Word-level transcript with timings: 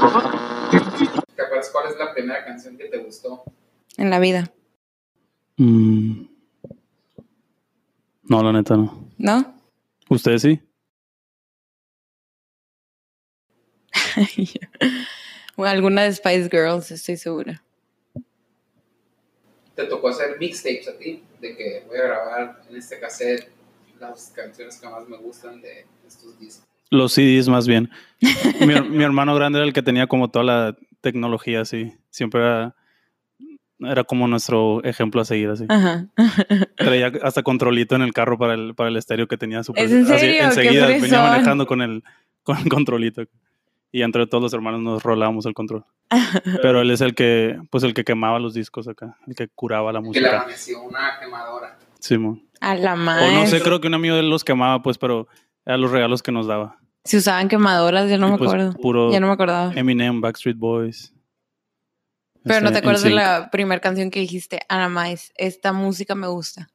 ¿Te 0.00 1.42
acuerdas 1.42 1.70
cuál 1.70 1.92
es 1.92 1.98
la 1.98 2.14
primera 2.14 2.44
canción 2.44 2.76
que 2.76 2.86
te 2.86 2.98
gustó? 2.98 3.44
En 3.96 4.08
la 4.08 4.18
vida. 4.18 4.50
Mm. 5.56 6.22
No, 8.22 8.42
la 8.42 8.52
neta 8.52 8.76
no. 8.76 9.10
¿No? 9.18 9.54
¿Ustedes 10.08 10.42
sí? 10.42 10.60
o 15.56 15.64
alguna 15.66 16.04
de 16.04 16.12
Spice 16.12 16.48
Girls, 16.50 16.90
estoy 16.90 17.16
segura. 17.16 17.62
¿Te 19.74 19.84
tocó 19.84 20.08
hacer 20.08 20.38
mixtapes 20.38 20.88
a 20.88 20.98
ti? 20.98 21.22
De 21.40 21.56
que 21.56 21.84
voy 21.86 21.98
a 21.98 22.02
grabar 22.02 22.62
en 22.68 22.76
este 22.76 22.98
cassette 22.98 23.50
las 23.98 24.32
canciones 24.34 24.78
que 24.78 24.88
más 24.88 25.08
me 25.08 25.16
gustan 25.18 25.60
de 25.60 25.86
estos 26.06 26.38
discos. 26.38 26.69
Los 26.90 27.12
CDs 27.12 27.48
más 27.48 27.66
bien. 27.68 27.90
mi, 28.60 28.80
mi 28.88 29.04
hermano 29.04 29.34
grande 29.34 29.58
era 29.58 29.66
el 29.66 29.72
que 29.72 29.82
tenía 29.82 30.06
como 30.06 30.28
toda 30.30 30.44
la 30.44 30.76
tecnología 31.00 31.60
así. 31.62 31.94
Siempre 32.10 32.40
era, 32.40 32.74
era 33.80 34.04
como 34.04 34.26
nuestro 34.28 34.82
ejemplo 34.84 35.20
a 35.20 35.24
seguir 35.24 35.48
así. 35.50 35.64
Ajá. 35.68 36.06
Traía 36.76 37.12
hasta 37.22 37.42
controlito 37.42 37.94
en 37.94 38.02
el 38.02 38.12
carro 38.12 38.36
para 38.38 38.54
el, 38.54 38.74
para 38.74 38.88
el 38.90 38.96
estéreo 38.96 39.26
que 39.28 39.36
tenía 39.38 39.62
súper. 39.62 39.84
¿Es 39.84 39.92
en 39.92 40.02
así, 40.02 40.18
serio? 40.18 40.38
¡Qué 40.40 40.44
enseguida 40.44 40.86
venía 40.88 41.22
manejando 41.22 41.66
con 41.66 41.80
el, 41.80 42.02
con 42.42 42.58
el 42.58 42.68
controlito. 42.68 43.22
Y 43.92 44.02
entre 44.02 44.26
todos 44.26 44.42
los 44.42 44.52
hermanos 44.54 44.80
nos 44.82 45.02
rolábamos 45.02 45.46
el 45.46 45.54
control. 45.54 45.84
Pero 46.62 46.80
él 46.80 46.90
es 46.90 47.00
el 47.00 47.14
que, 47.14 47.58
pues 47.70 47.82
el 47.84 47.94
que 47.94 48.04
quemaba 48.04 48.38
los 48.38 48.54
discos 48.54 48.86
acá, 48.88 49.16
el 49.26 49.34
que 49.34 49.48
curaba 49.48 49.92
la 49.92 49.98
Que 50.00 50.02
le 50.02 50.08
música. 50.08 50.36
amaneció 50.42 50.82
una 50.82 51.18
quemadora. 51.20 51.78
Simón. 51.98 52.42
A 52.60 52.74
la 52.74 52.94
O 52.94 52.96
madre. 52.96 53.34
no 53.34 53.46
sé, 53.46 53.60
creo 53.62 53.80
que 53.80 53.88
un 53.88 53.94
amigo 53.94 54.14
de 54.14 54.20
él 54.20 54.30
los 54.30 54.44
quemaba, 54.44 54.82
pues, 54.82 54.96
pero 54.98 55.26
eran 55.70 55.80
los 55.80 55.92
regalos 55.92 56.22
que 56.22 56.32
nos 56.32 56.46
daba. 56.48 56.78
Si 57.04 57.16
usaban 57.16 57.48
quemadoras, 57.48 58.10
yo 58.10 58.18
no 58.18 58.28
Y, 58.28 58.32
me 58.32 58.38
pues, 58.38 58.50
acuerdo. 58.50 58.72
Puro 58.74 59.12
Ya 59.12 59.20
no 59.20 59.28
me 59.28 59.32
acordaba. 59.32 59.72
Eminem, 59.74 60.20
Backstreet 60.20 60.58
Boys. 60.58 61.14
Pero 62.42 62.60
no 62.60 62.66
Este, 62.66 62.72
te 62.72 62.78
acuerdas 62.78 63.02
de 63.04 63.10
la 63.10 63.50
primera 63.50 63.80
canción 63.80 64.10
que 64.10 64.18
dijiste, 64.20 64.60
Ana 64.68 64.88
Mais, 64.88 65.32
esta 65.36 65.72
música 65.72 66.14
me 66.14 66.26
gusta. 66.26 66.68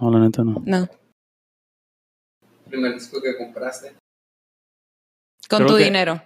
No, 0.00 0.10
la 0.10 0.18
neta 0.18 0.44
no. 0.44 0.62
No. 0.66 0.88
Primer 2.68 2.94
disco 2.94 3.20
que 3.22 3.36
compraste. 3.38 3.94
Con 5.48 5.60
Creo 5.64 5.68
tu 5.68 5.76
dinero. 5.76 6.22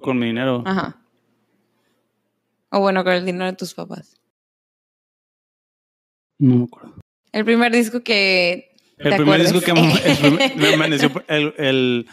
Con 0.00 0.18
mi 0.18 0.26
dinero. 0.26 0.62
Ajá. 0.64 1.00
O 2.70 2.80
bueno, 2.80 3.02
con 3.04 3.12
el 3.14 3.24
dinero 3.24 3.46
de 3.46 3.54
tus 3.54 3.74
papás. 3.74 4.16
No 6.38 6.56
me 6.56 6.64
acuerdo. 6.64 6.94
El 7.32 7.44
primer 7.44 7.72
disco 7.72 8.00
que. 8.02 8.73
El 8.98 9.10
¿te 9.10 9.16
primer 9.16 9.40
disco 9.40 9.60
que 9.60 9.72
me, 9.72 9.92
el 10.04 10.16
primer- 10.18 10.56
me 10.56 10.74
amaneció, 10.74 11.10
el, 11.28 11.54
el, 11.58 12.06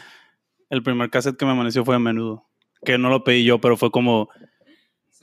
el 0.69 0.83
primer 0.83 1.09
cassette 1.09 1.38
que 1.38 1.45
me 1.45 1.51
amaneció 1.51 1.85
fue 1.85 1.95
a 1.95 1.99
menudo. 1.99 2.47
Que 2.83 2.97
no 2.97 3.09
lo 3.09 3.23
pedí 3.23 3.43
yo, 3.43 3.59
pero 3.61 3.77
fue 3.77 3.91
como, 3.91 4.29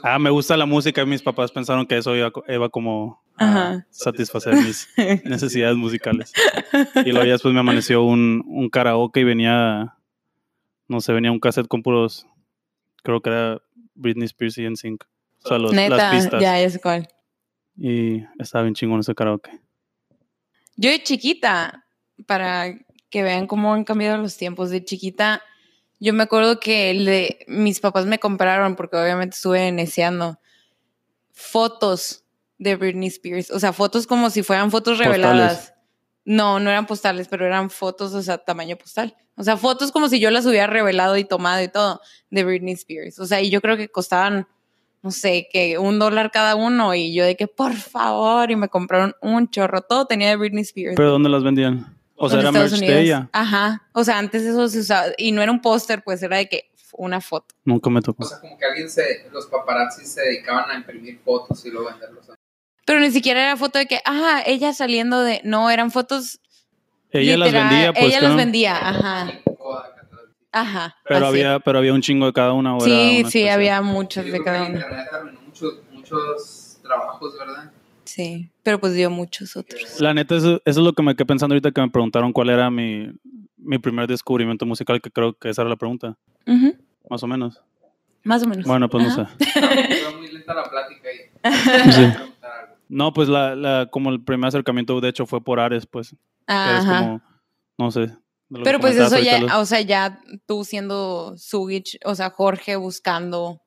ah, 0.04 0.18
me 0.18 0.30
gusta 0.30 0.56
la 0.56 0.66
música 0.66 1.02
y 1.02 1.06
mis 1.06 1.22
papás 1.22 1.50
pensaron 1.50 1.86
que 1.86 1.96
eso 1.98 2.14
iba, 2.14 2.30
iba 2.48 2.68
como 2.68 3.20
a 3.36 3.84
satisfacer 3.90 4.54
mis 4.54 4.88
necesidades 5.24 5.76
musicales. 5.76 6.32
Y 7.04 7.10
luego 7.10 7.24
ya 7.24 7.32
después 7.32 7.52
me 7.54 7.60
amaneció 7.60 8.02
un, 8.04 8.44
un 8.46 8.68
karaoke 8.70 9.20
y 9.20 9.24
venía, 9.24 9.96
no 10.86 11.00
sé, 11.00 11.12
venía 11.12 11.32
un 11.32 11.40
cassette 11.40 11.66
con 11.68 11.82
puros, 11.82 12.26
creo 13.02 13.20
que 13.20 13.30
era 13.30 13.60
Britney 13.94 14.26
Spears 14.26 14.58
y 14.58 14.68
NSYNC. 14.70 15.04
O 15.44 15.48
sea, 15.48 15.58
los, 15.58 15.72
las 15.74 15.90
Neta, 15.90 16.10
pistas. 16.12 16.42
ya, 16.42 16.70
sé 16.70 16.80
cuál. 16.80 17.08
Y 17.76 18.24
estaba 18.38 18.62
bien 18.64 18.74
chingón 18.74 19.00
ese 19.00 19.14
karaoke. 19.14 19.50
Yo 20.78 20.88
de 20.90 21.02
chiquita, 21.02 21.84
para 22.26 22.72
que 23.10 23.22
vean 23.22 23.46
cómo 23.46 23.74
han 23.74 23.84
cambiado 23.84 24.16
los 24.16 24.36
tiempos, 24.36 24.70
de 24.70 24.82
chiquita, 24.84 25.42
yo 26.00 26.14
me 26.14 26.22
acuerdo 26.22 26.60
que 26.60 26.94
le- 26.94 27.40
mis 27.48 27.80
papás 27.80 28.06
me 28.06 28.18
compraron, 28.20 28.76
porque 28.76 28.96
obviamente 28.96 29.34
estuve 29.36 29.70
neceando, 29.72 30.38
fotos 31.32 32.24
de 32.58 32.76
Britney 32.76 33.08
Spears. 33.08 33.50
O 33.50 33.60
sea, 33.60 33.72
fotos 33.72 34.06
como 34.06 34.30
si 34.30 34.42
fueran 34.42 34.70
fotos 34.70 34.98
Postales. 34.98 35.20
reveladas. 35.22 35.74
No, 36.24 36.60
no 36.60 36.68
eran 36.70 36.86
postales, 36.86 37.26
pero 37.28 37.46
eran 37.46 37.70
fotos, 37.70 38.12
o 38.14 38.22
sea, 38.22 38.38
tamaño 38.38 38.76
postal. 38.76 39.16
O 39.36 39.42
sea, 39.44 39.56
fotos 39.56 39.92
como 39.92 40.08
si 40.08 40.20
yo 40.20 40.30
las 40.30 40.44
hubiera 40.46 40.66
revelado 40.66 41.16
y 41.16 41.24
tomado 41.24 41.62
y 41.62 41.68
todo 41.68 42.00
de 42.30 42.44
Britney 42.44 42.74
Spears. 42.74 43.18
O 43.18 43.26
sea, 43.26 43.40
y 43.40 43.50
yo 43.50 43.60
creo 43.60 43.76
que 43.76 43.88
costaban, 43.88 44.46
no 45.02 45.10
sé, 45.10 45.48
que 45.52 45.78
un 45.78 45.98
dólar 45.98 46.30
cada 46.30 46.54
uno. 46.56 46.94
Y 46.94 47.14
yo 47.14 47.24
de 47.24 47.36
que, 47.36 47.46
por 47.46 47.74
favor, 47.74 48.50
y 48.50 48.56
me 48.56 48.68
compraron 48.68 49.14
un 49.22 49.48
chorro. 49.50 49.82
Todo 49.82 50.06
tenía 50.06 50.28
de 50.28 50.36
Britney 50.36 50.62
Spears. 50.62 50.96
¿Pero 50.96 51.10
dónde 51.10 51.28
las 51.28 51.42
vendían? 51.42 51.96
O 52.16 52.28
sea, 52.28 52.36
en 52.36 52.40
era 52.40 52.48
Estados 52.50 52.70
merch 52.72 52.80
de 52.80 52.86
Unidos. 52.86 53.02
ella. 53.04 53.28
Ajá. 53.32 53.82
O 53.92 54.02
sea, 54.04 54.18
antes 54.18 54.42
eso 54.42 54.68
se 54.68 54.80
usaba. 54.80 55.06
Y 55.16 55.30
no 55.32 55.40
era 55.42 55.52
un 55.52 55.60
póster, 55.60 56.02
pues 56.02 56.22
era 56.22 56.36
de 56.38 56.48
que 56.48 56.70
una 56.94 57.20
foto. 57.20 57.54
Nunca 57.64 57.90
me 57.90 58.00
O 58.00 58.02
tocó. 58.02 58.24
sea, 58.24 58.40
como 58.40 58.58
que 58.58 58.64
alguien 58.64 58.90
se, 58.90 59.28
los 59.32 59.46
paparazzi 59.46 60.04
se 60.04 60.20
dedicaban 60.22 60.68
a 60.70 60.74
imprimir 60.74 61.20
fotos 61.24 61.64
y 61.64 61.70
luego 61.70 61.90
venderlos. 61.90 62.26
Pero 62.84 62.98
ni 63.00 63.10
siquiera 63.12 63.40
era 63.42 63.56
foto 63.56 63.78
de 63.78 63.86
que, 63.86 64.00
ajá, 64.04 64.42
ella 64.46 64.72
saliendo 64.72 65.20
de. 65.22 65.40
No, 65.44 65.70
eran 65.70 65.90
fotos. 65.92 66.40
Ella 67.10 67.36
las 67.36 67.52
vendía, 67.52 67.92
pues. 67.92 68.04
Ella 68.06 68.20
las 68.20 68.34
vendía, 68.36 68.76
ajá. 68.88 69.32
Ajá. 70.52 70.96
Pero 71.04 71.26
así. 71.26 71.40
había, 71.40 71.58
pero 71.60 71.78
había 71.78 71.92
un 71.92 72.00
chingo 72.00 72.26
de 72.26 72.32
cada 72.32 72.52
una. 72.52 72.74
¿o 72.76 72.78
era 72.78 72.84
Sí, 72.86 72.90
una 72.92 73.00
sí, 73.10 73.16
especial? 73.18 73.54
había 73.54 73.82
muchos 73.82 74.24
de 74.24 74.42
cada 74.42 74.64
uno. 74.66 74.80
muchos, 75.46 75.74
muchos 75.92 76.80
trabajos, 76.82 77.34
¿verdad? 77.38 77.72
Sí. 78.04 78.50
Pero 78.62 78.80
pues 78.80 78.94
dio 78.94 79.10
muchos 79.10 79.56
otros. 79.56 80.00
La 80.00 80.14
neta, 80.14 80.36
eso, 80.36 80.56
eso 80.64 80.80
es 80.80 80.84
lo 80.86 80.92
que 80.94 81.02
me 81.02 81.14
quedé 81.14 81.26
pensando 81.26 81.54
ahorita 81.54 81.70
que 81.72 81.80
me 81.82 81.90
preguntaron 81.90 82.32
cuál 82.32 82.48
era 82.48 82.70
mi, 82.70 83.12
mi 83.58 83.78
primer 83.78 84.06
descubrimiento 84.08 84.64
musical, 84.64 85.00
que 85.02 85.10
creo 85.10 85.34
que 85.34 85.50
esa 85.50 85.62
era 85.62 85.68
la 85.70 85.76
pregunta, 85.76 86.16
más 87.10 87.22
o 87.22 87.26
menos. 87.26 87.60
Más 88.24 88.42
o 88.42 88.48
menos. 88.48 88.64
Bueno, 88.66 88.88
pues 88.88 89.04
no 89.04 89.10
sé. 89.14 89.24
Fue 89.52 90.16
muy 90.18 90.32
lenta 90.32 90.54
la 90.54 90.64
plática 90.64 91.08
y 91.12 91.92
Sí. 91.92 92.06
No, 92.88 93.12
pues 93.12 93.28
la, 93.28 93.54
la, 93.54 93.86
como 93.90 94.08
el 94.10 94.22
primer 94.22 94.48
acercamiento, 94.48 94.98
de 95.00 95.08
hecho, 95.10 95.26
fue 95.26 95.42
por 95.42 95.60
Ares, 95.60 95.84
pues. 95.86 96.10
Que 96.10 96.16
es 96.54 96.84
Ajá. 96.84 96.98
como, 97.00 97.22
no 97.76 97.90
sé. 97.90 98.10
De 98.50 98.60
Pero 98.62 98.80
pues 98.80 98.96
eso 98.96 99.18
ya, 99.18 99.40
los- 99.40 99.52
o 99.54 99.66
sea, 99.66 99.80
ya 99.82 100.20
tú 100.46 100.64
siendo 100.64 101.36
Sugich, 101.36 101.98
o 102.04 102.14
sea, 102.14 102.30
Jorge 102.30 102.76
buscando 102.76 103.60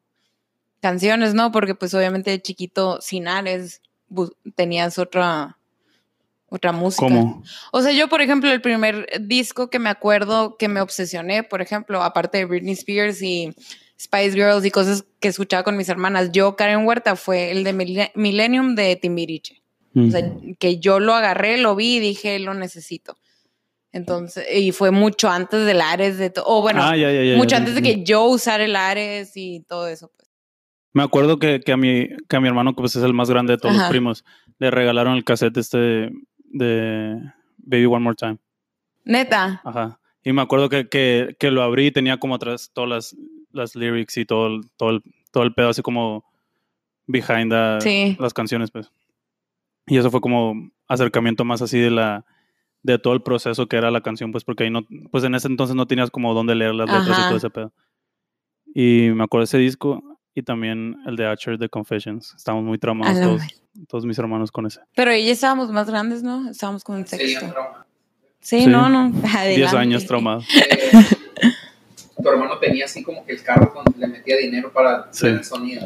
canciones, 0.80 1.34
¿no? 1.34 1.52
Porque 1.52 1.76
pues 1.76 1.94
obviamente 1.94 2.32
de 2.32 2.42
chiquito, 2.42 3.00
sin 3.02 3.28
Ares, 3.28 3.82
bu- 4.10 4.34
tenías 4.56 4.98
otra, 4.98 5.58
otra 6.50 6.72
música. 6.72 7.06
¿Cómo? 7.08 7.44
O 7.72 7.82
sea, 7.82 7.92
yo, 7.92 8.08
por 8.10 8.22
ejemplo, 8.22 8.52
el 8.52 8.62
primer 8.62 9.08
disco 9.22 9.70
que 9.70 9.80
me 9.80 9.90
acuerdo 9.90 10.58
que 10.58 10.68
me 10.68 10.82
obsesioné, 10.82 11.44
por 11.44 11.62
ejemplo, 11.62 12.02
aparte 12.04 12.40
de 12.40 12.46
Britney 12.46 12.74
Spears 12.74 13.22
y 13.22 13.54
Spice 14.00 14.32
Girls 14.32 14.66
y 14.66 14.72
cosas 14.72 15.06
que 15.20 15.28
escuchaba 15.28 15.64
con 15.64 15.78
mis 15.78 15.90
hermanas, 15.90 16.32
yo, 16.32 16.56
Karen 16.56 16.86
Huerta, 16.88 17.16
fue 17.16 17.52
el 17.52 17.64
de 17.64 17.74
Mille- 17.74 18.12
Millennium 18.16 18.74
de 18.74 18.96
Timbiriche. 18.96 19.62
Mm. 19.94 20.08
O 20.08 20.12
sea, 20.12 20.32
que 20.58 20.80
yo 20.80 21.00
lo 21.00 21.14
agarré, 21.14 21.58
lo 21.60 21.76
vi 21.76 21.98
y 21.98 22.00
dije, 22.00 22.40
lo 22.40 22.54
necesito. 22.56 23.16
Entonces, 23.94 24.46
y 24.56 24.72
fue 24.72 24.92
mucho 24.92 25.30
antes 25.30 25.66
del 25.66 25.82
Ares, 25.82 26.18
de 26.18 26.32
o 26.46 26.62
bueno, 26.62 26.82
Ah, 26.82 26.96
ya, 26.96 27.12
ya, 27.12 27.24
ya, 27.24 27.36
mucho 27.38 27.56
antes 27.58 27.76
de 27.76 27.82
que 27.82 28.04
yo 28.04 28.24
usara 28.26 28.64
el 28.64 28.76
Ares 28.76 29.34
y 29.36 29.62
todo 29.68 29.88
eso. 29.88 30.10
Pues. 30.16 30.30
Me 30.94 31.04
acuerdo 31.04 31.40
que, 31.40 31.60
que, 31.60 31.72
a 31.74 31.78
mi, 31.78 32.08
que 32.30 32.36
a 32.38 32.40
mi 32.40 32.48
hermano, 32.48 32.72
que 32.74 32.82
pues 32.82 32.96
es 32.96 33.04
el 33.04 33.14
más 33.14 33.30
grande 33.30 33.54
de 33.54 33.58
todos 33.58 33.76
los 33.76 33.90
primos, 33.90 34.24
le 34.60 34.72
regalaron 34.72 35.16
el 35.16 35.24
cassette 35.26 35.58
este 35.58 35.78
de, 35.78 36.12
de 36.48 37.18
Baby 37.58 37.86
One 37.86 38.00
More 38.04 38.16
Time. 38.16 38.38
Neta. 39.04 39.62
Ajá. 39.66 40.00
Y 40.24 40.32
me 40.34 40.42
acuerdo 40.42 40.70
que, 40.70 40.88
que, 40.88 41.36
que 41.40 41.52
lo 41.52 41.64
abrí 41.64 41.88
y 41.88 41.92
tenía 41.92 42.18
como 42.18 42.36
atrás 42.36 42.70
todas 42.74 42.90
las, 42.90 43.16
las 43.52 43.76
lyrics 43.76 44.16
y 44.18 44.26
todo 44.26 44.48
el, 44.48 44.62
todo, 44.78 44.92
el, 44.92 45.02
todo 45.32 45.44
el 45.44 45.54
pedo 45.54 45.70
así 45.70 45.82
como 45.82 46.24
behind 47.08 47.52
the- 47.52 47.82
Sí. 47.82 48.18
las 48.20 48.34
canciones, 48.34 48.72
pues. 48.72 48.90
Y 49.88 49.98
eso 49.98 50.12
fue 50.12 50.22
como 50.22 50.54
acercamiento 50.88 51.44
más 51.44 51.62
así 51.62 51.80
de 51.80 51.90
la 51.92 52.26
de 52.84 52.98
todo 53.00 53.14
el 53.14 53.22
proceso 53.22 53.68
que 53.68 53.78
era 53.78 53.92
la 53.92 54.02
canción, 54.02 54.32
pues 54.32 54.44
porque 54.44 54.64
ahí 54.66 54.70
no, 54.70 54.82
pues 55.12 55.24
en 55.24 55.36
ese 55.36 55.48
entonces 55.48 55.76
no 55.76 55.86
tenías 55.88 56.10
como 56.12 56.34
dónde 56.34 56.56
leer 56.56 56.74
las 56.74 56.88
letras 56.90 57.08
y 57.10 57.12
Ajá. 57.12 57.28
todo 57.28 57.38
ese 57.38 57.50
pedo. 57.50 57.74
Y 58.74 59.10
me 59.14 59.24
acuerdo 59.24 59.42
de 59.42 59.46
ese 59.46 59.58
disco 59.58 60.02
y 60.34 60.44
también 60.44 60.96
el 61.06 61.16
de 61.16 61.26
Archer 61.26 61.58
de 61.58 61.70
Confessions. 61.70 62.34
Estábamos 62.38 62.66
muy 62.66 62.78
la 62.78 63.14
todos, 63.22 63.42
todos 63.88 64.06
mis 64.06 64.18
hermanos 64.18 64.52
con 64.52 64.66
ese. 64.66 64.80
Pero 64.96 65.12
ya 65.12 65.32
estábamos 65.32 65.70
más 65.72 65.88
grandes, 65.90 66.24
¿no? 66.24 66.50
Estábamos 66.50 66.84
con 66.84 66.96
un 66.98 67.06
sexto. 67.06 67.48
trauma. 67.52 67.86
Sí, 68.40 68.62
Sí. 68.62 68.68
no, 68.68 68.90
no. 68.90 69.10
10 69.12 69.26
adelante. 69.36 69.78
años 69.78 70.06
traumados. 70.08 70.48
Tu 72.22 72.30
hermano 72.30 72.58
tenía 72.60 72.86
así 72.86 73.04
como 73.04 73.26
que 73.26 73.32
el 73.34 73.42
carro 73.42 73.74
con- 73.74 73.84
le 73.98 74.08
metía 74.08 74.38
dinero 74.38 74.72
para 74.72 75.04
Sí. 75.12 75.26
hacer 75.26 75.30
el 75.40 75.44
sonido. 75.44 75.82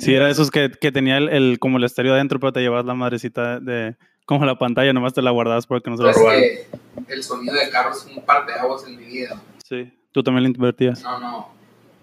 Sí, 0.00 0.12
era 0.12 0.26
de 0.26 0.32
esos 0.32 0.50
que, 0.50 0.70
que 0.72 0.90
tenía 0.90 1.18
el, 1.18 1.28
el- 1.28 1.58
como 1.60 1.78
el 1.78 1.84
estéreo 1.84 2.14
adentro, 2.14 2.40
pero 2.40 2.52
te 2.52 2.60
llevabas 2.60 2.84
la 2.84 2.94
madrecita 2.94 3.60
de 3.60 3.96
como 4.28 4.44
la 4.44 4.58
pantalla, 4.58 4.92
nomás 4.92 5.14
te 5.14 5.22
la 5.22 5.30
guardabas 5.30 5.66
porque 5.66 5.88
no 5.88 5.96
se 5.96 6.02
la 6.02 6.12
que 6.12 6.66
el 7.08 7.22
sonido 7.24 7.54
del 7.54 7.70
carro 7.70 7.92
es 7.92 8.04
un 8.14 8.22
par 8.26 8.44
de 8.44 8.52
aguas 8.52 8.84
en 8.86 8.98
mi 8.98 9.04
vida. 9.06 9.40
Sí, 9.66 9.90
tú 10.12 10.22
también 10.22 10.42
le 10.42 10.50
invertías. 10.50 11.02
No, 11.02 11.18
no. 11.18 11.48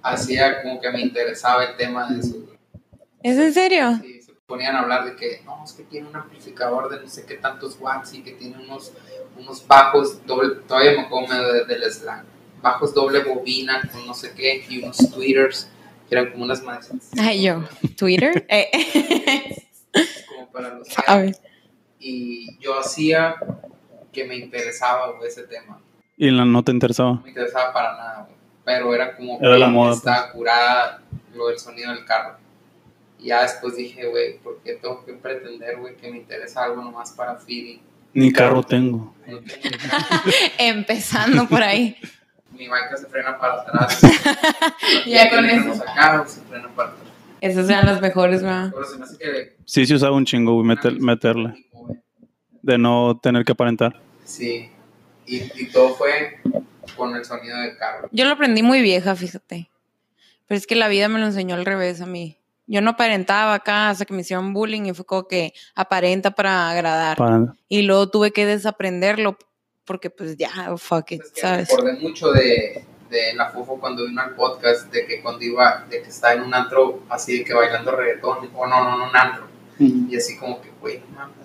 Hacía 0.02 0.64
como 0.64 0.82
que 0.82 0.90
me 0.92 1.02
interesaba 1.02 1.64
el 1.66 1.78
tema 1.78 2.10
de 2.10 2.22
eso. 2.22 2.36
¿Es 3.22 3.38
en 3.38 3.54
serio? 3.54 4.00
Sí, 4.02 4.24
se 4.24 4.34
ponían 4.48 4.76
a 4.76 4.80
hablar 4.80 5.06
de 5.06 5.16
que 5.16 5.44
no, 5.46 5.64
es 5.64 5.74
que 5.74 5.84
tiene 5.84 6.08
un 6.10 6.16
amplificador 6.16 6.90
de 6.90 7.00
no 7.00 7.08
sé 7.08 7.28
qué 7.28 7.36
tantos 7.36 7.78
watts 7.80 8.16
y 8.16 8.24
que 8.24 8.32
tiene 8.32 8.58
unos, 8.58 8.92
unos 9.38 9.68
bajos, 9.68 10.26
doble, 10.26 10.56
todavía 10.68 10.94
me 10.94 11.02
acuerdo 11.02 11.54
de- 11.54 11.66
del 11.66 11.84
slang, 11.92 12.24
bajos 12.60 12.92
doble 12.96 13.20
bobina 13.24 13.88
con 13.92 14.04
no 14.08 14.16
sé 14.16 14.34
qué 14.36 14.66
y 14.68 14.80
unos 14.84 14.98
tweeters 15.14 15.68
que 16.10 16.16
eran 16.16 16.32
como 16.32 16.46
unas 16.46 16.64
más 16.64 16.90
Ay, 17.20 17.44
yo. 17.44 17.64
Twitter. 17.96 18.48
Eh, 18.50 19.68
como 20.28 20.52
para 20.52 20.70
los 20.74 20.88
a 21.08 21.18
ver. 21.18 21.36
Y 22.08 22.58
yo 22.60 22.80
hacía 22.80 23.36
que 24.12 24.26
me 24.26 24.36
interesaba 24.36 25.12
güey, 25.14 25.28
ese 25.28 25.44
tema 25.44 25.80
Y 26.18 26.30
la 26.30 26.46
no 26.46 26.64
te 26.64 26.72
interesaba. 26.72 27.14
no 27.14 27.22
me 27.22 27.30
interesaba 27.30 27.74
para 27.74 27.94
nada 27.98 28.22
güey. 28.26 28.36
pero 28.64 28.94
era 28.94 29.16
como 29.16 29.40
Era 29.42 29.54
que 29.54 29.60
la 29.60 29.68
moda, 29.68 29.90
pues. 29.90 29.98
estaba 30.00 30.32
curada 30.32 31.02
lo 31.34 31.48
del 31.48 31.58
sonido 31.60 31.92
del 31.92 32.06
carro 32.06 32.38
y 33.20 33.28
ya 33.30 33.42
después 33.42 33.76
dije 33.76 34.06
güey 34.08 34.38
¿por 34.40 34.60
qué 34.64 34.74
tengo 34.76 35.04
que 35.04 35.14
pretender 35.14 35.78
güey 35.78 35.96
que 35.98 36.12
me 36.12 36.18
interesa 36.18 36.64
algo 36.66 36.82
nomás 36.84 37.12
para 37.14 37.36
feeling 37.38 37.80
Ni 38.14 38.32
carro 38.32 38.62
tengo. 38.64 39.14
No 39.28 39.40
tengo- 39.40 39.46
Empezando 40.60 41.48
por 41.48 41.62
ahí. 41.64 41.96
mi 42.52 42.68
bike 42.68 42.98
se 42.98 43.08
frena 43.08 43.38
para 43.38 43.62
atrás 43.62 44.00
Ya 45.06 45.30
con 45.30 45.44
eso 45.46 45.72
eso. 45.74 45.84
acá 45.84 46.24
se 46.28 46.42
frena 46.42 46.70
para 46.76 46.90
atrás 46.90 47.04
Esas 47.42 47.70
eran 47.70 47.86
las 47.88 48.00
mejores, 48.02 48.42
¿verdad? 48.44 48.70
pero 48.74 48.86
se 48.86 48.98
me 48.98 49.04
hace 49.06 49.18
que 49.18 49.56
Sí, 49.66 49.86
se 49.86 49.96
usaba 49.96 50.16
un 50.16 50.26
chingo, 50.26 50.54
güey, 50.54 50.66
meter- 50.68 51.00
meterle. 51.02 51.66
De 52.66 52.80
no 52.80 53.20
tener 53.22 53.46
que 53.46 53.52
aparentar. 53.52 54.02
Sí, 54.24 54.72
y, 55.28 55.44
y 55.62 55.70
todo 55.72 55.94
fue 55.94 56.40
con 56.98 57.16
el 57.16 57.24
sonido 57.24 57.60
del 57.60 57.78
carro. 57.78 58.10
Yo 58.12 58.26
lo 58.26 58.32
aprendí 58.32 58.64
muy 58.64 58.82
vieja, 58.82 59.16
fíjate. 59.16 59.70
Pero 60.48 60.58
es 60.58 60.66
que 60.66 60.76
la 60.76 60.88
vida 60.88 61.08
me 61.08 61.20
lo 61.20 61.28
enseñó 61.28 61.56
al 61.56 61.66
revés 61.66 62.02
a 62.02 62.08
mí. 62.08 62.38
Yo 62.68 62.82
no 62.82 62.92
aparentaba 62.92 63.54
acá 63.54 63.90
hasta 63.92 64.06
que 64.06 64.14
me 64.16 64.22
hicieron 64.22 64.54
bullying 64.54 64.86
y 64.88 64.94
fue 64.94 65.06
como 65.06 65.28
que 65.28 65.54
aparenta 65.76 66.32
para 66.32 66.72
agradar. 66.72 67.18
Para, 67.18 67.54
Y 67.68 67.84
luego 67.84 68.10
tuve 68.10 68.32
que 68.32 68.48
desaprenderlo 68.48 69.38
porque 69.86 70.10
pues 70.10 70.36
ya, 70.36 70.76
fuck 70.78 71.12
it, 71.12 71.22
Es 71.22 71.32
que 71.32 71.42
¿sabes? 71.42 71.70
me 71.70 71.76
acordé 71.76 71.94
mucho 72.00 72.32
de, 72.32 72.84
de 73.12 73.34
la 73.36 73.52
Fofo 73.52 73.80
cuando 73.80 74.08
vino 74.08 74.20
al 74.20 74.34
podcast, 74.34 74.92
de 74.92 75.06
que 75.06 75.22
cuando 75.22 75.44
iba, 75.44 75.86
de 75.88 76.02
que 76.02 76.10
estaba 76.10 76.34
en 76.34 76.42
un 76.42 76.54
antro 76.56 77.04
así 77.10 77.38
de 77.40 77.44
que 77.46 77.54
bailando 77.54 77.92
reggaetón, 77.92 78.50
o 78.56 78.66
no, 78.66 78.84
no, 78.84 78.98
no, 78.98 79.10
un 79.10 79.16
antro. 79.16 79.48
Y 79.78 80.16
así 80.16 80.38
como 80.38 80.60
que, 80.62 80.72
güey, 80.82 81.00
no 81.12 81.18
mames, 81.18 81.45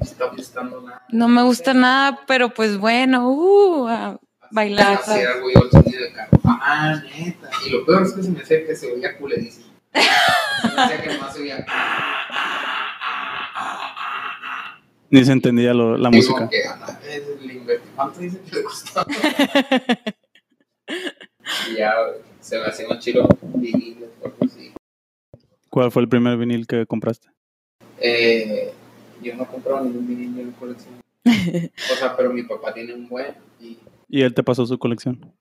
está 0.00 0.26
gustando 0.30 0.80
nada. 0.82 1.02
No 1.10 1.28
me 1.28 1.42
gusta 1.42 1.74
nada, 1.74 2.20
pero 2.26 2.50
pues 2.50 2.78
bueno, 2.78 3.28
uh, 3.30 3.88
a 3.88 4.20
bailar. 4.50 5.00
Ah, 6.44 7.02
neta. 7.18 7.50
Y 7.66 7.70
lo 7.70 7.84
peor 7.84 8.02
es 8.04 8.12
que 8.12 8.22
se 8.22 8.30
me 8.30 8.40
hacía 8.40 8.64
que 8.66 8.76
se 8.76 8.92
oía 8.92 9.16
culerísimo. 9.18 9.66
Se 9.92 10.68
me 10.68 10.82
hacía 10.82 11.02
que 11.02 11.08
nomás 11.14 11.34
se 11.34 11.42
oía. 11.42 11.66
ni 15.10 15.24
se 15.24 15.32
entendía 15.32 15.72
lo- 15.72 15.96
la 15.96 16.10
música. 16.10 16.34
como 16.34 16.50
que, 16.50 16.64
a 16.64 16.76
la 16.76 16.98
vez, 17.00 17.22
le 17.40 17.54
invertí. 17.54 17.88
¿Cuánto 17.94 18.20
dice 18.20 18.40
que 18.40 18.56
le 18.56 18.62
costó? 18.64 19.06
y 21.70 21.76
ya, 21.76 21.94
güey, 22.00 22.14
se 22.40 22.58
me 22.58 22.66
hacía 22.66 22.88
un 22.88 22.98
chilo 22.98 23.28
viniles 23.54 24.10
o 24.20 24.26
algo 24.26 24.38
así. 24.44 24.72
¿Cuál 25.70 25.92
fue 25.92 26.02
el 26.02 26.08
primer 26.08 26.36
vinil 26.36 26.66
que 26.66 26.86
compraste? 26.86 27.28
Eh, 27.98 28.74
yo 29.22 29.34
no 29.36 29.46
compraba 29.46 29.80
ningún 29.82 30.06
vinil 30.06 30.46
la 30.46 30.52
colección. 30.58 30.94
O 31.24 31.96
sea, 31.96 32.16
pero 32.16 32.32
mi 32.32 32.42
papá 32.42 32.72
tiene 32.72 32.94
un 32.94 33.08
buen 33.08 33.34
y... 33.60 33.78
Y 34.08 34.22
él 34.22 34.32
te 34.34 34.42
pasó 34.42 34.64
su 34.64 34.78
colección. 34.78 35.32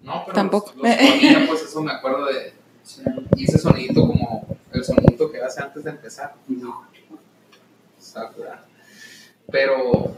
No, 0.00 0.22
pero 0.24 0.34
Tampoco. 0.34 0.72
Los, 0.76 0.86
los 0.86 0.96
ponía, 0.96 1.44
pues 1.48 1.62
eso 1.62 1.82
me 1.82 1.92
acuerdo 1.92 2.26
de... 2.26 2.52
Y 3.36 3.44
ese 3.44 3.58
sonidito 3.58 4.06
como 4.06 4.46
el 4.72 4.84
sonidito 4.84 5.30
que 5.30 5.40
hace 5.40 5.62
antes 5.62 5.84
de 5.84 5.90
empezar. 5.90 6.34
Sakura. 7.98 8.64
Pero 9.50 10.14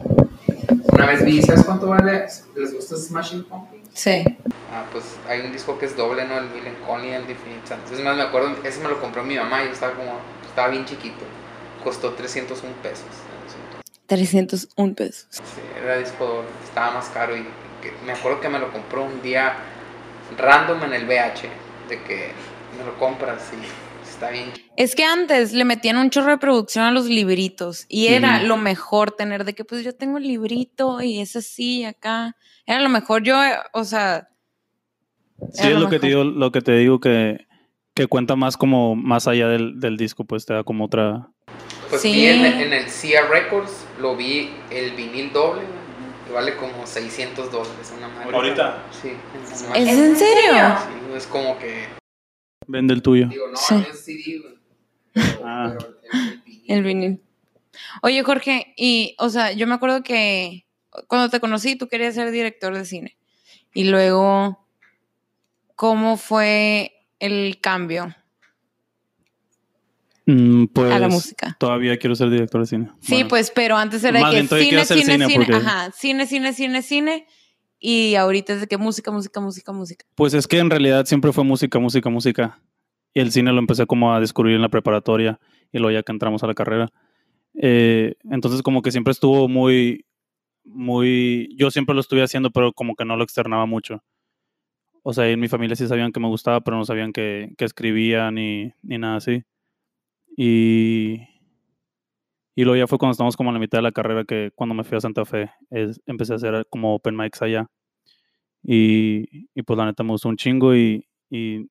una 0.92 1.06
vez 1.06 1.24
vi, 1.24 1.42
¿sabes 1.42 1.64
cuánto 1.64 1.88
vale? 1.88 2.26
¿Les 2.56 2.74
gusta 2.74 2.96
Smashing 2.96 3.44
Pumpkins? 3.44 3.88
Sí. 3.92 4.24
Ah, 4.72 4.84
pues 4.92 5.04
hay 5.28 5.40
un 5.40 5.52
disco 5.52 5.78
que 5.78 5.86
es 5.86 5.96
doble, 5.96 6.26
¿no? 6.26 6.38
El 6.38 6.48
Melancholy 6.50 7.08
y 7.08 7.12
el 7.12 7.30
Infinite 7.30 7.66
Sadness. 7.66 7.92
Es 7.92 8.00
más, 8.00 8.16
me 8.16 8.22
acuerdo, 8.22 8.56
ese 8.64 8.80
me 8.80 8.88
lo 8.88 9.00
compró 9.00 9.22
mi 9.22 9.36
mamá 9.36 9.62
y 9.62 9.66
yo 9.66 9.72
estaba 9.72 9.94
como, 9.94 10.18
estaba 10.46 10.68
bien 10.68 10.84
chiquito. 10.84 11.24
Costó 11.84 12.12
301 12.14 12.74
pesos. 12.82 13.04
en 13.04 13.46
ese 13.46 13.56
entonces. 13.58 13.90
301 14.06 14.94
pesos. 14.94 15.26
Sí, 15.30 15.42
era 15.82 15.98
disco 15.98 16.42
estaba 16.64 16.92
más 16.94 17.08
caro 17.10 17.36
y 17.36 17.42
que- 17.82 17.92
me 18.06 18.12
acuerdo 18.12 18.40
que 18.40 18.48
me 18.48 18.58
lo 18.58 18.72
compró 18.72 19.04
un 19.04 19.20
día 19.22 19.54
random 20.38 20.82
en 20.84 20.94
el 20.94 21.04
VH, 21.06 21.48
de 21.88 22.02
que 22.02 22.30
me 22.78 22.84
lo 22.84 22.98
compras 22.98 23.50
y 23.52 24.08
está 24.08 24.30
bien. 24.30 24.52
Es 24.76 24.94
que 24.96 25.04
antes 25.04 25.52
le 25.52 25.64
metían 25.64 25.96
un 25.98 26.10
chorro 26.10 26.30
de 26.30 26.38
producción 26.38 26.84
a 26.84 26.90
los 26.90 27.06
libritos 27.06 27.84
y 27.88 28.08
era 28.08 28.42
lo 28.42 28.56
mejor 28.56 29.10
tener 29.12 29.44
de 29.44 29.54
que 29.54 29.64
pues 29.64 29.84
yo 29.84 29.94
tengo 29.94 30.18
el 30.18 30.24
librito 30.24 31.00
y 31.02 31.20
es 31.20 31.36
así 31.36 31.84
acá. 31.84 32.36
Era 32.66 32.80
lo 32.80 32.88
mejor 32.88 33.22
yo, 33.22 33.36
o 33.72 33.84
sea... 33.84 34.28
Sí, 35.52 35.68
es 35.68 35.78
lo 35.78 35.88
que 35.90 35.98
te 35.98 36.06
digo, 36.06 36.24
lo 36.24 36.50
que 36.52 36.62
te 36.62 36.72
digo 36.72 37.00
que, 37.00 37.46
que 37.94 38.06
cuenta 38.06 38.36
más 38.36 38.56
como 38.56 38.96
más 38.96 39.28
allá 39.28 39.48
del, 39.48 39.78
del 39.80 39.96
disco, 39.96 40.24
pues 40.24 40.44
te 40.46 40.54
da 40.54 40.64
como 40.64 40.84
otra. 40.86 41.28
Pues 41.90 42.02
Sí. 42.02 42.12
vi 42.12 42.26
en, 42.26 42.44
en 42.44 42.72
el 42.72 42.88
CIA 42.90 43.26
Records, 43.28 43.86
lo 44.00 44.16
vi 44.16 44.50
el 44.70 44.92
vinil 44.96 45.32
doble, 45.32 45.62
güey, 45.62 46.26
que 46.26 46.32
vale 46.32 46.56
como 46.56 46.86
600 46.86 47.52
dólares 47.52 47.92
una 47.96 48.08
madre. 48.08 48.54
Sí. 49.00 49.10
¿Es 49.52 49.58
Sí, 49.60 50.00
en 50.00 50.16
serio? 50.16 50.76
es 51.16 51.26
como 51.26 51.56
que, 51.58 51.84
Vende 52.66 52.94
el 52.94 53.02
tuyo. 53.02 53.28
digo, 53.28 53.46
no, 53.48 53.56
Sí. 53.56 53.74
es 53.90 54.04
CD, 54.04 54.42
pero, 55.12 55.24
Ah. 55.44 55.74
pero 55.78 55.96
el, 56.12 56.18
el 56.32 56.42
vinil. 56.44 56.64
El 56.68 56.82
vinil. 56.82 57.20
Oye, 58.02 58.22
Jorge, 58.24 58.72
y, 58.76 59.14
o 59.18 59.28
sea, 59.28 59.52
yo 59.52 59.66
me 59.66 59.74
acuerdo 59.74 60.02
que 60.02 60.66
cuando 61.06 61.28
te 61.28 61.40
conocí, 61.40 61.76
tú 61.76 61.88
querías 61.88 62.14
ser 62.14 62.30
director 62.30 62.74
de 62.76 62.84
cine. 62.84 63.16
Y 63.72 63.84
luego, 63.84 64.64
¿cómo 65.76 66.16
fue 66.16 66.93
el 67.18 67.60
cambio 67.60 68.14
Mm, 70.26 70.66
pues 70.72 70.90
a 70.90 70.98
la 70.98 71.08
música? 71.08 71.54
todavía 71.60 71.98
quiero 71.98 72.14
ser 72.14 72.30
director 72.30 72.62
de 72.62 72.66
cine. 72.66 72.88
Sí, 73.00 73.12
Bueno, 73.12 73.28
pues, 73.28 73.52
pero 73.54 73.76
antes 73.76 74.02
era 74.04 74.20
Más 74.20 74.32
bien, 74.32 74.44
que 74.44 74.48
todavía 74.48 74.84
cine, 74.86 75.02
cine, 75.02 75.12
cine 75.12 75.26
cine, 75.26 75.44
porque- 75.46 75.54
ajá, 75.54 75.90
cine, 75.92 76.26
cine, 76.26 76.52
cine, 76.54 76.82
cine. 76.82 77.26
Y 77.78 78.14
ahorita 78.14 78.54
es 78.54 78.60
de 78.62 78.66
que 78.66 78.78
música, 78.78 79.10
música, 79.10 79.40
música, 79.40 79.72
música. 79.72 80.06
Pues 80.14 80.32
es 80.32 80.46
que 80.46 80.58
en 80.58 80.70
realidad 80.70 81.04
siempre 81.04 81.30
fue 81.34 81.44
música, 81.44 81.78
música, 81.78 82.08
música. 82.08 82.58
Y 83.12 83.20
el 83.20 83.32
cine 83.32 83.52
lo 83.52 83.58
empecé 83.58 83.84
como 83.86 84.14
a 84.14 84.20
descubrir 84.20 84.56
en 84.56 84.62
la 84.62 84.70
preparatoria 84.70 85.38
y 85.70 85.78
luego 85.78 85.92
ya 85.92 86.02
que 86.02 86.12
entramos 86.12 86.42
a 86.42 86.46
la 86.46 86.54
carrera. 86.54 86.90
Eh, 87.60 88.14
entonces 88.30 88.62
como 88.62 88.80
que 88.80 88.90
siempre 88.92 89.10
estuvo 89.12 89.46
muy, 89.46 90.06
muy, 90.64 91.54
yo 91.58 91.70
siempre 91.70 91.94
lo 91.94 92.00
estuve 92.00 92.22
haciendo, 92.22 92.50
pero 92.50 92.72
como 92.72 92.94
que 92.96 93.04
no 93.04 93.16
lo 93.18 93.24
externaba 93.24 93.66
mucho. 93.66 94.02
O 95.06 95.12
sea, 95.12 95.28
en 95.28 95.38
mi 95.38 95.48
familia 95.48 95.76
sí 95.76 95.86
sabían 95.86 96.12
que 96.12 96.18
me 96.20 96.28
gustaba, 96.28 96.62
pero 96.62 96.78
no 96.78 96.84
sabían 96.86 97.12
que, 97.12 97.52
que 97.58 97.64
escribía 97.66 98.30
ni, 98.30 98.72
ni 98.82 98.96
nada 98.98 99.16
así. 99.16 99.42
Y, 100.36 101.20
y 102.56 102.64
luego 102.64 102.76
ya 102.76 102.86
fue 102.86 102.98
cuando 102.98 103.12
estábamos 103.12 103.36
como 103.36 103.50
a 103.50 103.52
la 103.52 103.58
mitad 103.58 103.78
de 103.78 103.82
la 103.82 103.92
carrera 103.92 104.24
que 104.24 104.50
cuando 104.54 104.74
me 104.74 104.82
fui 104.84 104.96
a 104.96 105.00
Santa 105.00 105.24
Fe, 105.24 105.50
es- 105.70 106.00
empecé 106.06 106.32
a 106.32 106.36
hacer 106.36 106.66
como 106.70 106.94
open 106.94 107.16
mics 107.16 107.42
allá. 107.42 107.68
Y, 108.62 109.48
y 109.54 109.62
pues 109.62 109.76
la 109.76 109.84
neta 109.84 110.02
me 110.02 110.10
gustó 110.12 110.30
un 110.30 110.36
chingo 110.38 110.74
y, 110.74 111.06
y 111.28 111.68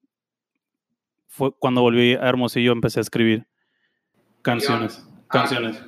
fue 1.27 1.51
cuando 1.57 1.81
volví 1.81 2.13
a 2.13 2.19
Hermosillo 2.29 2.71
empecé 2.71 2.99
a 2.99 3.01
escribir 3.01 3.47
canciones. 4.43 5.03
Ah, 5.09 5.25
Canciones. 5.29 5.83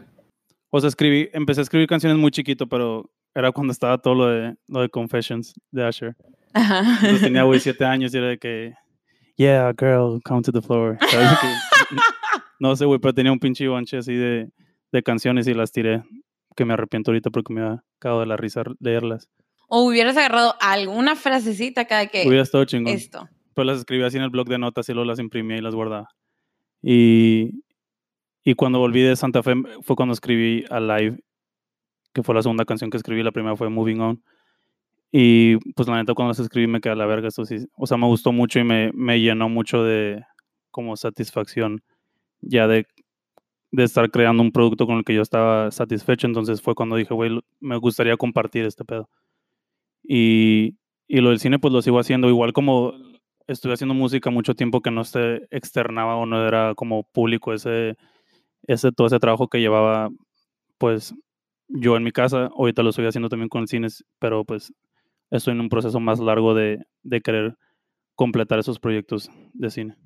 O 0.71 0.79
sea, 0.79 0.87
escribí, 0.89 1.29
empecé 1.31 1.61
a 1.61 1.63
escribir 1.63 1.87
canciones 1.87 2.17
muy 2.17 2.31
chiquito, 2.31 2.67
pero 2.67 3.11
era 3.35 3.51
cuando 3.51 3.71
estaba 3.71 3.97
todo 3.99 4.15
lo 4.15 4.27
de, 4.27 4.55
lo 4.67 4.81
de 4.81 4.89
Confessions 4.89 5.53
de 5.71 5.85
Asher. 5.85 6.15
Ajá. 6.55 6.79
Entonces 6.95 7.21
tenía, 7.21 7.43
güey, 7.43 7.59
siete 7.59 7.85
años 7.85 8.13
y 8.13 8.17
era 8.17 8.27
de 8.27 8.37
que, 8.39 8.73
yeah, 9.35 9.71
girl, 9.77 10.19
come 10.23 10.41
to 10.41 10.51
the 10.51 10.61
floor. 10.61 10.97
¿Sabes? 10.99 11.29
De 11.29 11.35
que- 11.41 11.95
no 12.59 12.75
sé, 12.75 12.85
güey, 12.85 12.99
pero 12.99 13.13
tenía 13.13 13.31
un 13.31 13.39
pinche 13.39 13.67
bonche 13.67 13.97
así 13.97 14.13
de, 14.15 14.49
de 14.91 15.03
canciones 15.03 15.47
y 15.47 15.53
las 15.53 15.71
tiré, 15.71 16.03
que 16.55 16.65
me 16.65 16.73
arrepiento 16.73 17.11
ahorita 17.11 17.29
porque 17.29 17.53
me 17.53 17.61
ha 17.61 17.83
cagado 17.99 18.21
de 18.21 18.25
la 18.27 18.37
risa 18.37 18.63
leerlas. 18.79 19.29
O 19.67 19.83
hubieras 19.85 20.15
agarrado 20.17 20.55
alguna 20.61 21.15
frasecita 21.15 21.85
cada 21.85 22.07
que 22.07 22.25
Hubiera 22.27 22.43
estado 22.43 22.65
chingón. 22.65 22.93
esto. 22.93 23.27
Pues 23.53 23.65
las 23.67 23.77
escribí 23.79 24.03
así 24.03 24.17
en 24.17 24.23
el 24.23 24.29
blog 24.29 24.47
de 24.47 24.57
notas 24.59 24.87
y 24.89 24.93
luego 24.93 25.07
las 25.07 25.19
imprimía 25.19 25.57
y 25.57 25.61
las 25.61 25.75
guardaba. 25.75 26.07
Y, 26.81 27.63
y 28.43 28.53
cuando 28.55 28.79
volví 28.79 29.01
de 29.01 29.15
Santa 29.15 29.41
Fe 29.43 29.55
fue 29.81 29.95
cuando 29.95 30.13
escribí 30.13 30.63
Alive, 30.69 31.17
que 32.13 32.21
fue 32.23 32.35
la 32.35 32.41
segunda 32.43 32.63
canción 32.65 32.89
que 32.89 32.97
escribí, 32.97 33.23
la 33.23 33.31
primera 33.31 33.55
fue 33.55 33.69
Moving 33.69 33.99
On. 34.01 34.23
Y 35.11 35.57
pues 35.73 35.87
la 35.87 35.97
neta 35.97 36.13
cuando 36.13 36.31
las 36.31 36.39
escribí 36.39 36.67
me 36.67 36.81
quedé 36.81 36.93
a 36.93 36.95
la 36.95 37.05
verga, 37.05 37.27
esto 37.27 37.45
sí. 37.45 37.65
O 37.77 37.87
sea, 37.87 37.97
me 37.97 38.07
gustó 38.07 38.31
mucho 38.31 38.59
y 38.59 38.63
me, 38.63 38.91
me 38.93 39.19
llenó 39.19 39.49
mucho 39.49 39.83
de 39.83 40.23
como 40.71 40.97
satisfacción 40.97 41.81
ya 42.41 42.67
de, 42.67 42.85
de 43.71 43.83
estar 43.83 44.11
creando 44.11 44.43
un 44.43 44.51
producto 44.51 44.85
con 44.87 44.97
el 44.97 45.03
que 45.05 45.15
yo 45.15 45.21
estaba 45.21 45.71
satisfecho. 45.71 46.27
Entonces 46.27 46.61
fue 46.61 46.75
cuando 46.75 46.97
dije, 46.97 47.13
güey, 47.13 47.39
me 47.59 47.77
gustaría 47.77 48.17
compartir 48.17 48.65
este 48.65 48.85
pedo. 48.85 49.09
Y, 50.03 50.75
y 51.07 51.21
lo 51.21 51.29
del 51.29 51.39
cine 51.39 51.59
pues 51.59 51.73
lo 51.73 51.81
sigo 51.81 51.99
haciendo 51.99 52.29
igual 52.29 52.53
como 52.53 52.93
estuve 53.47 53.73
haciendo 53.73 53.93
música 53.93 54.29
mucho 54.29 54.55
tiempo 54.55 54.81
que 54.81 54.91
no 54.91 55.03
se 55.03 55.47
externaba 55.51 56.15
o 56.15 56.25
no 56.25 56.47
era 56.47 56.73
como 56.75 57.03
público 57.03 57.53
ese, 57.53 57.95
ese 58.63 58.91
todo 58.91 59.07
ese 59.07 59.19
trabajo 59.19 59.47
que 59.47 59.59
llevaba 59.59 60.09
pues 60.77 61.13
yo 61.67 61.97
en 61.97 62.03
mi 62.03 62.11
casa, 62.11 62.49
ahorita 62.55 62.83
lo 62.83 62.89
estoy 62.89 63.07
haciendo 63.07 63.29
también 63.29 63.49
con 63.49 63.61
el 63.61 63.67
cine, 63.67 63.87
pero 64.19 64.45
pues 64.45 64.73
estoy 65.37 65.53
en 65.53 65.61
un 65.61 65.69
proceso 65.69 65.99
más 65.99 66.19
largo 66.19 66.53
de, 66.53 66.85
de 67.03 67.21
querer 67.21 67.57
completar 68.15 68.59
esos 68.59 68.79
proyectos 68.79 69.29
de 69.53 69.69
cine. 69.69 69.97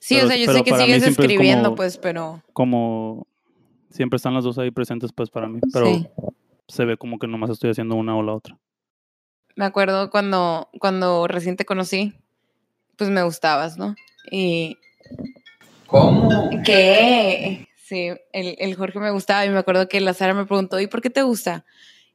Sí, 0.00 0.14
Pero- 0.16 0.26
o 0.26 0.28
sea, 0.28 0.36
yo 0.36 0.52
sé 0.52 0.62
que 0.64 0.74
sigues 0.76 1.02
es 1.02 1.08
escribiendo, 1.18 1.64
como- 1.70 1.76
pues, 1.76 1.96
pero 1.98 2.42
Como 2.52 3.26
siempre 3.90 4.16
están 4.16 4.34
las 4.34 4.44
dos 4.44 4.58
ahí 4.58 4.70
presentes, 4.70 5.12
pues 5.12 5.30
para 5.30 5.48
mí, 5.48 5.60
pero 5.72 5.86
sí. 5.86 6.06
se 6.68 6.84
ve 6.84 6.96
como 6.96 7.18
que 7.18 7.26
nomás 7.26 7.50
estoy 7.50 7.70
haciendo 7.70 7.94
una 7.94 8.16
o 8.16 8.22
la 8.22 8.34
otra. 8.34 8.58
Me 9.56 9.64
acuerdo 9.64 10.10
cuando, 10.10 10.68
cuando 10.80 11.26
recién 11.28 11.56
te 11.56 11.64
conocí, 11.64 12.12
pues 12.96 13.08
me 13.10 13.22
gustabas, 13.22 13.78
¿no? 13.78 13.94
Y 14.30 14.76
¿Cómo? 15.86 16.50
que 16.64 17.66
sí, 17.76 18.08
el, 18.32 18.56
el 18.58 18.74
Jorge 18.74 18.98
me 18.98 19.10
gustaba 19.12 19.46
y 19.46 19.50
me 19.50 19.58
acuerdo 19.58 19.88
que 19.88 20.00
la 20.00 20.12
Sara 20.12 20.34
me 20.34 20.44
preguntó, 20.46 20.80
¿y 20.80 20.86
por 20.86 21.00
qué 21.00 21.10
te 21.10 21.22
gusta? 21.22 21.64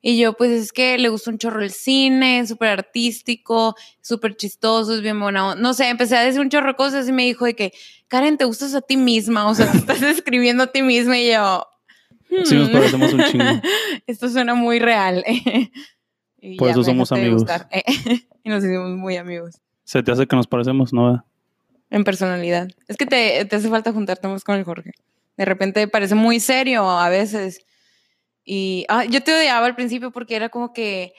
Y 0.02 0.18
yo, 0.18 0.34
pues 0.34 0.52
es 0.52 0.72
que 0.72 0.98
le 0.98 1.10
gusta 1.10 1.30
un 1.30 1.38
chorro 1.38 1.62
el 1.62 1.72
cine, 1.72 2.48
súper 2.48 2.70
artístico, 2.70 3.76
súper 4.02 4.36
chistoso, 4.38 4.96
es 4.96 5.02
bien 5.02 5.20
buena. 5.20 5.50
onda". 5.50 5.62
No 5.62 5.74
sé, 5.74 5.90
empecé 5.90 6.16
a 6.16 6.22
decir 6.24 6.40
un 6.40 6.50
chorro 6.50 6.70
de 6.70 6.76
cosas 6.76 7.08
y 7.10 7.12
me 7.12 7.24
dijo 7.26 7.46
de 7.46 7.56
que, 7.56 7.74
Karen, 8.08 8.38
te 8.38 8.46
gustas 8.46 8.74
a 8.76 8.82
ti 8.82 8.96
misma, 8.98 9.48
o 9.50 9.56
sea, 9.56 9.70
te 9.72 9.78
estás 9.78 10.02
escribiendo 10.04 10.64
a 10.64 10.68
ti 10.72 10.82
misma 10.82 11.18
y 11.18 11.32
yo... 11.32 11.66
Sí, 12.46 12.56
nos 12.56 12.70
"Hmm". 12.70 12.74
parecemos 12.74 13.14
un 13.14 13.24
chingo. 13.26 13.44
Esto 14.08 14.30
suena 14.30 14.54
muy 14.56 14.80
real. 14.80 15.24
Y 16.42 16.56
Por 16.56 16.70
eso 16.70 16.86
somos 16.86 17.12
amigos. 17.12 17.44
y 18.46 18.50
nos 18.50 18.64
hicimos 18.64 18.92
muy 18.92 19.18
amigos. 19.18 19.56
Se 19.84 20.02
te 20.04 20.14
hace 20.14 20.26
que 20.26 20.38
nos 20.38 20.48
parecemos, 20.48 20.94
¿no? 20.94 21.26
En 21.90 22.06
personalidad. 22.06 22.70
Es 22.88 22.96
que 22.96 23.06
te, 23.06 23.44
te 23.44 23.56
hace 23.58 23.68
falta 23.68 23.92
juntarte 23.92 24.26
más 24.30 24.46
con 24.46 24.56
el 24.56 24.64
Jorge. 24.64 24.92
De 25.36 25.44
repente 25.44 25.86
parece 25.90 26.16
muy 26.16 26.40
serio 26.40 26.90
a 26.90 27.10
veces. 27.10 27.66
Y 28.52 28.84
ah, 28.90 29.06
yo 29.06 29.22
te 29.22 29.32
odiaba 29.32 29.68
al 29.68 29.76
principio 29.76 30.10
porque 30.10 30.36
era 30.36 30.50
como 30.50 30.74
que 30.74 31.14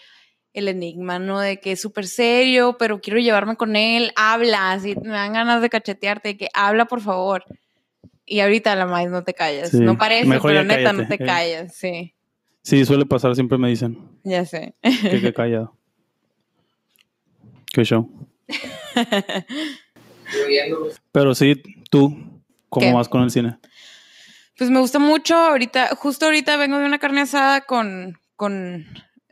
el 0.52 0.66
enigma, 0.66 1.20
¿no? 1.20 1.38
De 1.38 1.60
que 1.60 1.70
es 1.70 1.80
súper 1.80 2.08
serio, 2.08 2.74
pero 2.76 3.00
quiero 3.00 3.20
llevarme 3.20 3.54
con 3.54 3.76
él, 3.76 4.10
habla, 4.16 4.72
así 4.72 4.96
me 4.96 5.10
dan 5.12 5.34
ganas 5.34 5.62
de 5.62 5.70
cachetearte, 5.70 6.30
de 6.30 6.36
que 6.36 6.48
habla 6.54 6.86
por 6.86 7.00
favor. 7.00 7.44
Y 8.26 8.40
ahorita 8.40 8.74
la 8.74 8.84
más 8.86 9.08
no 9.08 9.22
te 9.22 9.32
callas. 9.32 9.70
Sí. 9.70 9.78
No 9.78 9.96
parece, 9.96 10.26
Mejor 10.26 10.50
pero 10.50 10.64
neta 10.64 10.92
no 10.92 11.06
te 11.06 11.14
eh. 11.14 11.18
callas, 11.24 11.72
sí. 11.72 12.14
Sí, 12.62 12.84
suele 12.84 13.06
pasar, 13.06 13.32
siempre 13.36 13.58
me 13.58 13.68
dicen 13.68 13.96
Ya 14.24 14.44
sé. 14.44 14.74
que 14.82 15.20
qué 15.20 15.32
callado. 15.32 15.76
Qué 17.72 17.84
show. 17.84 18.10
Pero 21.12 21.34
sí, 21.36 21.62
tú, 21.90 22.42
¿cómo 22.68 22.86
¿Qué? 22.86 22.92
vas 22.92 23.08
con 23.08 23.22
el 23.22 23.30
cine? 23.30 23.58
Pues 24.60 24.68
me 24.68 24.78
gusta 24.78 24.98
mucho. 24.98 25.34
Ahorita, 25.36 25.96
justo 25.96 26.26
ahorita 26.26 26.58
vengo 26.58 26.76
de 26.78 26.84
una 26.84 26.98
carne 26.98 27.22
asada 27.22 27.62
con, 27.62 28.18
con 28.36 28.84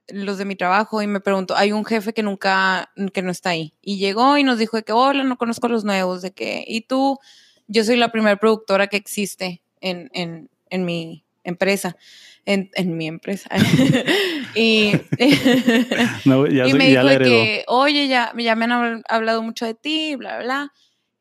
los 0.09 0.39
de 0.39 0.47
mi 0.47 0.57
trabajo 0.57 1.03
y 1.03 1.07
me 1.07 1.21
pregunto, 1.21 1.55
hay 1.55 1.71
un 1.71 1.85
jefe 1.85 2.15
que 2.15 2.23
nunca, 2.23 2.91
que 3.13 3.21
no 3.21 3.31
está 3.31 3.51
ahí. 3.51 3.75
Y 3.83 3.99
llegó 3.99 4.39
y 4.39 4.43
nos 4.43 4.57
dijo 4.57 4.79
de 4.79 4.85
que, 4.85 4.93
hola, 4.93 5.25
no 5.25 5.37
conozco 5.37 5.67
a 5.67 5.69
los 5.69 5.85
nuevos, 5.85 6.23
de 6.23 6.31
que, 6.31 6.65
y 6.67 6.81
tú, 6.81 7.19
yo 7.67 7.85
soy 7.85 7.97
la 7.97 8.11
primera 8.11 8.37
productora 8.37 8.87
que 8.87 8.97
existe 8.97 9.61
en, 9.83 10.09
en, 10.15 10.49
en 10.71 10.87
mi 10.87 11.25
empresa. 11.45 11.95
En, 12.47 12.71
en 12.73 12.97
mi 12.97 13.07
empresa. 13.07 13.51
y, 14.55 14.93
No, 16.25 16.47
ya, 16.47 16.67
y 16.69 16.73
me 16.73 16.91
ya 16.91 17.03
dijo 17.03 17.19
que, 17.23 17.65
oye, 17.67 18.09
ya, 18.09 18.33
ya 18.35 18.57
me 18.57 18.65
han 18.65 18.71
habl- 18.71 19.03
hablado 19.11 19.43
mucho 19.43 19.67
de 19.67 19.75
ti, 19.75 20.17
bla, 20.17 20.37
bla, 20.39 20.45
bla. 20.45 20.73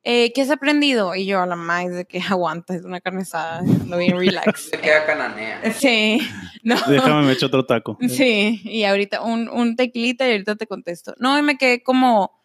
Eh, 0.09 0.31
¿Qué 0.33 0.41
has 0.43 0.49
aprendido? 0.51 1.15
Y 1.15 1.25
yo 1.25 1.41
a 1.41 1.45
la 1.45 1.57
más 1.57 1.91
de 1.91 2.05
que 2.05 2.19
aguanta, 2.29 2.73
es 2.73 2.85
una 2.85 3.01
carne 3.01 3.23
asada, 3.23 3.61
no 3.61 3.97
bien 3.97 4.17
relax. 4.17 4.69
Se 4.69 4.79
queda 4.79 5.05
cananea. 5.05 5.73
Sí, 5.73 6.19
no. 6.63 6.77
Déjame 6.87 7.25
me 7.25 7.33
echo 7.33 7.47
otro 7.47 7.65
taco. 7.65 7.97
Sí, 8.07 8.61
y 8.63 8.85
ahorita 8.85 9.21
un, 9.21 9.49
un 9.49 9.75
tequilita 9.75 10.25
y 10.25 10.31
ahorita 10.31 10.55
te 10.55 10.65
contesto. 10.65 11.13
No, 11.19 11.37
y 11.37 11.41
me 11.41 11.57
quedé 11.57 11.83
como, 11.83 12.39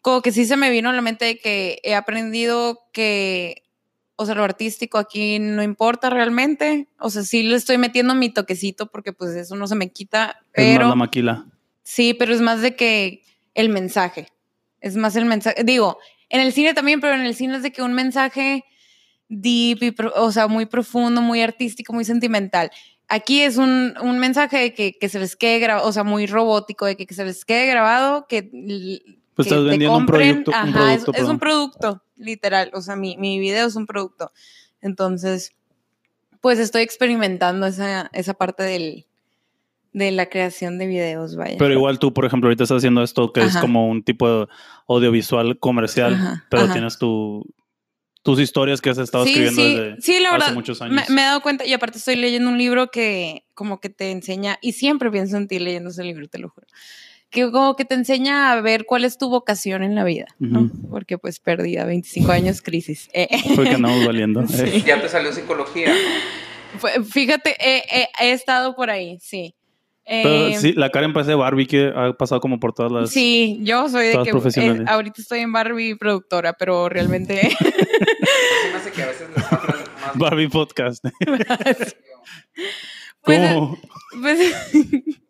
como 0.00 0.22
que 0.22 0.30
sí 0.30 0.44
se 0.46 0.56
me 0.56 0.70
vino 0.70 0.90
a 0.90 0.92
la 0.92 1.02
mente 1.02 1.24
de 1.24 1.38
que 1.38 1.80
he 1.82 1.96
aprendido 1.96 2.78
que, 2.92 3.64
o 4.14 4.24
sea, 4.24 4.36
lo 4.36 4.44
artístico 4.44 4.98
aquí 4.98 5.40
no 5.40 5.64
importa 5.64 6.10
realmente. 6.10 6.86
O 7.00 7.10
sea, 7.10 7.24
sí 7.24 7.42
le 7.42 7.56
estoy 7.56 7.76
metiendo 7.76 8.14
mi 8.14 8.30
toquecito 8.32 8.86
porque 8.86 9.12
pues 9.12 9.34
eso 9.34 9.56
no 9.56 9.66
se 9.66 9.74
me 9.74 9.90
quita, 9.90 10.36
Es 10.52 10.64
más 10.64 10.76
pero 10.76 10.88
la 10.90 10.94
maquila. 10.94 11.46
sí, 11.82 12.14
pero 12.14 12.32
es 12.32 12.40
más 12.40 12.60
de 12.62 12.76
que 12.76 13.24
el 13.54 13.68
mensaje. 13.68 14.28
Es 14.80 14.94
más 14.94 15.16
el 15.16 15.24
mensaje. 15.24 15.64
Digo, 15.64 15.98
en 16.28 16.40
el 16.40 16.52
cine 16.52 16.74
también, 16.74 17.00
pero 17.00 17.14
en 17.14 17.22
el 17.26 17.34
cine 17.34 17.56
es 17.56 17.62
de 17.62 17.72
que 17.72 17.82
un 17.82 17.92
mensaje 17.94 18.64
deep, 19.28 19.82
y 19.82 19.90
pro- 19.90 20.12
o 20.16 20.30
sea, 20.32 20.46
muy 20.48 20.66
profundo, 20.66 21.20
muy 21.20 21.40
artístico, 21.42 21.92
muy 21.92 22.04
sentimental. 22.04 22.70
Aquí 23.08 23.40
es 23.40 23.56
un, 23.56 23.94
un 24.02 24.18
mensaje 24.18 24.58
de 24.58 24.74
que, 24.74 24.92
que 24.98 25.08
se 25.08 25.18
les 25.20 25.36
quede 25.36 25.58
grabado, 25.60 25.88
o 25.88 25.92
sea, 25.92 26.02
muy 26.04 26.26
robótico, 26.26 26.86
de 26.86 26.96
que, 26.96 27.06
que 27.06 27.14
se 27.14 27.24
les 27.24 27.44
quede 27.44 27.66
grabado, 27.66 28.26
que, 28.28 28.42
Pues 28.42 29.48
que 29.48 29.54
estás 29.54 29.58
te 29.58 29.70
vendiendo 29.70 29.96
un 29.98 30.04
compren. 30.06 30.44
producto- 30.44 30.50
un 30.50 30.56
Ajá, 30.56 30.72
producto, 30.72 31.12
es, 31.12 31.18
es 31.22 31.28
un 31.28 31.38
producto, 31.38 32.02
literal. 32.16 32.70
O 32.74 32.80
sea, 32.82 32.96
mi, 32.96 33.16
mi 33.16 33.38
video 33.38 33.66
es 33.68 33.76
un 33.76 33.86
producto. 33.86 34.32
Entonces, 34.80 35.52
pues 36.40 36.58
estoy 36.58 36.82
experimentando 36.82 37.66
esa, 37.66 38.10
esa 38.12 38.34
parte 38.34 38.62
del, 38.64 39.06
de 39.96 40.10
la 40.10 40.26
creación 40.26 40.76
de 40.76 40.86
videos, 40.86 41.36
vaya. 41.36 41.56
Pero 41.58 41.72
igual 41.72 41.98
tú, 41.98 42.12
por 42.12 42.26
ejemplo, 42.26 42.48
ahorita 42.48 42.64
estás 42.64 42.76
haciendo 42.78 43.02
esto 43.02 43.32
que 43.32 43.40
es 43.42 43.56
como 43.56 43.88
un 43.88 44.02
tipo 44.02 44.28
de 44.28 44.46
audiovisual 44.88 45.58
comercial, 45.58 46.12
Ajá, 46.12 46.44
pero 46.50 46.64
ajá. 46.64 46.72
tienes 46.74 46.98
tu, 46.98 47.46
tus 48.22 48.38
historias 48.38 48.82
que 48.82 48.90
has 48.90 48.98
estado 48.98 49.24
sí, 49.24 49.30
escribiendo 49.30 49.62
sí, 49.62 49.74
desde 49.74 50.00
sí, 50.02 50.20
la 50.20 50.28
hace 50.28 50.38
verdad, 50.38 50.52
muchos 50.54 50.80
me, 50.80 50.86
años. 50.86 51.08
me 51.08 51.22
he 51.22 51.24
dado 51.24 51.40
cuenta 51.40 51.64
y 51.64 51.72
aparte 51.72 51.96
estoy 51.96 52.16
leyendo 52.16 52.50
un 52.50 52.58
libro 52.58 52.90
que 52.90 53.46
como 53.54 53.80
que 53.80 53.88
te 53.88 54.10
enseña, 54.10 54.58
y 54.60 54.72
siempre 54.72 55.10
pienso 55.10 55.38
en 55.38 55.48
ti 55.48 55.58
leyendo 55.58 55.88
ese 55.88 56.04
libro, 56.04 56.28
te 56.28 56.38
lo 56.40 56.50
juro, 56.50 56.66
que 57.30 57.50
como 57.50 57.74
que 57.74 57.86
te 57.86 57.94
enseña 57.94 58.52
a 58.52 58.60
ver 58.60 58.84
cuál 58.84 59.06
es 59.06 59.16
tu 59.16 59.30
vocación 59.30 59.82
en 59.82 59.94
la 59.94 60.04
vida, 60.04 60.26
¿no? 60.38 60.70
Porque 60.90 61.16
pues 61.16 61.40
perdida, 61.40 61.86
25 61.86 62.32
años, 62.32 62.60
crisis. 62.60 63.08
Eh, 63.14 63.28
Porque 63.54 63.70
andamos 63.70 64.04
valiendo. 64.04 64.42
Sí. 64.46 64.60
eh. 64.62 64.82
Ya 64.86 65.00
te 65.00 65.08
salió 65.08 65.32
psicología. 65.32 65.94
Fíjate, 67.10 67.56
eh, 67.58 67.82
eh, 67.90 68.08
he 68.20 68.32
estado 68.32 68.76
por 68.76 68.90
ahí, 68.90 69.18
sí. 69.22 69.54
Pero 70.08 70.28
Eh, 70.46 70.56
sí, 70.60 70.72
la 70.74 70.90
Karen 70.90 71.12
parece 71.12 71.34
Barbie 71.34 71.66
que 71.66 71.92
ha 71.94 72.12
pasado 72.12 72.40
como 72.40 72.60
por 72.60 72.72
todas 72.72 72.92
las... 72.92 73.10
Sí, 73.10 73.58
yo 73.62 73.88
soy 73.88 74.06
de 74.06 74.12
todas 74.12 74.26
que 74.26 74.30
profesionales. 74.30 74.82
eh, 74.82 74.84
ahorita 74.88 75.20
estoy 75.20 75.40
en 75.40 75.52
Barbie 75.52 75.96
productora, 75.96 76.52
pero 76.52 76.88
realmente 76.88 77.40
Se 77.58 78.70
me 78.70 78.76
hace 78.76 78.92
que 78.92 79.02
a 79.02 79.06
veces 79.06 79.28
les 79.34 79.44
falta 79.44 79.66
más. 79.66 79.84
Barbie 80.14 80.48
Podcast. 80.48 81.04
Pues, 83.22 83.52
¿Cómo? 83.52 83.78
pues, 84.22 84.54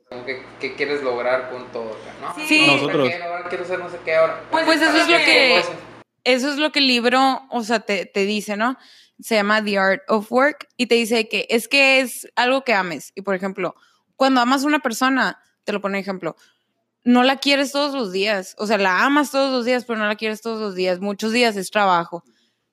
Como 0.09 0.25
que, 0.27 0.43
¿Qué 0.61 0.75
quieres 0.75 1.03
lograr 1.03 1.51
con 1.51 1.67
todo? 1.73 1.97
¿no? 2.21 2.35
Sí. 2.47 2.65
Nosotros. 2.67 3.09
Quiero, 3.49 3.65
ser 3.65 3.79
no 3.79 3.89
sé 3.89 3.97
qué 4.05 4.15
ahora. 4.17 4.43
Pues 4.51 4.67
eso 4.83 4.97
es 4.97 5.09
lo 5.09 5.17
que- 5.17 5.63
Pues, 5.65 5.79
eso 6.25 6.51
es 6.51 6.59
lo 6.59 6.73
que 6.73 6.81
el 6.81 6.89
libro, 6.89 7.43
o 7.51 7.63
sea, 7.63 7.81
te, 7.81 8.05
te 8.05 8.27
dice, 8.27 8.57
¿no? 8.57 8.77
Se 9.21 9.37
llama 9.37 9.65
The 9.65 9.79
Art 9.79 10.03
of 10.09 10.31
Work 10.31 10.69
y 10.77 10.87
te 10.87 10.97
dice 10.97 11.29
que 11.29 11.47
es 11.49 11.69
que 11.69 12.01
es 12.01 12.29
algo 12.37 12.63
que 12.65 12.75
ames. 12.75 13.13
Y 13.15 13.23
por 13.23 13.35
ejemplo, 13.35 13.75
cuando 14.17 14.41
amas 14.41 14.65
a 14.65 14.67
una 14.67 14.81
persona, 14.81 15.39
te 15.65 15.73
lo 15.73 15.81
pone 15.81 15.99
ejemplo, 15.99 16.37
no 17.05 17.23
la 17.23 17.37
quieres 17.37 17.71
todos 17.71 17.95
los 17.95 18.11
días. 18.11 18.57
O 18.59 18.67
sea, 18.67 18.79
la 18.79 19.05
amas 19.05 19.31
todos 19.31 19.53
los 19.53 19.65
días, 19.65 19.85
pero 19.85 19.99
no 19.99 20.07
la 20.07 20.17
quieres 20.17 20.43
todos 20.43 20.61
los 20.61 20.75
días. 20.75 21.01
Muchos 21.01 21.33
días 21.33 21.57
es 21.57 21.71
trabajo. 21.71 22.25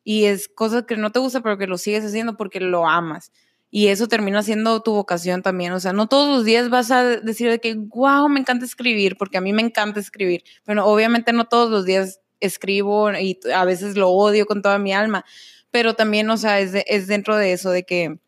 Y 0.03 0.25
es 0.25 0.50
cosas 0.50 0.85
que 0.85 0.97
no 0.97 1.12
te 1.12 1.19
gusta, 1.19 1.41
pero 1.41 1.57
que 1.57 1.67
lo 1.67 1.77
sigues 1.77 2.03
haciendo 2.03 2.35
porque 2.35 2.59
lo 2.59 2.88
amas. 2.88 3.31
Y 3.69 3.88
eso 3.88 4.07
termina 4.07 4.41
siendo 4.41 4.81
tu 4.81 4.93
vocación 4.93 5.43
también. 5.43 5.71
O 5.73 5.79
sea, 5.79 5.93
no 5.93 6.07
todos 6.07 6.29
los 6.29 6.45
días 6.45 6.69
vas 6.69 6.89
a 6.89 7.03
decir 7.03 7.50
de 7.50 7.59
que, 7.59 7.75
wow, 7.75 8.27
me 8.27 8.39
encanta 8.39 8.65
escribir, 8.65 9.17
porque 9.17 9.38
a 9.38 9.41
mí 9.41 9.53
me 9.53 9.62
encanta 9.62 10.00
escribir. 10.00 10.43
Pero 10.63 10.85
obviamente 10.85 11.31
no 11.31 11.45
todos 11.45 11.69
los 11.69 11.85
días 11.85 12.19
escribo 12.39 13.12
y 13.12 13.39
a 13.53 13.65
veces 13.65 13.97
lo 13.97 14.09
odio 14.09 14.45
con 14.45 14.62
toda 14.62 14.79
mi 14.79 14.93
alma. 14.93 15.25
Pero 15.69 15.93
también, 15.93 16.29
o 16.29 16.38
sea, 16.38 16.59
es 16.59 17.07
dentro 17.07 17.38
de 17.38 17.53
eso, 17.53 17.69
de 17.69 17.83
que 17.83 18.19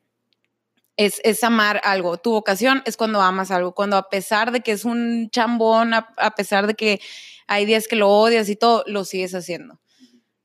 es, 0.97 1.21
es 1.23 1.43
amar 1.43 1.81
algo. 1.83 2.17
Tu 2.17 2.31
vocación 2.31 2.81
es 2.85 2.97
cuando 2.97 3.21
amas 3.21 3.51
algo, 3.51 3.73
cuando 3.73 3.97
a 3.97 4.09
pesar 4.09 4.51
de 4.51 4.61
que 4.61 4.71
es 4.71 4.85
un 4.85 5.29
chambón, 5.29 5.93
a, 5.93 6.09
a 6.17 6.35
pesar 6.35 6.67
de 6.67 6.75
que 6.75 7.01
hay 7.47 7.65
días 7.65 7.87
que 7.87 7.95
lo 7.95 8.09
odias 8.09 8.49
y 8.49 8.55
todo, 8.55 8.83
lo 8.87 9.05
sigues 9.05 9.35
haciendo. 9.35 9.79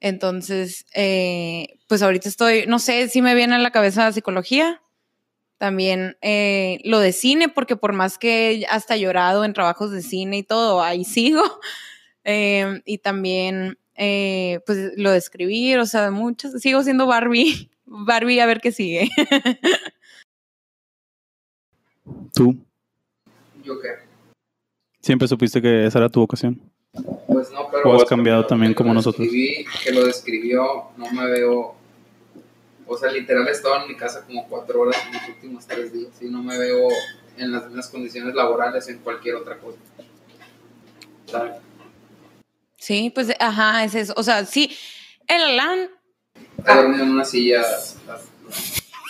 Entonces, 0.00 0.86
eh, 0.94 1.78
pues 1.86 2.02
ahorita 2.02 2.28
estoy, 2.28 2.64
no 2.66 2.78
sé 2.78 3.08
si 3.08 3.20
me 3.20 3.34
viene 3.34 3.54
a 3.54 3.58
la 3.58 3.70
cabeza 3.70 4.04
la 4.04 4.12
psicología, 4.12 4.82
también 5.58 6.16
eh, 6.22 6.78
lo 6.84 7.00
de 7.00 7.12
cine, 7.12 7.50
porque 7.50 7.76
por 7.76 7.92
más 7.92 8.16
que 8.16 8.64
hasta 8.70 8.96
llorado 8.96 9.44
en 9.44 9.52
trabajos 9.52 9.90
de 9.90 10.00
cine 10.00 10.38
y 10.38 10.42
todo, 10.42 10.82
ahí 10.82 11.04
sigo. 11.04 11.42
Eh, 12.24 12.80
y 12.86 12.98
también, 12.98 13.78
eh, 13.94 14.60
pues 14.64 14.92
lo 14.96 15.10
de 15.10 15.18
escribir, 15.18 15.78
o 15.78 15.86
sea, 15.86 16.10
muchas, 16.10 16.60
sigo 16.62 16.82
siendo 16.82 17.06
Barbie, 17.06 17.70
Barbie 17.84 18.40
a 18.40 18.46
ver 18.46 18.62
qué 18.62 18.72
sigue. 18.72 19.10
Tú 22.34 22.56
¿Yo 23.62 23.80
qué? 23.80 23.88
siempre 25.00 25.28
supiste 25.28 25.60
que 25.62 25.86
esa 25.86 25.98
era 25.98 26.08
tu 26.08 26.20
vocación. 26.20 26.60
Pues 27.26 27.50
no, 27.52 27.68
pero. 27.70 27.90
O 27.90 27.94
has 27.96 28.04
cambiado 28.04 28.46
también 28.46 28.72
que 28.72 28.76
como 28.76 28.90
lo 28.90 28.94
nosotros. 28.94 29.26
describí- 29.28 29.64
que 29.84 29.92
lo 29.92 30.04
describió, 30.06 30.84
no 30.96 31.10
me 31.12 31.26
veo. 31.30 31.74
O 32.86 32.96
sea, 32.96 33.10
literal 33.12 33.46
he 33.46 33.52
estado 33.52 33.82
en 33.82 33.88
mi 33.88 33.96
casa 33.96 34.24
como 34.26 34.48
cuatro 34.48 34.80
horas 34.80 34.96
en 35.06 35.12
los 35.12 35.28
últimos 35.28 35.66
tres 35.66 35.92
días 35.92 36.10
y 36.20 36.24
no 36.26 36.42
me 36.42 36.58
veo 36.58 36.88
en 37.36 37.52
las 37.52 37.66
mismas 37.66 37.88
condiciones 37.88 38.34
laborales 38.34 38.88
en 38.88 38.98
cualquier 38.98 39.36
otra 39.36 39.58
cosa. 39.58 39.78
¿Sabes? 41.26 41.54
Sí, 42.76 43.12
pues, 43.14 43.28
ajá, 43.38 43.84
es 43.84 43.94
eso. 43.94 44.12
O 44.16 44.22
sea, 44.24 44.44
sí, 44.44 44.74
el 45.28 45.40
Alan, 45.60 45.88
Está 46.58 46.76
dormido 46.82 47.04
en 47.04 47.10
una 47.10 47.24
silla. 47.24 47.62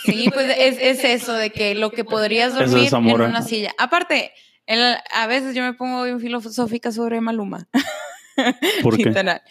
Sí, 0.05 0.29
pues 0.33 0.53
es, 0.57 0.77
es 0.79 1.03
eso, 1.03 1.33
de 1.33 1.49
que 1.51 1.75
lo 1.75 1.91
que 1.91 2.03
podrías 2.03 2.53
Eso 2.53 2.77
es 2.77 2.91
dormir 2.91 3.13
en 3.15 3.21
una 3.21 3.41
silla. 3.41 3.71
Aparte, 3.77 4.31
el- 4.67 4.95
a 5.13 5.27
veces 5.27 5.55
yo 5.55 5.63
me 5.63 5.73
pongo 5.73 6.03
bien 6.03 6.19
filosófica 6.19 6.91
sobre 6.91 7.19
Maluma. 7.21 7.67
¿Por 8.83 8.97
qué? 8.97 9.05
Literal. 9.05 9.41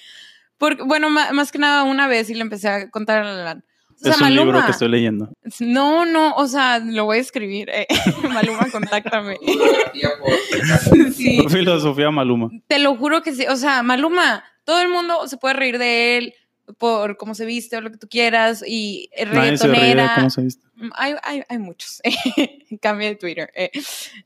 Porque, 0.59 0.83
bueno, 0.83 1.09
ma- 1.11 1.33
más 1.33 1.52
que 1.52 1.59
nada 1.59 1.83
una 1.85 2.07
vez 2.07 2.28
y 2.30 2.35
le 2.35 2.42
empecé 2.42 2.69
a 2.69 2.90
contar 2.90 3.23
a 3.25 3.30
Alan. 3.40 3.64
O 3.92 4.02
sea, 4.02 4.12
es 4.12 4.21
un 4.23 4.28
libro 4.30 4.47
Maluma. 4.47 4.64
que 4.66 4.73
estoy 4.73 4.88
leyendo. 4.88 5.28
No, 5.61 6.07
no, 6.07 6.33
o 6.35 6.47
sea, 6.49 6.78
lo 6.78 7.04
voy 7.04 7.19
a 7.19 7.21
escribir. 7.21 7.69
eh. 7.71 7.87
Maluma, 8.30 8.66
contáctame. 8.73 9.37
Sí, 11.14 11.45
Filosofía 11.49 12.11
Maluma. 12.11 12.49
te 12.66 12.78
lo 12.78 12.97
juro 12.97 13.23
que 13.23 13.33
sí. 13.35 13.47
O 13.49 13.57
sea, 13.57 13.83
Maluma, 13.83 14.45
todo 14.64 14.80
el 14.80 14.88
mundo 14.88 15.26
se 15.28 15.37
puede 15.37 15.54
reír 15.54 15.78
de 15.78 16.16
él 16.19 16.35
por 16.79 17.17
cómo 17.17 17.35
se 17.35 17.45
viste 17.45 17.77
o 17.77 17.81
lo 17.81 17.91
que 17.91 17.97
tú 17.99 18.09
quieras 18.09 18.62
y 18.67 19.11
reggaetonera. 19.17 20.12
cómo 20.17 20.31
se 20.31 20.43
viste. 20.43 20.67
Mm, 20.75 20.91
Hay, 20.95 21.15
hay, 21.23 21.43
hay 21.49 21.59
muchos. 21.59 22.00
Cambia 22.81 23.09
de 23.09 23.17
Twitter. 23.17 23.50
eh. 23.55 23.71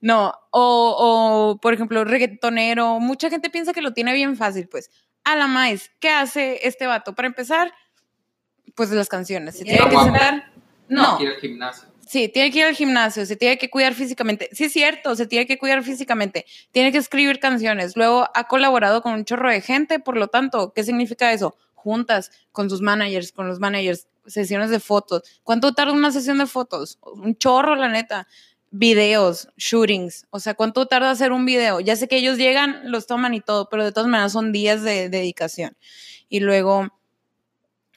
No, 0.01 0.33
o, 0.51 0.97
o, 0.99 1.61
por 1.61 1.75
ejemplo, 1.75 2.05
reggaetonero. 2.05 3.01
Mucha 3.01 3.31
gente 3.31 3.51
piensa 3.51 3.73
que 3.73 3.83
lo 3.83 3.93
tiene 3.93 4.13
bien 4.13 4.37
fácil, 4.37 4.69
pues. 4.69 4.91
A 5.25 5.37
la 5.37 5.47
más, 5.47 5.91
¿qué 6.01 6.11
hace 6.11 6.61
este 6.67 6.87
vato? 6.87 7.15
Para 7.15 7.27
empezar, 7.29 7.73
pues 8.75 8.91
las 8.91 9.09
canciones. 9.09 9.57
Se 9.57 9.65
tiene 9.65 9.79
que 9.79 9.85
guapo. 9.91 10.05
sentar. 10.05 10.53
No, 10.89 11.19
Ir 11.21 11.29
al 11.29 11.37
gimnasio. 11.37 11.89
Sí, 12.07 12.29
tiene 12.29 12.51
que 12.51 12.59
ir 12.59 12.65
al 12.67 12.75
gimnasio, 12.75 13.25
se 13.25 13.35
tiene 13.35 13.57
que 13.57 13.71
cuidar 13.71 13.95
físicamente. 13.95 14.51
Sí, 14.53 14.65
es 14.65 14.73
cierto, 14.75 15.17
se 15.17 15.27
tiene 15.27 15.47
que 15.47 15.57
cuidar 15.57 15.83
físicamente. 15.83 16.45
Tiene 16.71 16.93
que 16.93 16.99
escribir 16.99 17.41
canciones. 17.41 17.97
Luego 17.97 18.29
ha 18.35 18.45
colaborado 18.47 19.01
con 19.01 19.15
un 19.15 19.25
chorro 19.25 19.51
de 19.51 19.63
gente, 19.63 19.99
por 19.99 20.19
lo 20.19 20.29
tanto, 20.29 20.75
¿qué 20.75 20.85
significa 20.85 21.33
eso? 21.33 21.57
Juntas 21.85 22.31
con 22.51 22.71
sus 22.71 22.81
managers, 22.81 23.31
con 23.31 23.47
los 23.47 23.61
managers, 23.61 24.09
sesiones 24.25 24.71
de 24.71 24.81
fotos. 24.81 25.23
¿Cuánto 25.43 25.75
tarda 25.75 25.93
una 25.93 26.11
sesión 26.11 26.39
de 26.39 26.47
fotos? 26.47 26.99
Un 27.03 27.37
chorro, 27.37 27.75
la 27.75 27.91
neta. 27.91 28.27
Videos, 28.71 29.49
shootings. 29.59 30.27
O 30.31 30.41
sea, 30.41 30.55
¿cuánto 30.55 30.87
tarda 30.87 31.11
hacer 31.11 31.31
un 31.31 31.45
video? 31.45 31.81
Ya 31.81 31.95
sé 31.95 32.09
que 32.09 32.17
ellos 32.17 32.39
llegan, 32.39 32.91
los 32.91 33.07
toman 33.07 33.35
y 33.35 33.43
todo, 33.43 33.69
pero 33.69 33.85
de 33.85 33.93
todas 33.93 34.09
maneras 34.09 34.33
son 34.33 34.51
días 34.51 34.83
de 34.83 35.11
dedicación. 35.11 35.77
Y 36.31 36.41
luego, 36.41 36.89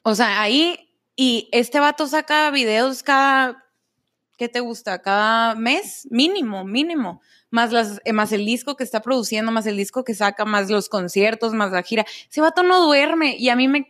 o 0.03 0.15
sea, 0.15 0.41
ahí, 0.41 0.93
y 1.15 1.47
este 1.53 1.79
vato 1.79 2.07
saca 2.07 2.51
videos 2.51 3.03
cada 3.03 3.63
¿qué 4.37 4.47
te 4.47 4.59
gusta? 4.59 5.01
Cada 5.01 5.55
mes, 5.55 6.07
mínimo, 6.11 6.63
mínimo. 6.63 7.21
Más, 7.49 7.71
las, 7.71 8.01
eh, 8.03 8.13
más 8.13 8.31
el 8.31 8.45
disco 8.45 8.75
que 8.75 8.83
está 8.83 9.01
produciendo, 9.01 9.51
más 9.51 9.65
el 9.65 9.77
disco 9.77 10.03
que 10.03 10.13
saca, 10.13 10.45
más 10.45 10.69
los 10.69 10.89
conciertos, 10.89 11.53
más 11.53 11.71
la 11.71 11.83
gira. 11.83 12.05
Ese 12.29 12.41
vato 12.41 12.63
no 12.63 12.85
duerme 12.85 13.35
y 13.37 13.49
a 13.49 13.55
mí 13.55 13.67
me... 13.67 13.87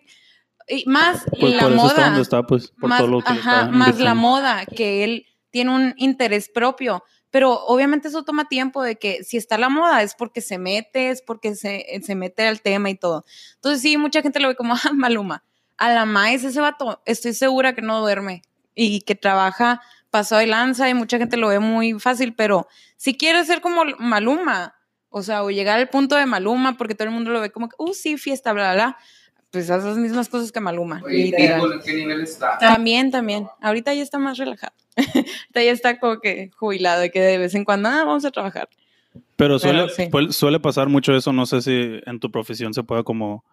más 0.86 1.26
Pues 1.40 1.54
la 1.54 1.64
por 1.64 1.72
eso 1.74 1.88
está 1.88 2.02
moda. 2.02 2.06
donde 2.06 2.22
está, 2.22 2.44
pues, 2.44 2.68
por 2.80 2.90
más, 2.90 3.00
todo 3.00 3.10
lo 3.10 3.22
que 3.22 3.32
ajá, 3.32 3.62
está 3.62 3.72
más 3.72 4.00
la 4.00 4.14
moda, 4.14 4.66
que 4.66 5.04
él 5.04 5.26
tiene 5.50 5.72
un 5.72 5.94
interés 5.98 6.50
propio. 6.50 7.04
Pero 7.30 7.66
obviamente 7.66 8.08
eso 8.08 8.24
toma 8.24 8.48
tiempo 8.48 8.82
de 8.82 8.98
que 8.98 9.24
si 9.24 9.38
está 9.38 9.58
la 9.58 9.70
moda 9.70 10.02
es 10.02 10.16
porque 10.16 10.42
se 10.42 10.58
mete, 10.58 11.10
es 11.10 11.22
porque 11.22 11.56
se, 11.56 11.86
se 12.04 12.16
mete 12.16 12.48
al 12.48 12.62
tema 12.62 12.90
y 12.90 12.96
todo. 12.96 13.26
Entonces 13.56 13.82
sí, 13.82 13.98
mucha 13.98 14.22
gente 14.22 14.40
lo 14.40 14.48
ve 14.48 14.56
como 14.56 14.74
ah, 14.84 14.94
Maluma. 14.94 15.44
A 15.78 15.94
la 15.94 16.06
maíz 16.06 16.44
ese 16.44 16.60
vato, 16.60 17.02
estoy 17.06 17.34
segura 17.34 17.76
que 17.76 17.82
no 17.82 18.00
duerme 18.00 18.42
y 18.74 19.02
que 19.02 19.16
trabaja 19.16 19.82
pasado 20.10 20.40
de 20.42 20.48
lanza 20.48 20.90
y 20.90 20.94
mucha 20.94 21.18
gente 21.18 21.38
lo 21.38 21.48
ve 21.50 21.60
muy 21.60 21.94
fácil, 22.00 22.34
pero 22.34 22.68
si 22.96 23.16
quieres 23.18 23.48
ser 23.48 23.62
como 23.62 23.84
Maluma, 24.00 24.76
o 25.10 25.24
sea, 25.24 25.44
o 25.44 25.50
llegar 25.52 25.78
al 25.80 25.90
punto 25.90 26.16
de 26.16 26.26
Maluma, 26.26 26.78
porque 26.78 26.96
todo 26.96 27.08
el 27.08 27.14
mundo 27.14 27.32
lo 27.32 27.42
ve 27.42 27.52
como 27.52 27.70
que, 27.70 27.76
uh, 27.80 27.94
sí, 27.94 28.18
fiesta, 28.18 28.54
bla, 28.54 28.74
bla, 28.74 28.74
bla, 28.74 28.98
pues 29.52 29.70
haz 29.70 29.84
las 29.84 29.98
mismas 29.98 30.28
cosas 30.30 30.52
que 30.52 30.60
Maluma. 30.60 31.02
Oye, 31.06 31.18
literal. 31.26 31.60
Pitbull, 31.62 31.74
¿en 31.74 31.79
qué 31.81 31.94
nivel 31.94 32.22
está? 32.22 32.58
También, 32.58 33.12
también. 33.12 33.48
Ahorita 33.62 33.94
ya 33.94 34.03
está 34.03 34.18
más 34.18 34.38
relajado. 34.38 34.74
Ahorita 34.98 35.64
ya 35.64 35.72
está 35.72 36.00
como 36.00 36.20
que 36.20 36.51
jubilado, 36.58 37.01
de 37.01 37.12
que 37.12 37.22
de 37.22 37.38
vez 37.38 37.55
en 37.55 37.64
cuando, 37.66 37.90
ah, 37.90 38.03
vamos 38.03 38.25
a 38.25 38.31
trabajar. 38.31 38.68
Pero 39.36 39.58
suele, 39.58 39.84
Pero 39.84 39.90
sí. 39.90 40.03
puel- 40.12 40.31
suele 40.31 40.60
pasar 40.60 40.90
mucho 40.90 41.16
eso, 41.16 41.31
no 41.34 41.46
sé 41.46 41.62
si 41.62 42.00
en 42.05 42.20
tu 42.20 42.29
profesión 42.31 42.74
se 42.74 42.84
pueda 42.84 43.03
como 43.03 43.46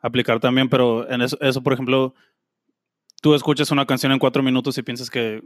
aplicar 0.00 0.38
también, 0.40 0.68
pero 0.68 1.10
en 1.10 1.22
eso, 1.22 1.36
eso, 1.40 1.62
por 1.62 1.72
ejemplo, 1.72 2.14
tú 3.20 3.34
escuchas 3.34 3.70
una 3.70 3.86
canción 3.86 4.12
en 4.12 4.18
cuatro 4.18 4.42
minutos 4.42 4.76
y 4.78 4.82
piensas 4.82 5.10
que 5.10 5.42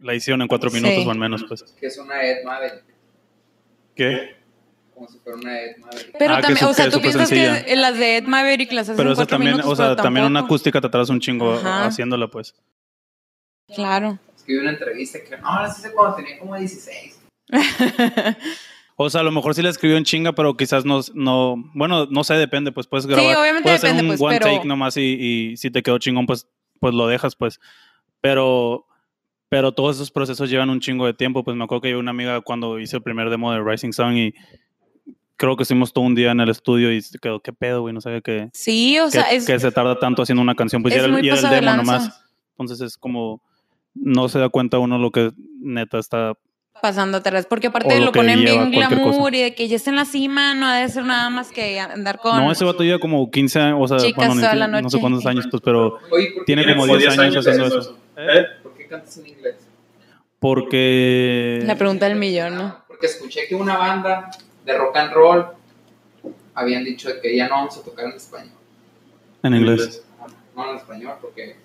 la 0.00 0.14
hicieron 0.14 0.42
en 0.42 0.48
cuatro 0.48 0.70
Sí. 0.70 0.80
minutos 0.80 1.06
o 1.06 1.12
en 1.12 1.18
menos, 1.18 1.44
pues. 1.48 1.62
Que 1.78 1.86
es 1.86 1.98
una 1.98 2.22
Ed 2.22 2.44
Maverick. 2.44 2.84
¿Qué? 3.94 4.36
Como 4.94 5.08
si 5.08 5.18
fuera 5.18 5.38
una 5.38 5.60
Ed 5.60 5.76
Maverick. 5.78 6.16
Pero 6.18 6.34
Ah, 6.34 6.40
también, 6.40 6.64
o 6.66 6.72
sea, 6.74 6.90
tú 6.90 7.00
piensas 7.00 7.28
sencilla. 7.28 7.64
que 7.64 7.76
las 7.76 7.98
de 7.98 8.16
Ed 8.18 8.24
Maverick 8.24 8.72
las 8.72 8.88
haces 8.88 8.96
Pero 8.96 9.08
en 9.10 9.12
eso 9.12 9.20
cuatro 9.20 9.34
también, 9.36 9.52
minutos, 9.52 9.72
o 9.72 9.76
sea, 9.76 9.86
pero 9.90 10.02
también 10.02 10.26
una 10.26 10.40
acústica 10.40 10.80
te 10.80 10.86
atrasa 10.86 11.12
un 11.12 11.20
chingo 11.20 11.54
Ajá. 11.54 11.86
haciéndola, 11.86 12.28
pues. 12.28 12.54
Claro. 13.74 14.18
Es 14.36 14.42
que 14.44 14.52
vi 14.54 14.58
una 14.60 14.70
entrevista 14.70 15.18
que 15.22 15.36
no, 15.36 15.60
las 15.62 15.78
hice 15.78 15.92
cuando 15.92 16.16
tenía 16.16 16.38
como 16.38 16.56
16. 16.56 17.18
O 19.00 19.08
sea, 19.10 19.20
a 19.20 19.24
lo 19.24 19.30
mejor 19.30 19.54
sí 19.54 19.62
la 19.62 19.68
escribió 19.70 19.96
en 19.96 20.02
chinga, 20.04 20.32
pero 20.32 20.56
quizás 20.56 20.84
no, 20.84 21.00
no 21.14 21.54
bueno, 21.74 22.06
no 22.06 22.24
sé, 22.24 22.34
depende, 22.34 22.72
pues 22.72 22.88
puedes 22.88 23.04
Sí, 23.04 23.10
grabar, 23.12 23.36
obviamente 23.36 23.62
puedes 23.62 23.78
hacer 23.84 23.90
depende, 23.94 24.12
un 24.14 24.18
pues, 24.18 24.28
one 24.28 24.38
pero- 24.40 24.56
take 24.56 24.66
nomás 24.66 24.96
y, 24.96 25.02
y 25.52 25.56
si 25.56 25.70
te 25.70 25.84
quedó 25.84 25.98
chingón, 25.98 26.26
pues, 26.26 26.48
pues 26.80 26.94
lo 26.94 27.06
dejas, 27.06 27.36
pues. 27.36 27.60
Pero, 28.20 28.86
pero 29.48 29.72
todos 29.72 29.96
esos 29.96 30.10
procesos 30.10 30.50
llevan 30.50 30.70
un 30.70 30.80
chingo 30.80 31.06
de 31.06 31.14
tiempo, 31.14 31.42
pues 31.44 31.56
me 31.56 31.64
acuerdo 31.64 31.82
que 31.82 31.90
yo 31.90 31.98
una 31.98 32.10
amiga 32.10 32.40
cuando 32.40 32.78
hice 32.78 32.96
el 32.96 33.02
primer 33.02 33.30
demo 33.30 33.52
de 33.52 33.62
Rising 33.62 33.92
Sun 33.92 34.16
y 34.16 34.34
creo 35.36 35.56
que 35.56 35.62
estuvimos 35.62 35.92
todo 35.92 36.04
un 36.04 36.14
día 36.14 36.32
en 36.32 36.40
el 36.40 36.50
estudio 36.50 36.92
y 36.92 37.02
quedó, 37.22 37.40
qué 37.40 37.52
pedo, 37.52 37.82
güey, 37.82 37.94
no 37.94 38.00
sabía 38.00 38.20
que, 38.20 38.50
Sí, 38.52 38.98
o 38.98 39.06
que, 39.06 39.10
sea, 39.12 39.30
es, 39.30 39.46
que 39.46 39.58
se 39.58 39.70
tarda 39.70 39.98
tanto 39.98 40.22
haciendo 40.22 40.42
una 40.42 40.54
canción, 40.54 40.82
pues 40.82 40.94
y 40.94 40.98
es 40.98 41.04
era, 41.04 41.18
era 41.18 41.34
el 41.34 41.42
de 41.42 41.48
demo 41.48 41.62
lanza. 41.62 41.76
nomás. 41.76 42.24
Entonces 42.58 42.80
es 42.80 42.98
como, 42.98 43.40
no 43.94 44.28
se 44.28 44.38
da 44.38 44.48
cuenta 44.48 44.78
uno 44.78 44.98
lo 44.98 45.10
que 45.10 45.30
neta 45.60 45.98
está 45.98 46.34
pasando 46.80 47.18
atrás, 47.18 47.46
porque 47.46 47.68
aparte 47.68 47.98
lo 47.98 48.06
lo 48.06 48.12
que 48.12 48.20
ponen 48.20 48.40
bien 48.40 48.70
glamour 48.70 49.34
y 49.34 49.42
de 49.42 49.54
que 49.54 49.68
ya 49.68 49.76
está 49.76 49.90
en 49.90 49.96
la 49.96 50.04
cima, 50.04 50.54
no 50.54 50.66
ha 50.66 50.76
de 50.76 50.88
ser 50.88 51.04
nada 51.04 51.30
más 51.30 51.50
que 51.50 51.78
andar 51.80 52.18
con... 52.18 52.36
No, 52.36 52.52
ese 52.52 52.64
vato 52.64 52.82
lleva 52.82 52.98
como 52.98 53.30
15 53.30 53.60
años, 53.60 53.78
o 53.80 53.98
sea, 53.98 54.12
bueno, 54.14 54.34
la 54.54 54.68
no 54.68 54.90
sé 54.90 55.00
cuántos 55.00 55.26
años, 55.26 55.46
pues, 55.50 55.62
pero 55.64 55.98
Oye, 56.10 56.30
¿por 56.32 56.44
qué, 56.44 56.54
tiene 56.54 56.64
como 56.64 56.82
como 56.82 56.96
10 56.96 57.10
10 57.10 57.18
años 57.18 57.34
años 57.36 57.46
haciendo 57.46 57.66
haciendo 57.66 57.78
eso. 57.80 57.98
¿Eh? 58.16 58.46
¿Por 58.88 58.98
qué 59.00 59.04
cantas 59.04 59.18
en 59.18 59.26
inglés? 59.26 59.56
Porque... 60.40 61.62
La 61.64 61.76
pregunta 61.76 62.08
del 62.08 62.16
millón, 62.18 62.56
¿no? 62.56 62.84
Porque 62.86 63.06
escuché 63.06 63.46
que 63.48 63.54
una 63.54 63.76
banda 63.76 64.30
de 64.64 64.76
rock 64.78 64.96
and 64.96 65.12
roll 65.12 65.46
habían 66.54 66.84
dicho 66.84 67.10
que 67.20 67.36
ya 67.36 67.48
no 67.48 67.56
vamos 67.56 67.76
a 67.76 67.82
tocar 67.82 68.06
en 68.06 68.12
español. 68.12 68.52
En 69.42 69.54
inglés. 69.54 70.02
No 70.56 70.70
en 70.70 70.76
español, 70.76 71.14
porque. 71.20 71.56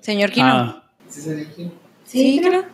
Señor 0.00 0.30
Kino. 0.30 0.46
Ah, 0.48 0.90
¿Sí 1.08 1.20
se 1.20 1.34
dijo? 1.34 1.72
sí, 2.04 2.40
creo. 2.44 2.64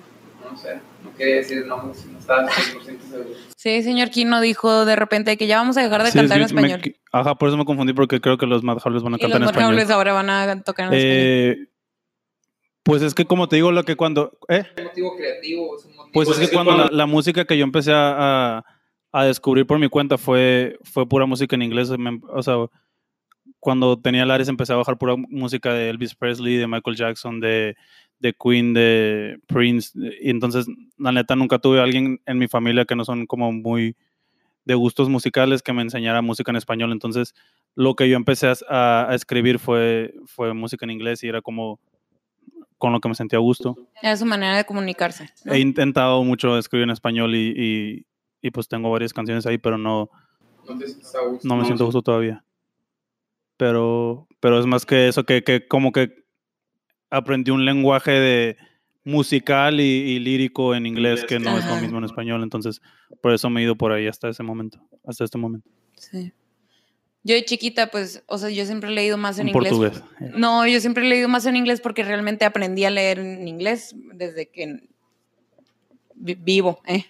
No 0.50 0.56
sé, 0.56 0.74
no 1.02 1.12
quería 1.16 1.36
decir 1.36 1.66
nombres 1.66 1.98
si 1.98 2.08
no 2.08 2.18
estaba 2.18 2.46
100% 2.46 2.82
seguro. 3.10 3.30
Sí, 3.56 3.82
señor 3.82 4.10
Kino 4.10 4.40
dijo 4.40 4.84
de 4.84 4.94
repente 4.94 5.36
que 5.36 5.46
ya 5.46 5.56
vamos 5.58 5.76
a 5.76 5.82
dejar 5.82 6.02
de 6.04 6.10
sí, 6.12 6.18
cantar 6.18 6.36
en 6.36 6.42
me- 6.42 6.46
español. 6.46 6.96
ajá, 7.12 7.34
por 7.34 7.48
eso 7.48 7.56
me 7.56 7.64
confundí 7.64 7.94
porque 7.94 8.20
creo 8.20 8.36
que 8.38 8.46
los 8.46 8.62
Mad 8.62 8.78
Howlers 8.84 9.02
van 9.02 9.14
a 9.14 9.16
Y 9.16 9.22
los 9.22 9.30
cantar 9.32 9.40
en 9.42 9.44
español. 9.48 9.70
Morgables 9.70 9.90
ahora 9.90 10.12
van 10.12 10.30
a 10.30 10.62
tocar 10.62 10.92
en 10.92 10.98
español. 10.98 11.68
Pues 12.86 13.02
es 13.02 13.14
que 13.14 13.24
como 13.24 13.48
te 13.48 13.56
digo, 13.56 13.72
lo 13.72 13.82
que 13.82 13.96
cuando... 13.96 14.38
¿eh? 14.48 14.62
Es 14.76 14.78
un 14.78 14.84
motivo 14.86 15.16
creativo, 15.16 15.76
es 15.76 15.84
un 15.86 15.96
motivo. 15.96 16.12
Pues 16.12 16.28
es 16.28 16.38
que 16.48 16.54
cuando 16.54 16.76
la, 16.76 16.88
la 16.92 17.06
música 17.06 17.44
que 17.44 17.58
yo 17.58 17.64
empecé 17.64 17.92
a, 17.92 18.58
a- 18.58 18.64
a 19.12 19.24
descubrir 19.24 19.66
por 19.66 19.78
mi 19.80 19.88
cuenta 19.88 20.16
fue, 20.18 20.78
fue 20.84 21.08
pura 21.08 21.26
música 21.26 21.56
en 21.56 21.62
inglés. 21.62 21.90
me- 21.98 22.20
o 22.32 22.42
sea, 22.44 22.54
cuando 23.58 23.98
tenía 23.98 24.24
Lares 24.24 24.48
empecé 24.48 24.72
a 24.72 24.76
bajar 24.76 24.98
pura 24.98 25.16
música 25.16 25.72
de 25.74 25.90
Elvis 25.90 26.14
Presley, 26.14 26.56
de 26.56 26.68
Michael 26.68 26.96
Jackson, 26.96 27.40
de, 27.40 27.76
de 28.20 28.32
Queen, 28.34 28.72
de 28.72 29.38
Prince. 29.48 29.90
Y 30.20 30.30
entonces, 30.30 30.66
la 30.96 31.10
neta, 31.10 31.34
nunca 31.34 31.58
tuve 31.58 31.80
a 31.80 31.82
alguien 31.82 32.20
en 32.24 32.38
mi 32.38 32.46
familia 32.46 32.84
que 32.84 32.94
no 32.94 33.04
son 33.04 33.26
como 33.26 33.50
muy 33.50 33.96
de 34.64 34.74
gustos 34.74 35.08
musicales 35.08 35.60
que 35.62 35.72
me 35.72 35.82
enseñara 35.82 36.22
música 36.22 36.52
en 36.52 36.56
español. 36.56 36.92
Entonces, 36.92 37.34
lo 37.74 37.94
que 37.96 38.08
yo 38.08 38.16
empecé 38.16 38.46
a, 38.46 38.54
a- 38.68 39.10
a 39.10 39.14
escribir 39.16 39.58
fue, 39.58 40.14
fue 40.26 40.54
música 40.54 40.84
en 40.86 40.90
inglés 40.92 41.24
y 41.24 41.28
era 41.28 41.42
como 41.42 41.80
con 42.78 42.92
lo 42.92 43.00
que 43.00 43.08
me 43.08 43.14
sentía 43.14 43.38
a 43.38 43.42
gusto. 43.42 43.76
Era 44.02 44.16
su 44.16 44.26
manera 44.26 44.56
de 44.56 44.64
comunicarse. 44.64 45.30
¿no? 45.44 45.52
He 45.52 45.58
intentado 45.60 46.22
mucho 46.24 46.58
escribir 46.58 46.84
en 46.84 46.90
español 46.90 47.34
y, 47.34 47.52
y- 47.56 48.06
y, 48.42 48.50
pues 48.50 48.68
tengo 48.68 48.90
varias 48.90 49.12
canciones 49.12 49.46
ahí, 49.46 49.58
pero 49.58 49.76
no, 49.78 50.10
No 50.68 50.78
te 50.78 50.86
sientes 50.86 51.14
a 51.14 51.22
gusto. 51.26 51.48
no 51.48 51.56
me 51.56 51.64
siento 51.64 51.84
a 51.84 51.86
gusto 51.86 52.02
todavía. 52.02 52.44
Pero, 53.56 54.26
pero 54.40 54.60
es 54.60 54.66
más 54.66 54.84
que 54.84 55.08
eso, 55.08 55.24
que, 55.24 55.42
que 55.42 55.66
como 55.66 55.90
que 55.92 56.24
aprendí 57.10 57.50
un 57.50 57.64
lenguaje 57.64 58.10
de 58.10 58.56
musical 59.04 59.80
y, 59.80 59.84
y 59.84 60.18
lírico 60.18 60.74
en 60.74 60.84
inglés 60.86 61.24
que 61.24 61.38
no 61.38 61.56
es 61.58 61.64
lo 61.66 61.76
mismo 61.80 61.98
en 61.98 62.04
español, 62.04 62.42
entonces 62.42 62.82
por 63.22 63.32
eso 63.32 63.48
me 63.48 63.60
he 63.60 63.64
ido 63.64 63.76
por 63.76 63.92
ahí 63.92 64.06
hasta 64.08 64.28
ese 64.28 64.42
momento, 64.42 64.78
hasta 65.06 65.24
este 65.24 65.38
momento. 65.38 65.68
Sí. 65.94 66.32
Yo 67.26 67.34
de 67.34 67.44
chiquita, 67.44 67.88
pues, 67.88 68.22
o 68.26 68.38
sea, 68.38 68.50
yo 68.50 68.64
siempre 68.66 68.88
he 68.88 68.92
leído 68.92 69.16
más 69.16 69.40
en 69.40 69.48
En 69.48 69.56
inglés. 69.56 69.72
portugués. 69.72 70.00
No, 70.36 70.64
yo 70.64 70.80
siempre 70.80 71.04
he 71.04 71.08
leído 71.08 71.28
más 71.28 71.44
en 71.44 71.56
inglés 71.56 71.80
porque 71.80 72.04
realmente 72.04 72.44
aprendí 72.44 72.84
a 72.84 72.90
leer 72.90 73.18
en 73.18 73.48
inglés 73.48 73.96
desde 74.14 74.48
que 74.48 74.88
vivo, 76.14 76.80
¿eh? 76.86 77.04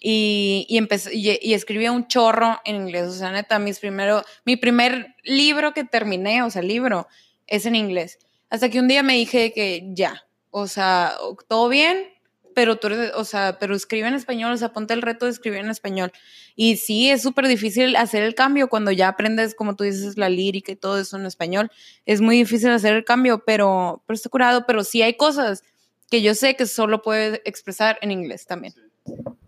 Y, 0.00 0.66
y, 0.68 0.78
empecé, 0.78 1.14
y, 1.14 1.54
escribía 1.54 1.92
un 1.92 2.08
chorro 2.08 2.60
en 2.64 2.74
inglés, 2.74 3.04
o 3.06 3.12
sea, 3.12 3.30
neta, 3.30 3.60
mis 3.60 3.78
primero, 3.78 4.24
mi 4.44 4.56
primer 4.56 5.14
libro 5.22 5.72
que 5.72 5.84
terminé, 5.84 6.42
o 6.42 6.50
sea, 6.50 6.60
libro, 6.60 7.06
es 7.46 7.64
en 7.64 7.76
inglés. 7.76 8.18
Hasta 8.50 8.68
que 8.68 8.80
un 8.80 8.88
día 8.88 9.04
me 9.04 9.14
dije 9.14 9.52
que 9.52 9.90
ya, 9.92 10.26
o 10.50 10.66
sea, 10.66 11.14
todo 11.46 11.68
bien, 11.68 12.11
pero 12.54 12.76
tú 12.76 12.88
eres, 12.88 13.12
o 13.14 13.24
sea, 13.24 13.58
pero 13.58 13.74
escribe 13.74 14.08
en 14.08 14.14
español, 14.14 14.52
o 14.52 14.56
sea, 14.56 14.72
ponte 14.72 14.94
el 14.94 15.02
reto 15.02 15.26
de 15.26 15.32
escribir 15.32 15.60
en 15.60 15.70
español. 15.70 16.12
Y 16.56 16.76
sí, 16.76 17.10
es 17.10 17.22
súper 17.22 17.48
difícil 17.48 17.96
hacer 17.96 18.22
el 18.22 18.34
cambio 18.34 18.68
cuando 18.68 18.90
ya 18.90 19.08
aprendes, 19.08 19.54
como 19.54 19.76
tú 19.76 19.84
dices, 19.84 20.16
la 20.16 20.28
lírica 20.28 20.72
y 20.72 20.76
todo 20.76 20.98
eso 20.98 21.16
en 21.16 21.26
español. 21.26 21.70
Es 22.06 22.20
muy 22.20 22.36
difícil 22.36 22.70
hacer 22.70 22.94
el 22.94 23.04
cambio, 23.04 23.42
pero, 23.44 24.02
pero 24.06 24.14
está 24.14 24.28
curado, 24.28 24.64
pero 24.66 24.84
sí 24.84 25.02
hay 25.02 25.16
cosas 25.16 25.62
que 26.10 26.22
yo 26.22 26.34
sé 26.34 26.56
que 26.56 26.66
solo 26.66 27.02
puedes 27.02 27.40
expresar 27.44 27.98
en 28.02 28.10
inglés 28.10 28.46
también. 28.46 28.74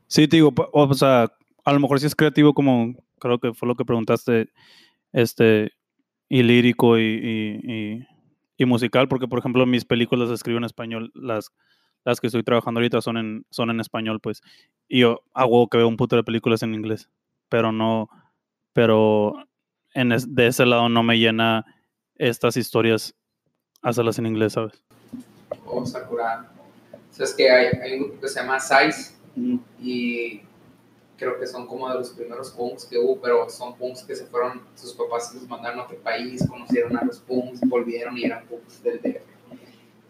Sí, 0.07 0.29
te 0.29 0.37
digo, 0.37 0.53
o 0.73 0.95
sea, 0.95 1.33
a 1.64 1.73
lo 1.73 1.81
mejor 1.81 2.01
si 2.01 2.07
es 2.07 2.14
creativo 2.14 2.55
como 2.55 2.95
creo 3.19 3.38
que 3.38 3.55
fue 3.55 3.69
lo 3.69 3.75
que 3.75 3.85
preguntaste, 3.85 4.51
este, 5.12 5.73
y 6.29 6.43
lírico 6.43 6.99
y, 6.99 8.07
y 8.57 8.64
musical, 8.64 9.09
porque 9.09 9.29
por 9.29 9.38
ejemplo 9.38 9.67
mis 9.67 9.85
películas 9.85 10.29
las 10.29 10.38
escribo 10.38 10.59
en 10.59 10.64
español, 10.64 11.11
las 11.14 11.51
las 12.05 12.21
que 12.21 12.27
estoy 12.29 12.43
trabajando 12.43 12.79
ahorita 12.79 13.01
son 13.01 13.17
en, 13.17 13.47
son 13.51 13.71
en 13.71 13.81
español, 13.81 14.21
pues. 14.21 14.43
Y 14.88 15.01
yo 15.01 15.23
hago 15.33 15.69
que 15.69 15.79
veo 15.79 15.88
un 15.88 15.97
puto 15.97 16.17
de 16.17 16.25
películas 16.25 16.62
en 16.62 16.75
inglés, 16.75 17.09
pero 17.49 17.73
no, 17.73 18.09
pero 18.73 19.35
en 19.95 20.11
de 20.11 20.47
ese 20.47 20.67
lado 20.67 20.88
no 20.88 21.03
me 21.03 21.19
llena 21.19 21.64
estas 22.17 22.57
historias 22.57 23.14
hacerlas 23.83 24.19
en 24.19 24.27
inglés, 24.27 24.53
¿sabes? 24.53 24.83
O 25.67 25.85
Sakura. 25.85 26.51
Sabes 27.11 27.35
que 27.35 27.49
hay, 27.49 27.67
hay, 27.81 27.93
un 27.95 28.05
grupo 28.05 28.21
que 28.23 28.29
se 28.29 28.40
llama 28.40 28.59
Size 28.59 29.14
y 29.81 30.40
creo 31.17 31.38
que 31.38 31.47
son 31.47 31.67
como 31.67 31.88
de 31.88 31.95
los 31.95 32.11
primeros 32.11 32.51
punks 32.51 32.87
que 32.87 32.99
hubo, 32.99 33.21
pero 33.21 33.49
son 33.49 33.77
punks 33.77 34.03
que 34.03 34.17
se 34.17 34.27
fueron, 34.27 34.62
sus 34.75 34.93
papás 34.95 35.33
los 35.33 35.49
mandaron 35.49 35.79
a 35.79 35.85
otro 35.85 35.97
país, 35.99 36.45
conocieron 36.49 36.97
a 36.97 37.05
los 37.05 37.21
punks, 37.21 37.61
volvieron 37.61 38.19
y 38.19 38.25
eran 38.25 38.45
punks 38.47 38.83
del 38.83 39.01
DF 39.01 39.34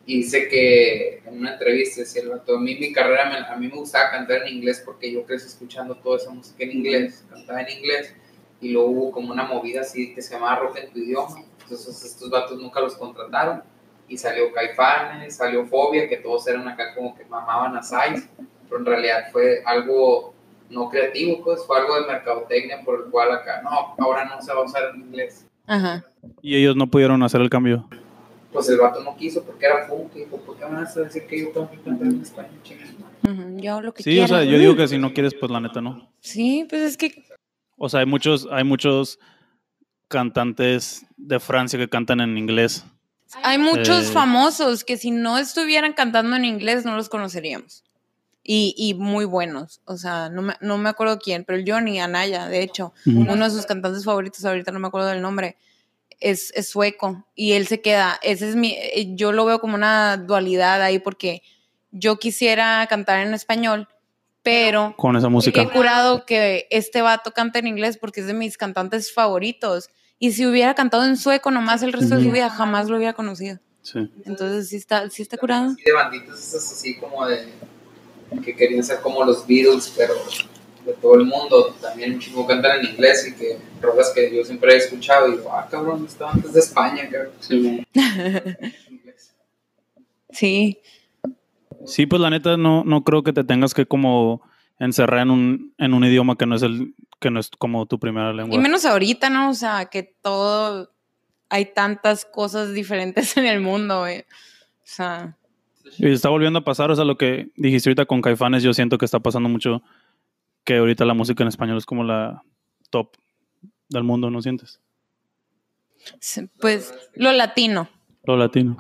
y 0.07 0.19
dice 0.19 0.49
que 0.49 1.23
en 1.25 1.39
una 1.39 1.53
entrevista 1.53 2.01
decía 2.03 2.23
el 2.23 2.33
a 2.33 2.61
mí 2.61 2.77
mi 2.77 2.93
carrera, 2.93 3.51
a 3.51 3.57
mí 3.57 3.69
me 3.69 3.77
gustaba 3.77 4.11
cantar 4.11 4.43
en 4.43 4.57
inglés 4.57 4.83
porque 4.85 5.11
yo 5.11 5.25
crecí 5.25 5.47
escuchando 5.47 5.95
toda 5.97 6.19
esa 6.19 6.31
música 6.31 6.63
en 6.65 6.73
inglés, 6.73 7.25
cantaba 7.31 7.63
en 7.63 7.79
inglés, 7.79 8.15
y 8.61 8.71
luego 8.71 8.89
hubo 8.89 9.13
como 9.13 9.33
una 9.33 9.45
movida 9.45 9.81
así 9.81 10.15
que 10.15 10.23
se 10.23 10.35
llamaba 10.35 10.61
rock 10.61 10.77
en 10.77 10.93
tu 10.93 10.99
idioma, 10.99 11.43
entonces 11.63 12.05
estos 12.05 12.29
vatos 12.31 12.61
nunca 12.61 12.81
los 12.81 12.97
contrataron, 12.97 13.63
y 14.07 14.19
salió 14.19 14.53
Caifanes, 14.53 15.37
salió 15.37 15.65
Fobia, 15.65 16.09
que 16.09 16.19
todos 16.19 16.47
eran 16.49 16.69
acá 16.69 16.95
como 16.95 17.17
que 17.17 17.25
mamaban 17.25 17.75
a 17.77 17.83
Size, 17.83 18.29
pero 18.69 18.81
en 18.81 18.87
realidad 18.87 19.25
fue 19.33 19.63
algo 19.65 20.35
no 20.69 20.91
creativo, 20.91 21.43
pues 21.43 21.65
fue 21.67 21.79
algo 21.79 22.01
de 22.01 22.07
mercadotecnia 22.07 22.83
por 22.85 23.05
el 23.05 23.11
cual 23.11 23.33
acá, 23.33 23.63
no, 23.63 23.95
ahora 23.99 24.27
no 24.27 24.43
se 24.43 24.53
va 24.53 24.61
a 24.61 24.65
usar 24.65 24.95
en 24.95 25.01
inglés. 25.01 25.47
Ajá. 25.67 26.05
Y 26.43 26.57
ellos 26.57 26.77
no 26.77 26.87
pudieron 26.87 27.23
hacer 27.23 27.41
el 27.41 27.49
cambio 27.49 27.89
pues 28.55 28.69
el 28.69 28.79
vato 28.79 29.03
no 29.03 29.17
quiso 29.17 29.43
porque 29.43 29.67
era 29.67 29.85
funk 29.89 30.13
y 30.15 30.21
dijo, 30.21 30.37
¿por 30.39 30.57
qué 30.57 30.65
me 30.65 30.77
vas 30.77 30.97
a 30.97 31.01
decir 31.01 31.27
que 31.27 31.41
yo 31.41 31.49
tengo 31.49 31.69
que 31.69 31.81
cantar 31.81 32.07
en 32.07 32.23
español? 32.23 32.53
Yo 33.61 33.81
lo 33.81 33.93
que 33.93 34.05
Sí, 34.05 34.21
o 34.21 34.29
sea, 34.29 34.45
yo 34.45 34.57
digo 34.59 34.77
que 34.77 34.87
si 34.87 34.97
no 34.97 35.13
quieres, 35.13 35.35
pues 35.35 35.51
la 35.51 35.61
neta 35.61 35.81
no. 35.81 36.09
Sí, 36.21 36.65
pues 36.71 36.83
es 36.83 36.97
que... 36.97 37.25
O 37.77 37.89
sea, 37.89 38.01
hay 38.01 38.07
muchos, 38.07 38.47
hay 38.53 38.63
muchos 38.63 39.19
cantantes 40.07 41.05
de 41.17 41.41
Francia 41.41 41.77
que 41.81 41.89
cantan 41.89 42.21
en 42.21 42.39
inglés. 42.39 42.85
Hay 43.43 43.59
muchos 43.59 44.09
eh, 44.09 44.13
famosos 44.13 44.85
que 44.85 44.99
si 44.99 45.11
no 45.11 45.37
estuvieran 45.37 45.93
cantando 45.93 46.37
en 46.37 46.45
inglés 46.45 46.85
no 46.85 46.95
los 46.95 47.09
conoceríamos. 47.09 47.83
Y, 48.45 48.77
y 48.79 48.95
muy 48.95 49.25
buenos. 49.25 49.81
O 49.85 49.97
sea, 49.97 50.29
no 50.29 50.43
me, 50.43 50.55
no 50.61 50.79
me 50.79 50.91
acuerdo 50.91 51.19
quién, 51.19 51.43
pero 51.45 51.59
el 51.59 51.65
Johnny 51.69 51.99
Anaya, 51.99 52.47
de 52.47 52.63
hecho, 52.63 52.93
uno 53.05 53.43
de 53.45 53.51
sus 53.51 53.67
cantantes 53.67 54.05
favoritos, 54.05 54.45
ahorita 54.45 54.71
no 54.71 54.79
me 54.79 54.87
acuerdo 54.87 55.09
del 55.09 55.23
nombre 55.23 55.57
es, 56.21 56.53
sueco 56.69 57.27
y 57.35 57.53
él 57.53 57.67
se 57.67 57.81
queda. 57.81 58.19
Ese 58.23 58.49
es 58.49 58.57
mi, 58.57 58.73
eh, 58.73 59.15
yo 59.15 59.33
lo 59.33 59.45
veo 59.45 59.61
como 59.61 59.75
una 59.75 60.17
dualidad 60.17 60.83
ahí 60.83 60.99
porque 60.99 61.43
yo 61.91 62.19
quisiera 62.19 62.87
cantar 62.89 63.27
en 63.27 63.35
español, 63.35 63.89
pero 64.43 64.95
con 64.97 65.17
esa 65.17 65.29
música 65.29 65.63
he 65.63 65.71
curado 65.71 66.27
que 66.27 66.67
este 66.71 67.03
vato 67.03 67.33
canta 67.33 67.59
en 67.59 67.67
inglés 67.67 67.97
porque 67.99 68.21
es 68.21 68.27
de 68.27 68.35
mis 68.35 68.57
cantantes 68.57 69.13
favoritos. 69.13 69.89
Y 70.19 70.33
si 70.33 70.47
hubiera 70.47 70.75
cantado 70.75 71.05
en 71.05 71.17
sueco 71.17 71.51
nomás 71.51 71.83
el 71.83 71.93
resto 71.93 72.17
de 72.17 72.25
su 72.25 72.31
vida, 72.31 72.49
jamás 72.49 72.89
lo 72.89 72.97
hubiera 72.97 73.13
conocido. 73.13 73.59
Sí. 73.83 74.11
Entonces 74.25 74.69
sí 74.69 74.77
está, 74.77 75.11
sí 75.11 75.23
está 75.23 75.37
curado. 75.37 75.75
de 75.85 75.93
banditos 75.93 76.39
es 76.39 76.55
así 76.55 76.97
como 76.97 77.27
de 77.27 77.49
que 78.43 78.57
querían 78.57 78.83
ser 78.83 79.01
como 79.01 79.25
los 79.25 79.47
Beatles, 79.47 79.93
pero 79.97 80.15
de 80.85 80.93
todo 80.95 81.17
el 81.17 81.25
mundo, 81.25 81.75
también 81.81 82.15
un 82.15 82.21
chico 82.21 82.47
cantan 82.47 82.81
en 82.81 82.93
inglés 82.93 83.27
y 83.29 83.35
que 83.35 83.59
rolas 83.81 84.13
que 84.15 84.35
yo 84.35 84.45
siempre 84.45 84.75
he 84.75 84.77
escuchado 84.77 85.29
y 85.29 85.33
digo, 85.33 85.51
ah, 85.53 85.67
cabrón, 85.71 86.05
estaba 86.07 86.33
antes 86.33 86.53
de 86.53 86.61
España, 86.61 87.09
cabrón. 87.11 87.33
Sí. 87.41 87.87
sí. 90.31 90.79
Sí, 91.87 92.07
pues 92.07 92.21
la 92.21 92.31
neta 92.31 92.57
no, 92.57 92.85
no 92.85 93.05
creo 93.05 93.23
que 93.23 93.33
te 93.33 93.45
tengas 93.45 93.75
que 93.75 93.87
como 93.87 94.43
encerrar 94.79 95.21
en 95.21 95.31
un, 95.31 95.75
en 95.79 95.95
un 95.95 96.05
idioma 96.05 96.37
que 96.37 96.47
no 96.47 96.57
es 96.57 96.63
el 96.63 96.95
que 97.21 97.31
no 97.31 97.41
es 97.41 97.51
como 97.51 97.87
tu 97.87 97.99
primera 97.99 98.33
lengua. 98.33 98.55
Y 98.55 98.59
menos 98.59 98.85
ahorita, 98.85 99.31
¿no? 99.31 99.51
O 99.51 99.55
sea, 99.55 99.87
que 99.87 100.03
todo 100.03 100.93
hay 101.49 101.67
tantas 101.67 102.25
cosas 102.25 102.75
diferentes 102.75 103.37
en 103.37 103.47
el 103.47 103.61
mundo, 103.61 104.01
güey. 104.01 104.21
O 104.21 104.25
sea, 104.83 105.37
y 105.99 106.11
está 106.11 106.29
volviendo 106.29 106.59
a 106.59 106.65
pasar, 106.65 106.91
o 106.91 106.97
sea, 106.97 107.05
lo 107.05 107.17
que 107.17 107.51
dijiste 107.57 107.91
ahorita 107.91 108.07
con 108.07 108.23
Caifanes, 108.23 108.63
yo 108.63 108.73
siento 108.73 108.99
que 108.99 109.05
está 109.05 109.21
pasando 109.21 109.49
mucho 109.49 109.83
que 110.65 110.79
ahorita 110.79 111.05
la 111.05 111.15
música 111.15 111.43
en 111.43 111.49
español 111.49 111.79
es 111.79 111.87
como 111.87 112.05
la 112.05 112.43
top 112.91 113.17
del 113.89 114.03
mundo, 114.03 114.31
¿no 114.31 114.43
sientes? 114.43 114.81
pues 116.61 116.93
lo 117.15 117.33
latino. 117.33 117.89
Lo 118.25 118.37
latino. 118.37 118.77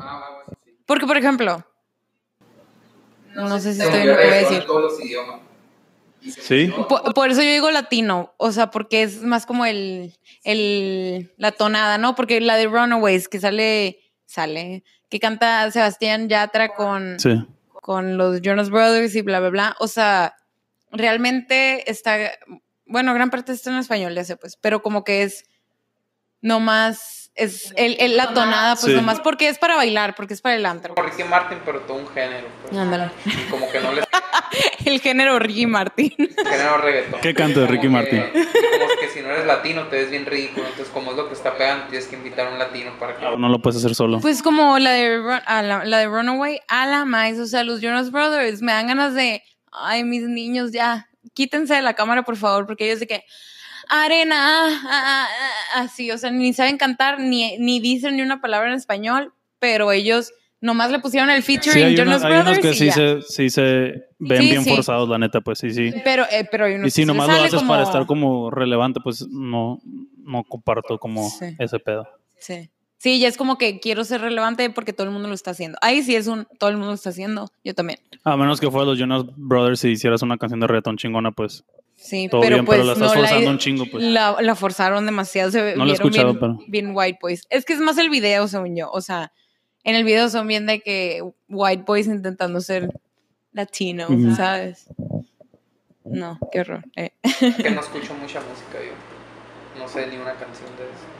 Porque, 0.86 1.06
por 1.06 1.16
ejemplo, 1.16 1.64
no, 3.34 3.58
sé 3.60 3.74
si 3.74 3.80
estoy 3.80 4.02
bien 4.02 4.08
lo 4.08 4.16
que 4.16 4.24
voy 4.24 4.34
a 4.34 4.36
decir. 4.36 4.64
Sí. 6.40 6.72
Por, 7.14 7.30
eso 7.30 7.42
yo 7.42 7.50
digo 7.50 7.70
latino, 7.70 8.34
o 8.38 8.50
sea, 8.52 8.70
porque 8.70 9.02
es 9.02 9.22
más 9.22 9.44
como 9.44 9.66
el, 9.66 10.14
el, 10.42 11.32
la 11.36 11.52
tonada, 11.52 11.98
¿no? 11.98 12.14
Porque 12.14 12.40
la 12.40 12.56
de 12.56 12.66
Runaways 12.66 13.28
que 13.28 13.40
sale, 13.40 13.98
sale, 14.24 14.84
que 15.10 15.20
canta 15.20 15.70
Sebastián 15.70 16.28
Yatra 16.28 16.74
con, 16.74 17.18
con 17.82 18.16
los 18.16 18.40
Jonas 18.40 18.70
Brothers 18.70 19.14
y 19.16 19.22
bla, 19.22 19.40
bla, 19.40 19.50
bla. 19.50 19.76
O 19.80 19.86
sea, 19.86 20.34
realmente 20.94 21.90
está, 21.90 22.16
bueno, 22.86 23.12
gran 23.14 23.30
parte 23.30 23.52
está 23.52 23.70
en 23.70 23.78
español, 23.78 24.14
ya 24.14 24.24
sé, 24.24 24.36
pues, 24.36 24.56
pero 24.56 24.82
como 24.82 25.04
que 25.04 25.22
es 25.22 25.44
no 26.44 26.60
más, 26.60 27.30
es 27.34 27.72
el, 27.74 28.18
la 28.18 28.34
tonada, 28.34 28.76
pues 28.76 28.94
nomás 28.94 29.18
porque 29.20 29.48
es 29.48 29.56
para 29.56 29.76
bailar, 29.76 30.14
porque 30.14 30.34
es 30.34 30.42
para 30.42 30.54
el 30.54 30.66
antro. 30.66 30.94
Ricky 30.94 31.24
Martin, 31.24 31.58
pero 31.64 31.80
todo 31.80 31.96
un 31.96 32.06
género. 32.08 32.46
Pues. 32.62 32.76
Ándale. 32.76 33.10
como 33.50 33.66
que 33.70 33.80
no 33.80 33.92
le... 33.92 34.02
el 34.84 35.00
género 35.00 35.38
Ricky 35.38 35.66
Martin. 35.66 36.12
El 36.18 36.34
género 36.36 36.76
reggaetón. 36.76 37.20
¿Qué 37.22 37.32
canto 37.32 37.60
de 37.60 37.66
Ricky 37.66 37.88
Martin? 37.88 38.24
como 38.30 39.00
que 39.00 39.08
si 39.08 39.22
no 39.22 39.30
eres 39.30 39.46
latino 39.46 39.84
te 39.88 39.96
ves 39.96 40.10
bien 40.10 40.26
ridículo, 40.26 40.66
entonces 40.68 40.92
como 40.92 41.12
es 41.12 41.16
lo 41.16 41.28
que 41.28 41.34
está 41.34 41.56
pegando, 41.56 41.86
tienes 41.86 42.06
que 42.08 42.16
invitar 42.16 42.48
a 42.48 42.50
un 42.50 42.58
latino 42.58 42.92
para 42.98 43.16
que... 43.16 43.24
No 43.24 43.48
lo 43.48 43.62
puedes 43.62 43.78
hacer 43.78 43.94
solo. 43.94 44.20
Pues 44.20 44.42
como 44.42 44.78
la 44.78 44.90
de, 44.90 45.18
la, 45.18 45.82
la 45.82 45.98
de 45.98 46.06
Runaway, 46.06 46.60
a 46.68 46.86
la 46.86 47.06
más, 47.06 47.38
o 47.38 47.46
sea, 47.46 47.64
los 47.64 47.80
Jonas 47.80 48.10
Brothers, 48.10 48.60
me 48.60 48.72
dan 48.72 48.88
ganas 48.88 49.14
de 49.14 49.42
ay, 49.74 50.04
mis 50.04 50.22
niños, 50.22 50.72
ya, 50.72 51.08
quítense 51.34 51.74
de 51.74 51.82
la 51.82 51.94
cámara, 51.94 52.22
por 52.22 52.36
favor, 52.36 52.66
porque 52.66 52.86
ellos 52.86 53.00
de 53.00 53.06
que, 53.06 53.24
arena, 53.88 54.36
ah, 54.38 54.80
ah, 54.86 55.26
ah, 55.74 55.80
así, 55.80 56.10
o 56.10 56.18
sea, 56.18 56.30
ni 56.30 56.52
saben 56.52 56.78
cantar, 56.78 57.20
ni, 57.20 57.58
ni 57.58 57.80
dicen 57.80 58.16
ni 58.16 58.22
una 58.22 58.40
palabra 58.40 58.68
en 58.68 58.74
español, 58.74 59.32
pero 59.58 59.92
ellos 59.92 60.32
nomás 60.60 60.90
le 60.90 60.98
pusieron 60.98 61.28
el 61.30 61.42
featuring 61.42 61.90
sí, 61.90 61.96
Jonas 61.96 62.22
Brothers. 62.22 62.46
Hay 62.46 62.52
unos 62.52 62.58
que 62.58 62.74
sí 62.74 62.90
se, 62.90 63.22
sí 63.22 63.50
se, 63.50 64.08
ven 64.18 64.40
bien 64.40 64.64
forzados, 64.64 65.08
la 65.08 65.18
neta, 65.18 65.40
pues 65.40 65.58
sí, 65.58 65.70
sí. 65.70 65.92
Pero, 66.04 66.24
eh, 66.30 66.48
pero 66.50 66.64
hay 66.64 66.74
unos 66.74 66.88
Y 66.88 66.90
si 66.90 67.04
nomás 67.04 67.28
lo 67.28 67.34
haces 67.34 67.62
para 67.62 67.82
estar 67.82 68.06
como 68.06 68.50
relevante, 68.50 69.00
pues 69.02 69.26
no, 69.28 69.80
no 70.24 70.42
comparto 70.44 70.98
como 70.98 71.30
ese 71.58 71.78
pedo. 71.78 72.08
Sí. 72.38 72.70
Sí, 73.04 73.20
ya 73.20 73.28
es 73.28 73.36
como 73.36 73.58
que 73.58 73.80
quiero 73.80 74.02
ser 74.02 74.22
relevante 74.22 74.70
porque 74.70 74.94
todo 74.94 75.06
el 75.06 75.12
mundo 75.12 75.28
lo 75.28 75.34
está 75.34 75.50
haciendo. 75.50 75.76
Ahí 75.82 76.02
sí 76.02 76.16
es 76.16 76.26
un, 76.26 76.46
todo 76.58 76.70
el 76.70 76.76
mundo 76.76 76.92
lo 76.92 76.94
está 76.94 77.10
haciendo, 77.10 77.50
yo 77.62 77.74
también. 77.74 77.98
A 78.24 78.34
menos 78.38 78.62
que 78.62 78.70
fuera 78.70 78.86
los 78.86 78.98
Jonas 78.98 79.24
Brothers 79.36 79.84
y 79.84 79.90
hicieras 79.90 80.22
una 80.22 80.38
canción 80.38 80.58
de 80.60 80.66
reggaetón 80.68 80.96
chingona, 80.96 81.30
pues. 81.30 81.64
Sí, 81.96 82.30
pero 82.30 82.64
pues 82.64 82.78
pero 82.78 82.84
la 82.84 82.94
estás 82.94 83.12
forzando 83.12 83.50
un 83.50 83.58
chingo, 83.58 83.84
pues. 83.92 84.02
La, 84.02 84.54
forzaron 84.54 85.04
demasiado, 85.04 85.50
se 85.50 85.76
no 85.76 85.84
lo 85.84 85.90
he 85.90 85.94
escuchado, 85.96 86.28
bien, 86.28 86.40
pero... 86.40 86.58
bien 86.66 86.92
white 86.94 87.18
boys. 87.20 87.46
Es 87.50 87.66
que 87.66 87.74
es 87.74 87.80
más 87.80 87.98
el 87.98 88.08
video, 88.08 88.48
según 88.48 88.74
yo. 88.74 88.90
O 88.90 89.02
sea, 89.02 89.32
en 89.82 89.96
el 89.96 90.04
video 90.04 90.30
son 90.30 90.46
bien 90.46 90.64
de 90.64 90.80
que 90.80 91.22
white 91.50 91.84
boys 91.86 92.06
intentando 92.06 92.62
ser 92.62 92.88
latino, 93.52 94.08
¿sabes? 94.34 94.86
No, 96.04 96.38
qué 96.50 96.60
horror. 96.60 96.82
Eh. 96.96 97.10
que 97.22 97.70
no 97.70 97.80
escucho 97.82 98.14
mucha 98.14 98.40
música 98.40 98.78
yo. 98.80 99.78
No 99.78 99.86
sé 99.88 100.06
ni 100.06 100.16
una 100.16 100.32
canción 100.36 100.74
de 100.78 100.84
eso. 100.84 101.13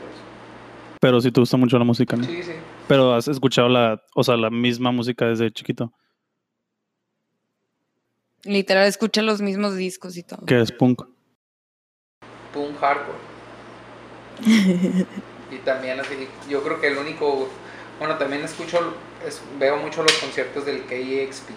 Pero 1.05 1.21
sí 1.21 1.31
te 1.31 1.39
gusta 1.39 1.59
mucho 1.59 1.79
la 1.79 1.85
música, 1.85 2.17
¿no? 2.17 2.25
Sí, 2.25 2.43
sí. 2.43 2.53
Pero 2.89 3.13
has 3.13 3.29
escuchado 3.29 3.69
la, 3.69 4.03
o 4.15 4.25
sea, 4.25 4.39
la 4.39 4.49
misma 4.49 4.91
música 4.91 5.27
desde 5.27 5.53
chiquito. 5.53 5.93
Literal, 8.45 8.87
escucha 8.87 9.21
los 9.21 9.43
mismos 9.43 9.77
discos 9.77 10.17
y 10.17 10.23
todo. 10.23 10.47
Que 10.47 10.59
es 10.59 10.73
punk. 10.73 11.03
Punk 12.55 12.79
hardcore. 12.81 13.19
y 15.51 15.57
también 15.63 16.01
así, 16.01 16.27
yo 16.49 16.63
creo 16.63 16.81
que 16.81 16.87
el 16.87 16.97
único, 16.97 17.51
bueno, 17.99 18.17
también 18.17 18.43
escucho, 18.43 18.95
es- 19.27 19.43
veo 19.59 19.77
mucho 19.77 20.03
los 20.03 20.15
conciertos 20.15 20.65
del 20.65 20.85
KEXP. 20.87 21.51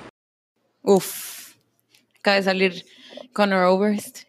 Uf. 0.81 1.55
Acaba 2.19 2.35
de 2.35 2.43
salir 2.43 2.85
Conor 3.31 3.63
Oberst. 3.63 4.23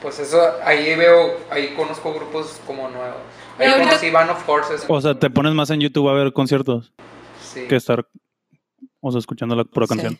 Pues 0.00 0.18
eso, 0.18 0.40
ahí 0.64 0.96
veo, 0.96 1.38
ahí 1.50 1.74
conozco 1.74 2.14
grupos 2.14 2.60
como 2.66 2.88
nuevos. 2.88 3.20
Ahí 3.62 3.68
Pero 3.68 3.72
ahorita- 3.84 3.90
conocí 3.90 4.10
Band 4.10 4.30
of 4.30 4.48
Horses. 4.48 4.84
O 4.88 5.00
sea, 5.00 5.18
te 5.18 5.30
pones 5.30 5.54
más 5.54 5.70
en 5.70 5.80
YouTube 5.80 6.08
a 6.08 6.12
ver 6.14 6.32
conciertos 6.32 6.92
Sí, 7.40 7.66
que 7.68 7.76
estar, 7.76 8.06
o 9.00 9.10
sea, 9.12 9.18
escuchando 9.18 9.54
la 9.54 9.64
pura 9.64 9.86
canción. 9.86 10.18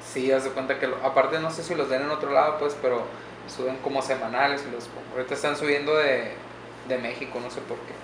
sí, 0.00 0.30
haz 0.32 0.44
de 0.44 0.50
cuenta 0.50 0.78
que, 0.78 0.86
lo- 0.86 0.96
aparte 1.04 1.38
no 1.40 1.50
sé 1.50 1.62
si 1.62 1.74
los 1.74 1.88
den 1.90 2.02
en 2.02 2.10
otro 2.10 2.32
lado, 2.32 2.56
pues, 2.58 2.76
pero 2.80 3.04
suben 3.46 3.76
como 3.82 4.00
semanales 4.02 4.64
y 4.68 4.72
los 4.72 4.84
pongo. 4.84 5.06
Ahorita 5.16 5.34
están 5.34 5.56
subiendo 5.56 5.96
de, 5.96 6.32
de 6.88 6.98
México, 6.98 7.38
no 7.42 7.50
sé 7.50 7.60
por 7.62 7.78
qué. 7.78 7.94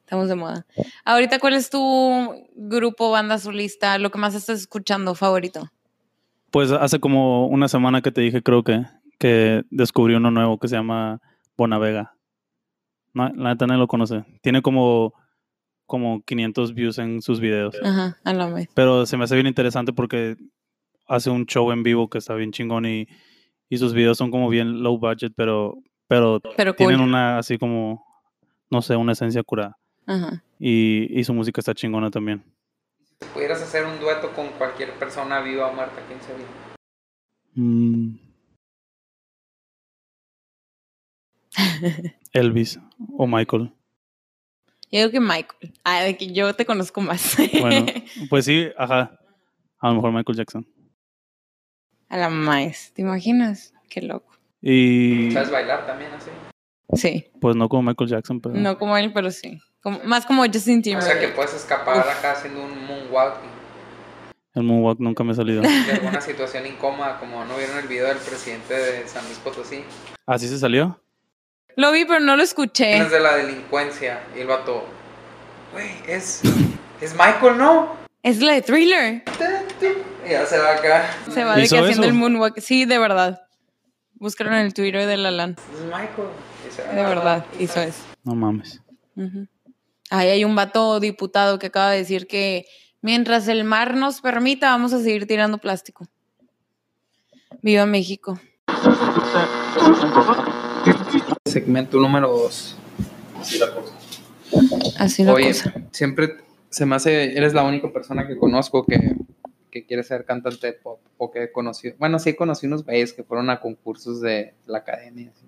Estamos 0.00 0.28
de 0.28 0.34
moda. 0.34 0.66
Ahorita, 1.04 1.38
¿cuál 1.38 1.54
es 1.54 1.70
tu 1.70 2.46
grupo, 2.54 3.10
banda 3.10 3.38
solista, 3.38 3.98
lo 3.98 4.10
que 4.10 4.18
más 4.18 4.34
estás 4.34 4.60
escuchando 4.60 5.14
favorito? 5.14 5.70
Pues 6.50 6.70
hace 6.70 7.00
como 7.00 7.46
una 7.48 7.68
semana 7.68 8.00
que 8.02 8.12
te 8.12 8.20
dije, 8.20 8.42
creo 8.42 8.62
que, 8.62 8.84
que 9.18 9.64
descubrí 9.70 10.14
uno 10.14 10.30
nuevo 10.30 10.58
que 10.58 10.68
se 10.68 10.76
llama 10.76 11.20
Bonavega. 11.56 12.14
No, 13.14 13.28
la 13.30 13.50
neta 13.50 13.66
nadie 13.66 13.78
lo 13.80 13.86
conoce. 13.86 14.24
Tiene 14.42 14.60
como, 14.60 15.14
como 15.86 16.22
500 16.22 16.74
views 16.74 16.98
en 16.98 17.22
sus 17.22 17.40
videos. 17.40 17.76
Ajá, 17.82 18.18
a 18.24 18.32
la 18.34 18.48
vez. 18.50 18.68
Pero 18.74 19.06
se 19.06 19.16
me 19.16 19.24
hace 19.24 19.34
bien 19.36 19.46
interesante 19.46 19.92
porque 19.92 20.36
hace 21.06 21.30
un 21.30 21.46
show 21.46 21.70
en 21.72 21.82
vivo 21.82 22.08
que 22.10 22.18
está 22.18 22.34
bien 22.34 22.50
chingón 22.52 22.86
y, 22.86 23.06
y 23.68 23.78
sus 23.78 23.94
videos 23.94 24.18
son 24.18 24.30
como 24.30 24.48
bien 24.48 24.82
low 24.82 24.98
budget, 24.98 25.32
pero, 25.36 25.76
pero 26.08 26.40
Pero 26.56 26.74
tienen 26.74 26.96
cool. 26.98 27.08
una 27.08 27.38
así 27.38 27.56
como, 27.56 28.04
no 28.70 28.82
sé, 28.82 28.96
una 28.96 29.12
esencia 29.12 29.42
curada. 29.42 29.76
Ajá. 30.06 30.42
Y, 30.58 31.06
y 31.18 31.24
su 31.24 31.32
música 31.34 31.60
está 31.60 31.72
chingona 31.74 32.10
también. 32.10 32.42
Si 33.20 33.26
pudieras 33.32 33.62
hacer 33.62 33.86
un 33.86 34.00
dueto 34.00 34.32
con 34.32 34.48
cualquier 34.58 34.90
persona 34.94 35.40
viva 35.40 35.68
o 35.68 35.72
muerta, 35.72 36.02
¿quién 36.08 36.20
sería? 36.20 36.46
Mm. 37.54 38.16
Elvis 42.32 42.78
o 43.16 43.26
Michael. 43.26 43.72
Yo 44.90 45.00
digo 45.00 45.10
que 45.10 45.20
Michael. 45.20 45.72
Ah, 45.84 46.00
de 46.02 46.16
que 46.16 46.32
yo 46.32 46.54
te 46.54 46.64
conozco 46.66 47.00
más. 47.00 47.36
Bueno, 47.60 47.86
pues 48.30 48.44
sí, 48.44 48.68
ajá. 48.78 49.18
A 49.80 49.88
lo 49.88 49.96
mejor 49.96 50.12
Michael 50.12 50.36
Jackson. 50.38 50.66
a 52.08 52.16
la 52.16 52.28
más. 52.30 52.92
¿Te 52.94 53.02
imaginas? 53.02 53.74
Qué 53.88 54.02
loco. 54.02 54.32
Y 54.62 55.30
¿Sabes 55.32 55.50
bailar 55.50 55.86
también 55.86 56.10
así? 56.12 56.30
Sí. 56.94 57.26
pues 57.40 57.56
no 57.56 57.68
como 57.68 57.82
Michael 57.82 58.08
Jackson, 58.10 58.40
pero 58.40 58.54
No 58.54 58.78
como 58.78 58.96
él, 58.96 59.12
pero 59.12 59.30
sí. 59.30 59.58
Como- 59.82 59.98
más 60.04 60.24
como 60.24 60.44
Justin 60.46 60.78
O 60.78 60.82
sea 60.82 61.00
que 61.00 61.00
Timberlake. 61.00 61.34
puedes 61.34 61.54
escapar 61.54 61.98
acá 62.08 62.32
haciendo 62.32 62.64
un 62.64 62.86
moonwalk 62.86 63.38
el 64.54 64.62
moonwalk 64.62 65.00
nunca 65.00 65.24
me 65.24 65.32
ha 65.32 65.34
salido. 65.34 65.62
de 65.62 65.92
alguna 65.92 66.20
situación 66.20 66.64
incómoda, 66.66 67.18
como 67.18 67.44
no 67.44 67.56
vieron 67.56 67.76
el 67.78 67.88
video 67.88 68.06
del 68.06 68.18
presidente 68.18 68.72
de 68.74 69.08
San 69.08 69.24
Luis 69.24 69.38
Potosí. 69.38 69.82
¿Así 70.26 70.46
se 70.46 70.58
salió? 70.58 71.00
Lo 71.76 71.90
vi, 71.92 72.04
pero 72.04 72.20
no 72.20 72.36
lo 72.36 72.42
escuché. 72.42 72.98
Es 72.98 73.10
de 73.10 73.20
la 73.20 73.36
delincuencia 73.36 74.22
y 74.36 74.40
el 74.40 74.46
vato, 74.46 74.84
güey, 75.72 75.90
es, 76.06 76.40
es 77.00 77.12
Michael, 77.14 77.58
¿no? 77.58 77.96
Es 78.22 78.40
la 78.40 78.52
de 78.52 78.62
Thriller. 78.62 79.22
Y 80.26 80.30
ya 80.30 80.46
se 80.46 80.58
va 80.58 80.72
acá. 80.72 81.14
Se 81.30 81.44
va 81.44 81.54
de 81.56 81.60
que 81.60 81.66
¿Hizo 81.66 81.76
haciendo 81.76 82.04
eso? 82.04 82.10
el 82.10 82.14
moonwalk. 82.14 82.58
Sí, 82.60 82.84
de 82.86 82.98
verdad. 82.98 83.42
Búscalo 84.14 84.50
en 84.50 84.58
el 84.58 84.72
Twitter 84.72 85.06
de 85.06 85.16
Lalan. 85.16 85.56
Es 85.74 85.80
Michael. 85.84 86.28
De 86.94 87.02
verdad, 87.02 87.44
hizo 87.58 87.80
eso. 87.80 88.02
No 88.24 88.34
mames. 88.34 88.80
Ahí 90.10 90.28
hay 90.28 90.44
un 90.44 90.56
vato 90.56 90.98
diputado 91.00 91.58
que 91.58 91.66
acaba 91.66 91.90
de 91.90 91.98
decir 91.98 92.26
que 92.26 92.66
mientras 93.02 93.46
el 93.48 93.64
mar 93.64 93.94
nos 93.94 94.20
permita, 94.20 94.70
vamos 94.70 94.92
a 94.92 94.98
seguir 95.02 95.26
tirando 95.26 95.58
plástico. 95.58 96.06
Viva 97.62 97.84
México. 97.86 98.38
Segmento 101.46 101.98
número 101.98 102.28
2. 102.30 102.76
Así 104.98 105.24
la 105.24 105.32
Oye, 105.34 105.48
cosa. 105.48 105.74
siempre 105.90 106.38
se 106.70 106.86
me 106.86 106.96
hace, 106.96 107.36
eres 107.36 107.52
la 107.52 107.64
única 107.64 107.92
persona 107.92 108.26
que 108.26 108.38
conozco 108.38 108.86
que, 108.86 109.14
que 109.70 109.84
quiere 109.84 110.02
ser 110.04 110.24
cantante 110.24 110.68
de 110.68 110.72
pop 110.72 111.00
o 111.18 111.30
que 111.30 111.44
he 111.44 111.52
conocido. 111.52 111.96
Bueno, 111.98 112.18
sí 112.18 112.32
conocí 112.34 112.66
unos 112.66 112.86
güeyes 112.86 113.12
que 113.12 113.24
fueron 113.24 113.50
a 113.50 113.60
concursos 113.60 114.22
de 114.22 114.54
la 114.66 114.78
academia, 114.78 115.32
sí, 115.34 115.46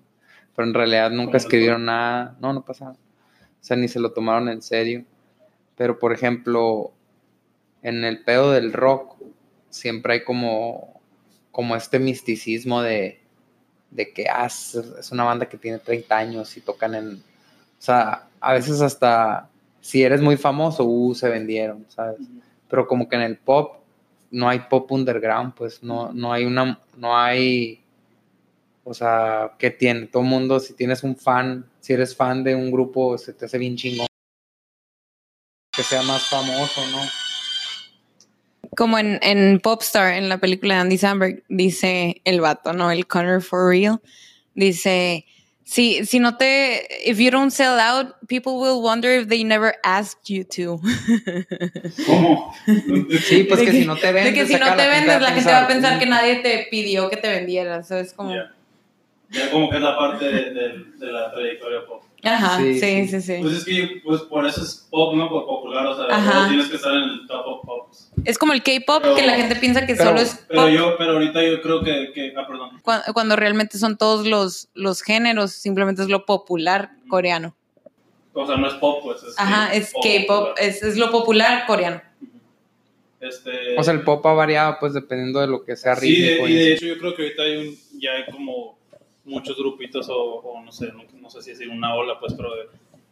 pero 0.55 0.67
en 0.67 0.75
realidad 0.75 1.09
nunca 1.09 1.23
¿Cómo 1.23 1.33
les 1.33 1.43
escribieron 1.43 1.85
nada. 1.85 2.37
No, 2.39 2.53
no 2.53 2.63
pasaba. 2.63 2.91
O 2.91 2.97
sea, 3.59 3.75
ni 3.75 3.87
se 3.87 3.99
lo 3.99 4.13
tomaron 4.13 4.49
en 4.49 4.61
serio. 4.61 5.03
Pero, 5.75 5.97
por 5.97 6.13
ejemplo, 6.13 6.91
en 7.81 8.05
el 8.05 8.23
pedo 8.23 8.51
del 8.51 8.71
rock 8.71 9.15
siempre 9.71 10.13
hay 10.13 10.23
como, 10.23 11.01
como 11.51 11.75
este 11.75 11.97
misticismo 11.97 12.83
de, 12.83 13.19
de 13.91 14.13
que 14.13 14.27
ah, 14.29 14.45
es 14.45 15.09
una 15.11 15.23
banda 15.23 15.47
que 15.47 15.57
tiene 15.57 15.79
30 15.79 16.17
años 16.17 16.57
y 16.57 16.61
tocan 16.61 16.95
en... 16.95 17.13
O 17.15 17.81
sea, 17.81 18.27
a 18.39 18.53
veces 18.53 18.81
hasta 18.81 19.49
si 19.87 20.03
eres 20.03 20.21
muy 20.21 20.35
famoso, 20.35 20.83
uh, 20.83 21.15
se 21.15 21.29
vendieron, 21.29 21.85
¿sabes? 21.87 22.19
Pero 22.69 22.87
como 22.87 23.07
que 23.07 23.15
en 23.15 23.21
el 23.21 23.37
pop 23.37 23.77
no 24.31 24.49
hay 24.49 24.59
pop 24.69 24.91
underground, 24.91 25.53
pues 25.53 25.81
no, 25.81 26.11
no 26.11 26.33
hay 26.33 26.43
una, 26.43 26.79
no 26.97 27.17
hay, 27.17 27.81
o 28.83 28.93
sea, 28.93 29.53
¿qué 29.57 29.71
tiene? 29.71 30.07
Todo 30.07 30.23
el 30.23 30.29
mundo, 30.29 30.59
si 30.59 30.73
tienes 30.73 31.03
un 31.03 31.15
fan, 31.15 31.65
si 31.79 31.93
eres 31.93 32.13
fan 32.13 32.43
de 32.43 32.53
un 32.53 32.69
grupo, 32.69 33.17
se 33.17 33.31
te 33.31 33.45
hace 33.45 33.57
bien 33.57 33.77
chingón. 33.77 34.07
Que 35.71 35.83
sea 35.83 36.01
más 36.01 36.27
famoso, 36.27 36.81
¿no? 36.91 37.26
Como 38.75 38.97
en, 38.99 39.19
en 39.23 39.59
Popstar, 39.59 40.13
en 40.13 40.29
la 40.29 40.37
película 40.39 40.75
de 40.75 40.81
Andy 40.81 40.97
Samberg, 40.97 41.43
dice 41.49 42.21
el 42.25 42.41
vato, 42.41 42.73
¿no? 42.73 42.91
El 42.91 43.07
Connor 43.07 43.41
for 43.41 43.69
real. 43.69 43.99
Dice, 44.53 45.25
si, 45.63 46.05
si 46.05 46.19
no 46.19 46.37
te, 46.37 46.87
if 47.05 47.17
you 47.19 47.29
don't 47.31 47.51
sell 47.51 47.79
out, 47.79 48.15
people 48.27 48.53
will 48.53 48.81
wonder 48.81 49.11
if 49.21 49.27
they 49.27 49.43
never 49.43 49.75
asked 49.83 50.27
you 50.29 50.43
to. 50.43 50.79
¿Cómo? 52.05 52.53
Sí, 52.65 53.43
pues 53.43 53.59
De 53.59 53.65
que, 53.65 53.71
si 53.71 53.85
no 53.85 53.95
te 53.97 54.07
de 54.07 54.13
vendes, 54.13 54.33
que 54.33 54.45
si 54.47 54.59
no 54.59 54.75
te 54.75 54.87
vendes, 54.87 55.21
la 55.21 55.31
gente 55.31 55.51
va 55.51 55.63
a 55.63 55.67
pensar 55.67 55.95
"Mm, 55.95 55.99
que 55.99 56.05
nadie 56.05 56.35
te 56.37 56.67
pidió 56.69 57.09
que 57.09 57.17
te 57.17 57.29
vendieras. 57.29 57.87
¿Sabes? 57.87 58.13
Como, 58.13 58.33
Ya. 58.33 58.53
Ya 59.29 59.51
como 59.51 59.69
que 59.69 59.75
es 59.75 59.81
la 59.81 59.97
parte 59.97 60.23
de, 60.25 60.53
de- 60.53 60.83
de 60.97 61.11
la 61.11 61.31
trayectoria 61.33 61.85
pop. 61.85 62.01
Ajá, 62.33 62.57
sí, 62.57 62.79
Sí, 62.79 63.07
sí, 63.07 63.21
sí. 63.21 63.37
Pues 63.41 63.53
es 63.55 63.65
que 63.65 64.01
pues 64.03 64.21
por 64.23 64.45
eso 64.45 64.61
es 64.63 64.87
pop, 64.89 65.15
¿no? 65.15 65.29
Por 65.29 65.45
popular, 65.45 65.85
o 65.87 65.95
sea, 65.95 66.15
Ajá. 66.15 66.41
no 66.43 66.47
tienes 66.49 66.67
que 66.67 66.75
estar 66.75 66.93
en 66.93 67.03
el 67.03 67.27
top 67.27 67.45
of 67.45 67.65
pops. 67.65 68.11
Es 68.25 68.37
como 68.37 68.53
el 68.53 68.63
K-pop, 68.63 69.03
que 69.15 69.25
la 69.25 69.33
gente 69.35 69.55
piensa 69.55 69.85
que 69.85 69.95
pero- 69.95 70.09
solo 70.09 70.19
es 70.21 70.45
Pero 70.47 70.69
yo, 70.69 70.95
pero 70.97 71.13
ahorita 71.13 71.43
yo 71.43 71.61
creo 71.61 71.83
que, 71.83 72.11
que 72.13 72.33
ah, 72.37 72.45
perdón. 72.47 72.79
Cuando, 72.81 73.13
cuando 73.13 73.35
realmente 73.35 73.77
son 73.77 73.97
todos 73.97 74.25
los, 74.27 74.69
los 74.73 75.01
géneros, 75.01 75.51
simplemente 75.51 76.01
es 76.01 76.09
lo 76.09 76.25
popular 76.25 76.91
coreano. 77.07 77.55
O 78.33 78.45
sea, 78.45 78.57
no 78.57 78.67
es 78.67 78.73
pop, 78.75 78.99
pues. 79.03 79.23
Es 79.23 79.35
Ajá, 79.39 79.73
es 79.73 79.91
K-pop, 79.93 80.49
es, 80.59 80.83
es 80.83 80.97
lo 80.97 81.09
popular 81.11 81.65
coreano. 81.65 82.01
Este, 83.19 83.75
O 83.79 83.83
sea, 83.83 83.93
el 83.93 84.01
pop 84.03 84.23
ha 84.27 84.33
variado, 84.33 84.77
pues 84.79 84.93
dependiendo 84.93 85.39
de 85.39 85.47
lo 85.47 85.65
que 85.65 85.75
sea 85.75 85.95
Sí, 85.95 86.21
de- 86.21 86.41
y 86.49 86.53
de 86.53 86.73
hecho 86.73 86.85
yo 86.85 86.99
creo 86.99 87.15
que 87.15 87.23
ahorita 87.23 87.41
hay 87.43 87.57
un, 87.57 87.75
ya 87.99 88.11
hay 88.11 88.25
como 88.31 88.76
muchos 89.27 89.57
grupitos 89.57 90.09
o, 90.09 90.15
o 90.17 90.61
no 90.63 90.71
sé, 90.71 90.91
no, 90.93 91.03
no 91.21 91.29
sé 91.29 91.41
si 91.41 91.51
decir 91.51 91.69
una 91.69 91.93
ola, 91.93 92.19
pues, 92.19 92.33
pero 92.33 92.49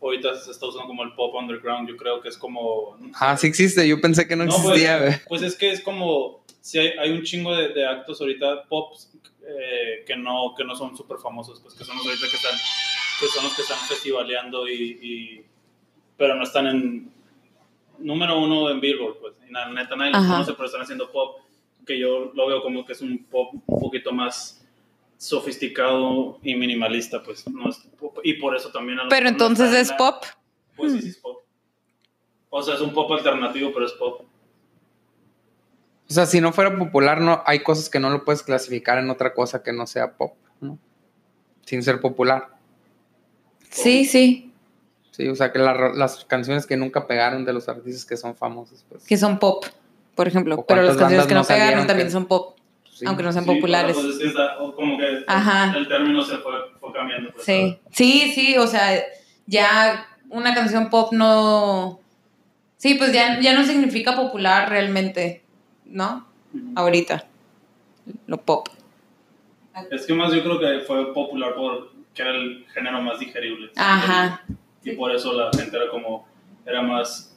ahorita 0.01 0.35
se 0.35 0.51
está 0.51 0.65
usando 0.67 0.87
como 0.87 1.03
el 1.03 1.13
pop 1.13 1.35
underground, 1.35 1.87
yo 1.89 1.95
creo 1.97 2.21
que 2.21 2.29
es 2.29 2.37
como... 2.37 2.97
Ah, 3.19 3.35
sí 3.37 3.47
existe, 3.47 3.87
yo 3.87 3.99
pensé 4.01 4.27
que 4.27 4.35
no, 4.35 4.45
No, 4.45 4.51
pues, 4.51 4.65
existía, 4.65 4.99
güey. 4.99 5.13
Pues 5.27 5.41
es 5.41 5.55
que 5.55 5.71
es 5.71 5.81
como, 5.81 6.43
si 6.61 6.79
hay, 6.79 6.89
hay 6.99 7.11
un 7.11 7.23
chingo 7.23 7.55
de, 7.55 7.69
de 7.69 7.85
actos 7.85 8.19
ahorita 8.21 8.63
pop 8.63 8.93
eh, 9.47 10.03
que, 10.07 10.15
no, 10.15 10.53
que 10.57 10.63
no 10.63 10.75
son 10.75 10.95
súper 10.97 11.17
famosos, 11.17 11.59
pues 11.59 11.73
que 11.75 11.83
son 11.83 11.95
los 11.97 12.05
ahorita 12.05 12.27
que 12.29 12.35
están, 12.35 12.57
que 13.19 13.27
son 13.27 13.43
los 13.43 13.53
que 13.55 13.61
están 13.61 13.77
festivaleando 13.87 14.67
y, 14.67 14.73
y- 15.01 15.45
pero 16.17 16.33
no 16.35 16.43
están 16.43 16.67
en 16.67 17.11
número 17.99 18.39
uno 18.39 18.69
en 18.69 18.79
Billboard, 18.79 19.17
pues, 19.19 19.35
y 19.47 19.51
la 19.51 19.69
neta 19.69 19.95
nadie 19.95 20.11
los 20.13 20.21
conoce, 20.25 20.53
pero 20.53 20.65
están 20.65 20.81
haciendo 20.81 21.11
pop, 21.11 21.39
que 21.85 21.99
yo 21.99 22.31
lo 22.33 22.47
veo 22.47 22.61
como 22.61 22.85
que 22.85 22.93
es 22.93 23.01
un 23.01 23.25
pop 23.25 23.53
un 23.67 23.79
poquito 23.81 24.11
más 24.11 24.64
sofisticado 25.17 26.39
y 26.43 26.55
minimalista, 26.55 27.23
pues, 27.23 27.47
no 27.49 27.69
es 27.69 27.77
pop, 27.99 28.17
y 28.23 28.33
por 28.33 28.55
eso 28.55 28.69
también... 28.71 28.99
a 28.99 29.07
Pero 29.09 29.29
entonces 29.29 29.73
es 29.73 29.89
la- 29.89 29.97
pop. 29.97 30.23
Pues 30.75 30.91
sí, 30.93 31.01
sí 31.01 31.09
es 31.09 31.17
pop. 31.17 31.37
O 32.49 32.61
sea, 32.61 32.75
es 32.75 32.81
un 32.81 32.93
pop 32.93 33.11
alternativo, 33.11 33.71
pero 33.73 33.85
es 33.85 33.93
pop. 33.93 34.21
O 36.07 36.13
sea, 36.13 36.25
si 36.25 36.39
no 36.39 36.53
fuera 36.53 36.77
popular, 36.77 37.19
no 37.19 37.41
hay 37.45 37.59
cosas 37.63 37.89
que 37.89 37.99
no 37.99 38.09
lo 38.09 38.23
puedes 38.23 38.43
clasificar 38.43 38.97
en 38.99 39.09
otra 39.09 39.33
cosa 39.33 39.63
que 39.63 39.73
no 39.73 39.87
sea 39.87 40.13
pop, 40.15 40.33
¿no? 40.61 40.77
Sin 41.65 41.81
ser 41.81 41.99
popular. 41.99 42.49
Sí, 43.69 44.05
sí, 44.05 44.51
Sí, 45.11 45.29
o 45.29 45.35
sea, 45.35 45.53
que 45.53 45.59
la- 45.59 45.93
las 45.95 46.25
canciones 46.25 46.65
que 46.65 46.75
nunca 46.75 47.07
pegaron 47.07 47.45
de 47.45 47.53
los 47.53 47.69
artistas 47.69 48.03
que 48.03 48.17
son 48.17 48.35
famosos, 48.35 48.85
pues. 48.89 49.05
que 49.05 49.15
son 49.15 49.39
pop, 49.39 49.63
por 50.13 50.27
ejemplo. 50.27 50.55
¿O 50.55 50.65
Pero 50.65 50.81
las 50.81 50.97
canciones 50.97 51.25
que 51.25 51.33
no 51.33 51.45
pegaron 51.45 51.87
también 51.87 52.07
que- 52.09 52.11
son 52.11 52.25
pop. 52.25 52.54
Sí. 52.95 53.05
aunque 53.05 53.23
no 53.23 53.31
sean 53.33 53.43
Sí, 53.43 53.49
sea, 53.51 53.55
populares. 53.57 53.93
pues 53.93 54.05
es 54.07 54.17
que 54.19 54.27
está- 54.27 54.57
o 54.59 54.73
como 54.73 54.97
que 54.97 55.23
Ajá. 55.27 55.75
el 55.77 55.85
término 55.89 56.23
se 56.23 56.37
fue, 56.37 56.53
fue 56.79 56.93
cambiando. 56.93 57.29
pues, 57.33 57.43
Sí, 57.45 57.77
sí, 57.91 58.31
sí, 58.33 58.57
o 58.57 58.65
sea, 58.67 59.03
ya 59.47 60.07
una 60.29 60.55
canción 60.55 60.89
pop 60.89 61.11
no... 61.11 61.99
Sí, 62.77 62.93
pues 62.95 63.11
ya, 63.11 63.39
ya 63.41 63.53
no 63.53 63.65
significa 63.65 64.15
popular 64.15 64.69
realmente, 64.69 65.43
¿no? 65.85 66.25
Ahorita, 66.75 67.25
lo 68.27 68.37
pop. 68.37 68.69
Es 69.91 70.05
que 70.05 70.13
más 70.13 70.31
yo 70.33 70.41
creo 70.41 70.57
que 70.59 70.85
fue 70.85 71.13
popular 71.13 71.53
por 71.55 71.91
que 72.13 72.21
era 72.21 72.31
el 72.31 72.65
género 72.73 73.01
más 73.01 73.19
digerible. 73.19 73.71
Ajá, 73.75 74.41
Y 74.85 74.91
por 74.93 75.13
eso 75.13 75.33
la 75.33 75.51
gente 75.51 75.75
era 75.75 75.89
como, 75.89 76.25
era 76.65 76.81
más 76.81 77.35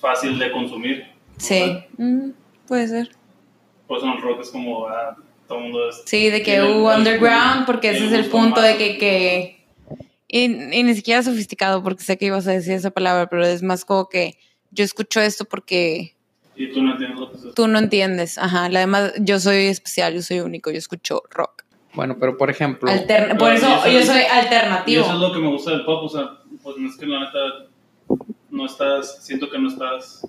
fácil 0.00 0.36
de 0.40 0.50
consumir. 0.50 1.06
sí, 1.36 1.84
Mm, 1.98 2.30
puede 2.66 2.88
ser. 2.88 3.10
Por 3.86 3.98
eso 3.98 4.06
el 4.12 4.20
rock 4.20 4.40
es 4.40 4.50
como, 4.50 4.86
ah, 4.88 5.16
todo 5.48 5.58
el 5.58 5.64
mundo 5.64 5.88
es... 5.88 6.02
Sí, 6.06 6.28
de 6.30 6.42
que 6.42 6.60
hubo 6.62 6.90
el- 6.92 6.98
underground, 6.98 7.66
porque 7.66 7.90
ese 7.90 8.06
es 8.06 8.12
el 8.12 8.26
punto 8.26 8.60
más. 8.60 8.64
de 8.70 8.76
que... 8.78 8.98
que 8.98 9.56
y, 10.28 10.44
y 10.44 10.82
ni 10.82 10.94
siquiera 10.94 11.22
sofisticado, 11.22 11.82
porque 11.84 12.02
sé 12.02 12.18
que 12.18 12.26
ibas 12.26 12.46
a 12.48 12.52
decir 12.52 12.72
esa 12.72 12.90
palabra, 12.90 13.28
pero 13.28 13.46
es 13.46 13.62
más 13.62 13.84
como 13.84 14.08
que 14.08 14.36
yo 14.72 14.82
escucho 14.84 15.20
esto 15.20 15.44
porque 15.44 16.16
Y 16.56 16.72
tú 16.72 16.82
no 16.82 16.92
entiendes 16.92 17.20
lo 17.20 17.30
que 17.30 17.36
es 17.48 17.54
tú 17.54 17.68
no 17.68 17.78
entiendes. 17.78 18.36
Ajá, 18.38 18.68
la 18.68 18.80
demás, 18.80 19.12
yo 19.20 19.38
soy 19.38 19.66
especial, 19.66 20.14
yo 20.14 20.22
soy 20.22 20.40
único, 20.40 20.70
yo 20.72 20.78
escucho 20.78 21.22
rock. 21.30 21.62
Bueno, 21.94 22.16
pero 22.18 22.36
por 22.36 22.50
ejemplo, 22.50 22.90
Alterna- 22.90 23.38
por 23.38 23.50
No, 23.50 23.54
eso 23.54 23.68
y 23.68 23.70
eso 23.70 23.90
yo 23.92 23.98
es- 24.00 24.06
soy 24.06 24.20
Y 24.22 24.24
alternativo. 24.24 25.02
eso 25.04 25.12
es 25.14 25.18
lo 25.20 25.32
que 25.32 25.38
me 25.38 25.48
gusta 25.48 25.70
del 25.70 25.84
pop, 25.84 26.02
o 26.04 26.08
sea, 26.08 26.28
pues 26.62 26.76
no 26.76 26.88
es 26.90 26.96
que 26.96 27.06
la 27.06 27.20
neta 27.20 27.38
no 28.50 28.66
estás, 28.66 29.24
siento 29.24 29.48
que 29.48 29.58
no 29.60 29.68
estás, 29.68 30.26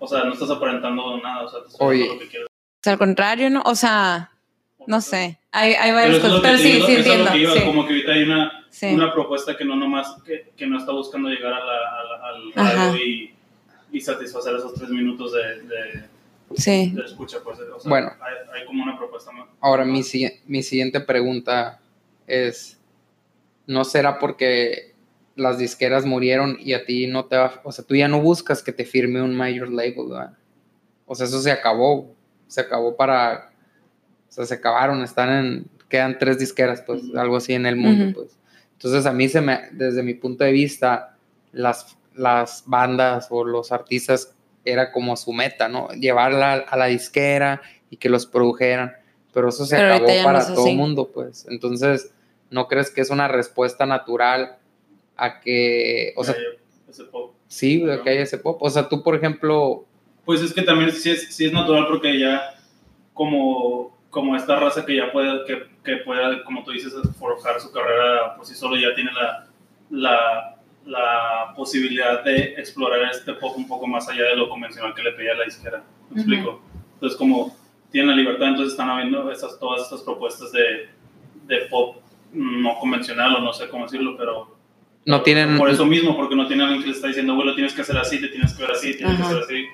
o 0.00 0.06
sea, 0.08 0.24
no 0.24 0.32
estás 0.32 0.50
aparentando 0.50 1.16
nada, 1.18 1.44
o 1.44 1.48
sea, 1.48 1.60
te 1.60 1.66
estás 1.66 1.80
Oye. 1.80 2.08
lo 2.08 2.18
que 2.18 2.26
quieres. 2.26 2.46
O 2.48 2.82
sea, 2.82 2.94
al 2.94 2.98
contrario, 2.98 3.48
¿no? 3.50 3.62
O 3.64 3.74
sea, 3.76 4.32
no 4.86 5.00
sé. 5.00 5.38
Hay, 5.52 5.74
hay 5.74 5.92
varias 5.92 6.16
Pero 6.20 6.26
eso 6.26 6.26
es 6.26 6.32
cosas, 6.32 6.42
pero 6.42 6.58
sí, 6.58 6.82
sí 6.86 6.96
entiendo. 6.96 7.30
que 7.32 7.38
iba, 7.38 7.52
sí, 7.54 7.60
como 7.64 7.82
que 7.86 7.92
ahorita 7.92 8.12
hay 8.12 8.22
una, 8.24 8.66
sí. 8.70 8.86
una 8.94 9.12
propuesta 9.12 9.56
que 9.56 9.64
no 9.64 9.76
nomás, 9.76 10.16
que, 10.24 10.50
que 10.56 10.66
no 10.66 10.78
está 10.78 10.90
buscando 10.92 11.28
llegar 11.28 11.52
a 11.52 11.64
la, 11.64 11.72
a 11.74 12.04
la- 12.04 12.28
al 12.28 12.52
radio 12.88 12.96
y, 13.04 13.34
y 13.92 14.00
satisfacer 14.00 14.56
esos 14.56 14.72
tres 14.74 14.88
minutos 14.90 15.32
de, 15.32 15.62
de, 15.62 16.04
sí. 16.56 16.90
de 16.94 17.02
escucha, 17.04 17.38
pues, 17.44 17.58
o 17.60 17.78
sea, 17.80 17.88
Bueno. 17.90 18.12
hay, 18.20 18.60
hay 18.60 18.66
como 18.66 18.82
una 18.82 18.96
propuesta 18.96 19.30
más. 19.32 19.48
ahora 19.60 19.84
mi, 19.84 20.02
mi 20.46 20.62
siguiente 20.62 21.00
pregunta 21.00 21.80
es, 22.26 22.78
¿no 23.66 23.84
será 23.84 24.18
porque 24.18 24.89
las 25.36 25.58
disqueras 25.58 26.04
murieron 26.04 26.56
y 26.60 26.74
a 26.74 26.84
ti 26.84 27.06
no 27.06 27.24
te 27.24 27.36
va, 27.36 27.60
o 27.64 27.72
sea, 27.72 27.84
tú 27.84 27.94
ya 27.94 28.08
no 28.08 28.20
buscas 28.20 28.62
que 28.62 28.72
te 28.72 28.84
firme 28.84 29.22
un 29.22 29.34
major 29.34 29.70
label, 29.70 30.08
¿verdad? 30.08 30.36
O 31.06 31.14
sea, 31.14 31.26
eso 31.26 31.40
se 31.40 31.50
acabó, 31.50 32.14
se 32.46 32.60
acabó 32.60 32.96
para, 32.96 33.52
o 34.28 34.32
sea, 34.32 34.46
se 34.46 34.54
acabaron, 34.54 35.02
están 35.02 35.30
en, 35.30 35.66
quedan 35.88 36.18
tres 36.18 36.38
disqueras, 36.38 36.82
pues, 36.82 37.02
algo 37.16 37.36
así 37.36 37.52
en 37.52 37.66
el 37.66 37.76
mundo, 37.76 38.12
pues. 38.14 38.38
Entonces, 38.72 39.06
a 39.06 39.12
mí 39.12 39.28
se 39.28 39.40
me, 39.40 39.60
desde 39.72 40.02
mi 40.02 40.14
punto 40.14 40.44
de 40.44 40.52
vista, 40.52 41.16
las, 41.52 41.98
las 42.14 42.64
bandas 42.66 43.26
o 43.30 43.44
los 43.44 43.72
artistas 43.72 44.34
era 44.64 44.92
como 44.92 45.16
su 45.16 45.32
meta, 45.32 45.68
¿no? 45.68 45.88
Llevarla 45.90 46.54
a 46.54 46.76
la 46.76 46.86
disquera 46.86 47.60
y 47.90 47.96
que 47.96 48.08
los 48.08 48.26
produjeran, 48.26 48.92
pero 49.32 49.48
eso 49.48 49.66
se 49.66 49.76
Pero 49.76 49.94
acabó 49.94 50.08
no 50.08 50.24
para 50.24 50.46
todo 50.46 50.68
el 50.68 50.76
mundo, 50.76 51.10
pues. 51.12 51.46
Entonces, 51.50 52.12
¿no 52.50 52.68
crees 52.68 52.90
que 52.90 53.00
es 53.00 53.10
una 53.10 53.28
respuesta 53.28 53.84
natural 53.84 54.59
a 55.20 55.40
que, 55.40 56.12
o 56.16 56.24
sea, 56.24 56.34
Eh, 56.34 56.58
ese 56.88 57.04
pop. 57.04 57.34
sí, 57.46 57.88
a 57.90 58.02
que 58.02 58.10
haya 58.10 58.22
ese 58.22 58.38
pop? 58.38 58.58
O 58.62 58.70
sea, 58.70 58.88
tú, 58.88 59.02
por 59.02 59.14
ejemplo, 59.14 59.84
Pues 60.24 60.40
es 60.42 60.52
que 60.52 60.62
también 60.62 60.90
sí 60.92 61.10
es, 61.10 61.34
sí 61.34 61.46
es 61.46 61.52
natural 61.52 61.86
porque 61.88 62.18
ya 62.18 62.54
como, 63.14 63.96
como 64.10 64.36
esta 64.36 64.56
raza 64.56 64.84
que 64.86 64.96
ya 64.96 65.10
puede, 65.12 65.44
que, 65.46 65.64
que 65.84 65.96
pueda, 65.98 66.42
como 66.44 66.62
tú 66.64 66.70
dices, 66.72 66.92
forjar 67.18 67.60
su 67.60 67.70
carrera 67.72 68.34
por 68.36 68.46
sí 68.46 68.54
solo, 68.54 68.76
ya 68.76 68.94
tiene 68.94 69.10
la, 69.12 69.46
la, 69.90 70.56
la 70.86 71.52
posibilidad 71.56 72.22
de 72.24 72.54
explorar 72.58 73.10
este 73.10 73.32
pop 73.34 73.54
un 73.56 73.66
poco 73.68 73.86
más 73.86 74.08
allá 74.08 74.24
de 74.24 74.36
lo 74.36 74.48
convencional 74.48 74.94
que 74.94 75.02
le 75.02 75.12
pedía 75.12 75.34
la 75.34 75.44
disquera. 75.44 75.82
¿Me 76.10 76.20
Ujú. 76.20 76.20
explico? 76.20 76.62
Entonces 76.94 77.18
como 77.18 77.56
tienen 77.90 78.10
la 78.10 78.16
libertad, 78.16 78.48
entonces 78.48 78.72
están 78.72 78.88
habiendo 78.90 79.30
estas, 79.32 79.58
todas 79.58 79.82
estas 79.82 80.02
propuestas 80.02 80.52
de, 80.52 80.88
de 81.46 81.66
pop 81.68 81.96
no 82.32 82.78
convencional 82.78 83.34
o 83.36 83.40
no 83.40 83.52
sé 83.52 83.68
cómo 83.68 83.84
decirlo, 83.84 84.16
pero 84.16 84.56
no 85.06 85.22
tienen... 85.22 85.56
por 85.58 85.70
eso 85.70 85.86
mismo, 85.86 86.16
porque 86.16 86.36
no 86.36 86.46
tienen 86.46 86.66
alguien 86.66 86.82
que 86.82 86.88
le 86.90 86.94
está 86.94 87.08
diciendo, 87.08 87.34
bueno, 87.34 87.54
tienes 87.54 87.72
que 87.72 87.82
hacer 87.82 87.96
así, 87.96 88.20
te 88.20 88.28
tienes 88.28 88.52
que 88.54 88.62
ver 88.62 88.72
así, 88.72 88.94
tienes 88.96 89.14
Ajá. 89.18 89.28
que 89.30 89.36
hacer 89.38 89.42
así. 89.44 89.66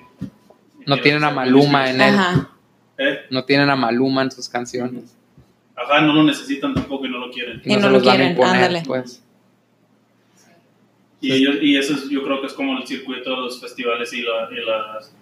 No 0.85 0.99
tienen 1.01 1.23
a 1.23 1.31
Maluma 1.31 1.89
en 1.89 2.01
él. 2.01 2.13
Ajá. 2.15 2.49
¿Eh? 2.97 3.19
No 3.29 3.43
tienen 3.45 3.69
a 3.69 3.75
Maluma 3.75 4.21
en 4.23 4.31
sus 4.31 4.47
canciones. 4.49 5.15
Ajá, 5.75 6.01
no 6.01 6.13
lo 6.13 6.23
necesitan 6.23 6.73
tampoco 6.73 7.05
y 7.05 7.09
no 7.09 7.19
lo 7.19 7.29
quieren. 7.31 7.61
Y 7.63 7.75
no 7.75 7.81
se 7.81 7.81
lo 7.87 7.89
los 7.91 8.03
van 8.05 8.13
a 8.13 8.17
quieren, 8.17 8.31
imponer, 8.31 8.55
ándale. 8.55 8.83
pues. 8.87 9.21
Y, 11.19 11.31
ellos, 11.33 11.55
y 11.61 11.75
eso 11.77 11.93
es, 11.93 12.09
yo 12.09 12.23
creo 12.23 12.41
que 12.41 12.47
es 12.47 12.53
como 12.53 12.77
el 12.77 12.85
circuito 12.87 13.29
de 13.31 13.35
los 13.37 13.59
festivales 13.59 14.13
y, 14.13 14.21
la- 14.21 14.49
y 14.51 14.63
las 14.65 15.13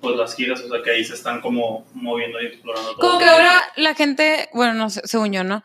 pues 0.00 0.16
las 0.16 0.34
giras, 0.34 0.60
o 0.60 0.68
sea 0.68 0.82
que 0.82 0.90
ahí 0.90 1.04
se 1.04 1.14
están 1.14 1.40
como 1.40 1.86
moviendo 1.94 2.40
y 2.42 2.46
explorando 2.46 2.90
todo. 2.96 3.00
Como 3.00 3.18
que 3.20 3.24
ahora 3.24 3.62
la 3.76 3.94
gente, 3.94 4.48
bueno, 4.52 4.74
no 4.74 4.90
sé, 4.90 5.00
según 5.04 5.32
yo, 5.32 5.44
¿no? 5.44 5.62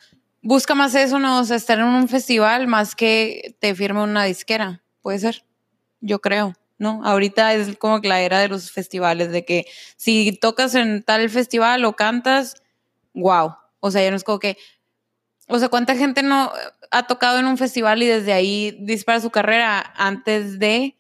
Busca 0.47 0.75
más 0.75 0.95
eso, 0.95 1.19
¿no? 1.19 1.41
O 1.41 1.43
sea, 1.43 1.57
estar 1.57 1.77
en 1.77 1.83
un 1.83 2.07
festival 2.07 2.67
más 2.67 2.95
que 2.95 3.57
te 3.59 3.75
firme 3.75 4.01
una 4.01 4.23
disquera. 4.23 4.81
Puede 5.01 5.19
ser. 5.19 5.43
Yo 5.99 6.21
creo, 6.21 6.53
¿no? 6.77 7.01
Ahorita 7.03 7.53
es 7.53 7.75
como 7.75 7.99
que 7.99 8.07
la 8.07 8.21
era 8.21 8.39
de 8.39 8.47
los 8.47 8.71
festivales, 8.71 9.29
de 9.33 9.43
que 9.43 9.65
si 9.97 10.31
tocas 10.39 10.73
en 10.75 11.03
tal 11.03 11.29
festival 11.29 11.83
o 11.83 11.97
cantas, 11.97 12.63
wow. 13.13 13.55
O 13.81 13.91
sea, 13.91 14.01
ya 14.01 14.09
no 14.09 14.15
es 14.15 14.23
como 14.23 14.39
que. 14.39 14.55
O 15.49 15.59
sea, 15.59 15.67
¿cuánta 15.67 15.97
gente 15.97 16.23
no 16.23 16.53
ha 16.91 17.07
tocado 17.07 17.39
en 17.39 17.45
un 17.45 17.57
festival 17.57 18.01
y 18.01 18.05
desde 18.05 18.31
ahí 18.31 18.77
dispara 18.79 19.19
su 19.19 19.31
carrera 19.31 19.93
antes 19.97 20.59
de 20.59 20.95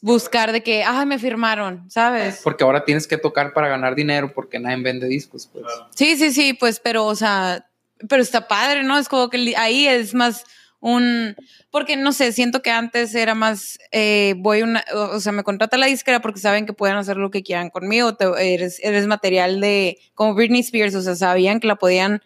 buscar 0.00 0.52
de 0.52 0.62
que, 0.62 0.84
ay, 0.84 1.04
me 1.04 1.18
firmaron, 1.18 1.84
¿sabes? 1.90 2.40
Porque 2.42 2.64
ahora 2.64 2.86
tienes 2.86 3.06
que 3.06 3.18
tocar 3.18 3.52
para 3.52 3.68
ganar 3.68 3.94
dinero 3.94 4.32
porque 4.34 4.58
nadie 4.58 4.82
vende 4.82 5.06
discos, 5.06 5.50
pues. 5.52 5.66
Claro. 5.66 5.90
Sí, 5.94 6.16
sí, 6.16 6.32
sí, 6.32 6.54
pues, 6.54 6.80
pero, 6.80 7.04
o 7.04 7.14
sea, 7.14 7.66
pero 8.08 8.22
está 8.22 8.48
padre, 8.48 8.82
¿no? 8.82 8.98
Es 8.98 9.08
como 9.08 9.28
que 9.30 9.54
ahí 9.56 9.86
es 9.86 10.14
más 10.14 10.44
un, 10.82 11.36
porque 11.70 11.96
no 11.96 12.12
sé, 12.12 12.32
siento 12.32 12.62
que 12.62 12.70
antes 12.70 13.14
era 13.14 13.34
más, 13.34 13.78
eh, 13.92 14.34
voy 14.38 14.62
una, 14.62 14.82
o 14.94 15.20
sea, 15.20 15.30
me 15.32 15.42
contrata 15.44 15.76
la 15.76 15.84
disquera 15.86 16.20
porque 16.20 16.40
saben 16.40 16.64
que 16.64 16.72
pueden 16.72 16.96
hacer 16.96 17.18
lo 17.18 17.30
que 17.30 17.42
quieran 17.42 17.68
conmigo, 17.68 18.14
te- 18.14 18.54
eres, 18.54 18.80
eres 18.82 19.06
material 19.06 19.60
de, 19.60 19.98
como 20.14 20.34
Britney 20.34 20.60
Spears, 20.60 20.94
o 20.94 21.02
sea, 21.02 21.16
sabían 21.16 21.60
que 21.60 21.66
la 21.66 21.76
podían 21.76 22.22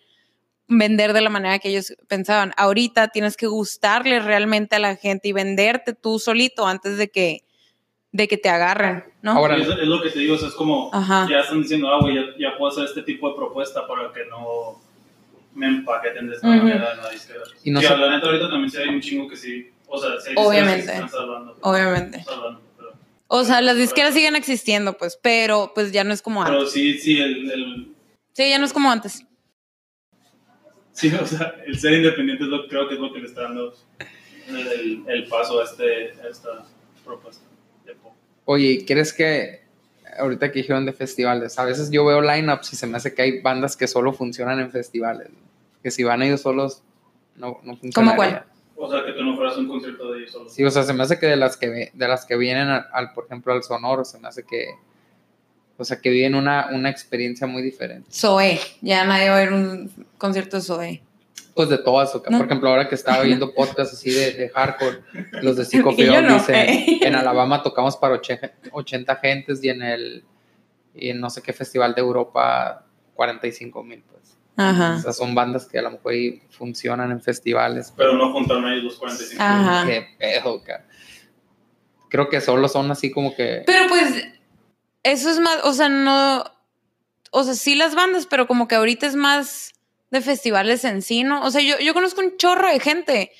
vender 0.68 1.12
de 1.14 1.20
la 1.20 1.30
manera 1.30 1.58
que 1.58 1.68
ellos 1.70 1.94
pensaban. 2.08 2.52
Ahorita 2.56 3.08
tienes 3.08 3.36
que 3.36 3.46
gustarle 3.48 4.20
realmente 4.20 4.76
a 4.76 4.78
la 4.78 4.94
gente 4.96 5.28
y 5.28 5.32
venderte 5.32 5.92
tú 5.92 6.18
solito 6.20 6.66
antes 6.66 6.96
de 6.96 7.10
que, 7.10 7.42
de 8.12 8.28
que 8.28 8.36
te 8.38 8.48
agarren, 8.48 9.02
¿no? 9.20 9.32
Ahora- 9.32 9.56
es, 9.56 9.66
es 9.66 9.76
lo 9.88 10.00
que 10.00 10.10
te 10.10 10.20
digo, 10.20 10.36
o 10.36 10.38
sea, 10.38 10.46
es 10.48 10.54
como 10.54 10.90
Ajá. 10.92 11.26
ya 11.28 11.40
están 11.40 11.60
diciendo, 11.60 11.88
ah, 11.92 11.98
güey, 12.00 12.14
ya, 12.14 12.22
ya 12.38 12.56
puedo 12.56 12.70
hacer 12.70 12.84
este 12.84 13.02
tipo 13.02 13.28
de 13.30 13.34
propuesta 13.34 13.84
para 13.88 14.12
que 14.12 14.24
no 14.30 14.80
me 15.54 15.66
empaqueten 15.68 16.28
de 16.28 16.34
esta 16.34 16.46
manera 16.46 16.92
en 16.92 16.98
la 17.02 17.10
disquera. 17.10 17.40
Y 17.62 17.70
no 17.70 17.80
Sí, 17.80 17.86
sé- 17.86 17.96
la 17.96 18.10
neta 18.10 18.26
ahorita 18.26 18.48
también 18.50 18.70
sí 18.70 18.76
hay 18.78 18.88
un 18.88 19.00
chingo 19.00 19.28
que 19.28 19.36
sí, 19.36 19.70
o 19.86 19.98
sea, 19.98 20.20
sí 20.20 20.30
hay 20.30 20.34
Obviamente. 20.36 20.86
que 20.86 20.88
sí 20.88 20.94
están 20.94 21.08
salvando. 21.10 21.56
Obviamente. 21.62 22.24
salvando, 22.24 22.60
pero, 22.76 22.92
O 23.28 23.44
sea, 23.44 23.60
las 23.60 23.76
disqueras 23.76 24.14
siguen 24.14 24.36
existiendo, 24.36 24.96
pues, 24.98 25.18
pero 25.22 25.72
pues 25.74 25.92
ya 25.92 26.04
no 26.04 26.12
es 26.12 26.22
como 26.22 26.42
antes. 26.42 26.54
pero 26.56 26.66
sí, 26.68 26.98
sí, 26.98 27.20
el, 27.20 27.50
el- 27.50 27.94
Sí, 28.32 28.50
ya 28.50 28.58
no 28.58 28.64
es 28.64 28.72
como 28.72 28.90
antes. 28.90 29.24
Sí, 30.92 31.12
o 31.20 31.26
sea, 31.26 31.54
el 31.66 31.78
ser 31.78 31.92
independiente 31.94 32.44
es 32.44 32.50
lo, 32.50 32.66
creo 32.68 32.88
que 32.88 32.94
es 32.94 33.00
lo 33.00 33.12
que 33.12 33.20
le 33.20 33.26
está 33.26 33.42
dando 33.42 33.74
el, 34.48 35.02
el 35.06 35.26
paso 35.28 35.60
a, 35.60 35.64
este, 35.64 36.12
a 36.22 36.28
esta 36.28 36.64
propuesta 37.04 37.44
de 37.84 37.94
pop. 37.94 38.12
Oye, 38.44 38.84
¿crees 38.86 39.12
que 39.12 39.62
ahorita 40.18 40.52
que 40.52 40.60
dijeron 40.60 40.86
de 40.86 40.92
festivales, 40.92 41.58
a 41.58 41.64
veces 41.64 41.90
yo 41.90 42.04
veo 42.04 42.20
lineups 42.20 42.72
y 42.72 42.76
se 42.76 42.86
me 42.86 42.96
hace 42.96 43.12
que 43.14 43.22
hay 43.22 43.40
bandas 43.40 43.76
que 43.76 43.88
solo 43.88 44.12
funcionan 44.12 44.60
en 44.60 44.70
festivales, 44.70 45.28
que 45.84 45.92
si 45.92 46.02
van 46.02 46.22
ellos 46.22 46.40
solos 46.40 46.82
no, 47.36 47.60
no 47.62 47.76
funcionaría. 47.76 48.16
cuál? 48.16 48.44
O 48.76 48.90
sea, 48.90 49.04
que 49.04 49.12
tú 49.12 49.22
no 49.22 49.36
fueras 49.36 49.56
un 49.56 49.68
concierto 49.68 50.10
de 50.12 50.18
ellos 50.20 50.32
solo. 50.32 50.48
Sí, 50.50 50.64
o 50.64 50.70
sea, 50.70 50.82
se 50.82 50.92
me 50.92 51.04
hace 51.04 51.18
que 51.20 51.26
de 51.26 51.36
las 51.36 51.56
que 51.56 51.68
ve- 51.68 51.90
de 51.94 52.08
las 52.08 52.24
que 52.26 52.36
vienen 52.36 52.68
al, 52.68 52.86
al, 52.92 53.12
por 53.12 53.26
ejemplo 53.26 53.52
al 53.52 53.62
sonoro, 53.62 54.04
se 54.04 54.18
me 54.18 54.26
hace 54.26 54.42
que 54.44 54.66
o 55.76 55.84
sea, 55.84 56.00
que 56.00 56.08
viven 56.10 56.34
una, 56.36 56.68
una 56.72 56.88
experiencia 56.88 57.46
muy 57.48 57.60
diferente. 57.60 58.08
Zoe. 58.12 58.60
Ya 58.80 59.04
nadie 59.04 59.28
va 59.28 59.36
a 59.38 59.42
ir 59.42 59.48
a 59.50 59.54
un 59.54 60.06
concierto 60.18 60.56
de 60.56 60.62
Zoe. 60.62 61.02
Pues 61.54 61.68
de 61.68 61.78
todas, 61.78 62.14
No. 62.14 62.38
por 62.38 62.46
ejemplo, 62.46 62.68
ahora 62.68 62.88
que 62.88 62.94
estaba 62.94 63.22
viendo 63.24 63.52
podcasts 63.54 63.94
así 63.94 64.10
de, 64.12 64.32
de 64.34 64.48
hardcore, 64.50 65.00
los 65.42 65.56
de 65.56 65.64
Psicofield 65.66 66.26
no, 66.26 66.34
dicen, 66.34 66.54
eh. 66.54 66.98
en 67.02 67.14
Alabama 67.16 67.62
tocamos 67.62 67.96
para 67.96 68.14
oche- 68.14 68.52
80 68.72 69.16
gentes 69.16 69.62
y 69.64 69.68
en 69.68 69.82
el, 69.82 70.24
y 70.94 71.10
en 71.10 71.20
no 71.20 71.28
sé 71.28 71.42
qué 71.42 71.52
festival 71.52 71.92
de 71.94 72.00
Europa 72.00 72.84
45 73.14 73.82
mil, 73.84 74.02
pues. 74.10 74.23
O 74.56 74.62
Ajá. 74.62 75.00
sea, 75.00 75.12
son 75.12 75.34
bandas 75.34 75.66
que 75.66 75.78
a 75.78 75.82
lo 75.82 75.90
mejor 75.92 76.12
ahí 76.12 76.42
funcionan 76.50 77.10
en 77.10 77.20
festivales. 77.20 77.92
Pero 77.96 78.12
no 78.14 78.32
juntaron 78.32 78.64
ahí 78.66 78.80
los 78.80 78.96
45. 78.96 79.42
Ajá. 79.42 79.86
Qué 79.86 80.06
pedo, 80.18 80.62
cara. 80.62 80.86
Creo 82.08 82.28
que 82.28 82.40
solo 82.40 82.68
son 82.68 82.90
así 82.90 83.10
como 83.10 83.34
que... 83.34 83.64
Pero 83.66 83.88
pues, 83.88 84.26
eso 85.02 85.30
es 85.30 85.40
más, 85.40 85.58
o 85.64 85.72
sea, 85.72 85.88
no, 85.88 86.44
o 87.32 87.42
sea, 87.42 87.54
sí 87.54 87.74
las 87.74 87.96
bandas, 87.96 88.26
pero 88.26 88.46
como 88.46 88.68
que 88.68 88.76
ahorita 88.76 89.06
es 89.06 89.16
más 89.16 89.72
de 90.12 90.20
festivales 90.20 90.84
en 90.84 91.02
sí, 91.02 91.24
¿no? 91.24 91.42
O 91.42 91.50
sea, 91.50 91.60
yo, 91.60 91.76
yo 91.80 91.92
conozco 91.92 92.20
un 92.20 92.36
chorro 92.36 92.68
de 92.68 92.78
gente 92.78 93.32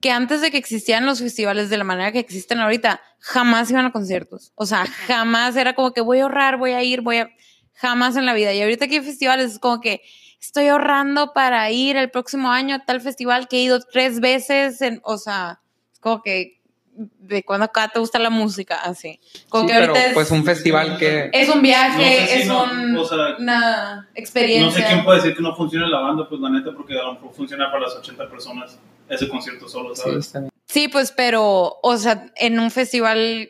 que 0.00 0.10
antes 0.10 0.42
de 0.42 0.50
que 0.50 0.58
existieran 0.58 1.06
los 1.06 1.20
festivales 1.20 1.70
de 1.70 1.78
la 1.78 1.84
manera 1.84 2.12
que 2.12 2.18
existen 2.18 2.60
ahorita, 2.60 3.00
jamás 3.18 3.70
iban 3.70 3.86
a 3.86 3.92
conciertos. 3.92 4.52
O 4.54 4.66
sea, 4.66 4.84
jamás 5.06 5.56
era 5.56 5.74
como 5.74 5.94
que 5.94 6.02
voy 6.02 6.18
a 6.18 6.24
ahorrar, 6.24 6.58
voy 6.58 6.72
a 6.72 6.82
ir, 6.82 7.00
voy 7.00 7.16
a... 7.16 7.30
Jamás 7.72 8.16
en 8.16 8.26
la 8.26 8.34
vida. 8.34 8.52
Y 8.52 8.60
ahorita 8.60 8.88
que 8.88 8.96
hay 8.96 9.04
festivales 9.04 9.52
es 9.52 9.58
como 9.60 9.80
que 9.80 10.02
estoy 10.40 10.68
ahorrando 10.68 11.32
para 11.32 11.70
ir 11.70 11.96
el 11.96 12.10
próximo 12.10 12.50
año 12.50 12.76
a 12.76 12.84
tal 12.84 13.00
festival 13.00 13.48
que 13.48 13.58
he 13.58 13.62
ido 13.62 13.80
tres 13.80 14.20
veces. 14.20 14.80
En, 14.82 15.00
o 15.04 15.18
sea, 15.18 15.60
es 15.92 15.98
como 16.00 16.22
que 16.22 16.58
de 16.94 17.44
cuando 17.44 17.64
acá 17.66 17.88
te 17.88 18.00
gusta 18.00 18.18
la 18.18 18.30
música, 18.30 18.76
así. 18.82 19.20
Como 19.48 19.64
Sí, 19.64 19.68
que 19.68 19.74
ahorita 19.74 19.92
pero 19.94 20.06
es, 20.08 20.14
pues 20.14 20.30
un 20.32 20.44
festival 20.44 20.98
que... 20.98 21.30
es 21.32 21.48
un 21.48 21.62
viaje, 21.62 21.96
No 21.98 22.26
sé 22.26 22.26
si 22.34 22.40
es 22.42 22.46
no, 22.48 22.64
un- 22.64 22.96
o 22.96 23.04
sea, 23.04 23.36
una 23.38 24.08
experiencia. 24.16 24.66
No 24.66 24.70
sé 24.72 24.84
quién 24.84 25.04
puede 25.04 25.18
decir 25.20 25.36
que 25.36 25.42
no 25.42 25.54
funciona 25.54 25.86
la 25.86 26.00
banda, 26.00 26.28
pues 26.28 26.40
la 26.40 26.50
neta, 26.50 26.72
porque 26.72 26.98
a 26.98 27.02
lo 27.04 27.14
mejor 27.14 27.32
funciona 27.34 27.70
para 27.70 27.84
las 27.84 27.94
80 27.94 28.28
personas 28.28 28.78
ese 29.08 29.28
concierto 29.28 29.68
solo, 29.68 29.94
Sí, 29.94 30.02
¿sabes? 30.02 30.32
bien. 30.32 30.48
Sí, 30.66 30.88
pues, 30.88 31.12
pero, 31.12 31.78
o 31.82 31.96
sea, 31.96 32.26
en 32.36 32.58
un 32.60 32.70
festival 32.70 33.48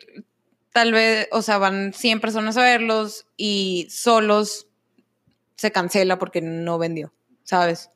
tal 0.71 0.91
vez, 0.93 1.27
o 1.31 1.41
sea, 1.41 1.57
van 1.57 1.91
100 1.93 2.21
personas 2.21 2.55
a 2.55 2.61
verlos 2.61 3.25
y 3.35 3.87
solos 3.89 4.67
se 5.59 5.71
cancela 5.73 6.17
porque 6.17 6.41
no 6.41 6.77
vendió, 6.77 7.11
¿sabes? 7.43 7.89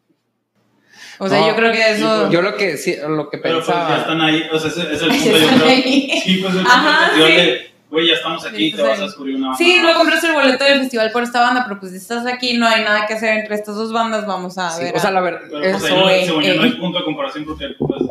O 1.19 1.29
sea, 1.29 1.39
No, 1.39 1.47
yo 1.47 1.55
creo 1.55 1.71
que 1.71 1.91
eso... 1.91 2.29
Yo 2.29 2.41
lo 2.41 2.55
que, 2.55 2.75
sí, 2.77 2.95
lo 3.07 3.29
que 3.29 3.37
Pero 3.37 3.55
pues 3.55 3.67
pensaba... 3.67 3.89
ya 3.89 3.97
están 4.01 4.21
ahí, 4.21 4.43
o 4.51 4.59
sea, 4.59 4.69
ese 4.69 4.93
es 4.93 5.01
el 5.01 5.09
punto, 5.11 5.37
yo 5.37 5.47
creo. 5.47 5.65
ahí. 5.69 6.21
Sí, 6.25 6.39
pues 6.41 6.55
el 6.55 6.65
Ajá, 6.65 7.11
sí. 7.15 7.21
de, 7.21 7.71
güey, 7.89 8.07
ya 8.07 8.13
estamos 8.15 8.45
aquí, 8.45 8.71
Sí, 8.71 8.75
te 8.75 8.81
vas 8.81 8.91
a 8.91 8.95
sí. 8.97 9.01
descubrir 9.03 9.35
una 9.37 9.47
banda. 9.49 9.57
Sí, 9.57 9.77
no 9.81 9.93
compraste 9.93 10.27
el 10.27 10.33
boleto 10.33 10.63
del 10.65 10.79
festival 10.81 11.11
por 11.11 11.23
esta 11.23 11.39
banda, 11.41 11.63
pero 11.65 11.79
pues 11.79 11.91
si 11.93 11.97
estás 11.99 12.25
aquí, 12.27 12.57
no 12.57 12.67
hay 12.67 12.83
nada 12.83 13.05
que 13.05 13.13
hacer 13.13 13.37
entre 13.37 13.55
estas 13.55 13.75
dos 13.75 13.93
bandas, 13.93 14.25
vamos 14.27 14.57
a 14.57 14.69
Sí, 14.71 14.83
ver. 14.83 14.95
o 14.95 14.99
sea, 14.99 15.09
a- 15.09 15.13
la 15.13 15.21
verdad, 15.21 15.41
Pero 15.49 15.61
pues 15.61 15.83
eso, 15.85 15.95
no, 15.95 16.09
eh, 16.09 16.25
según 16.25 16.43
yo, 16.43 16.53
no 16.55 16.61
eh. 16.63 16.65
hay 16.65 16.71
punto 16.73 16.99
de 16.99 17.05
comparación 17.05 17.45
porque 17.45 17.67
pues, 17.79 18.01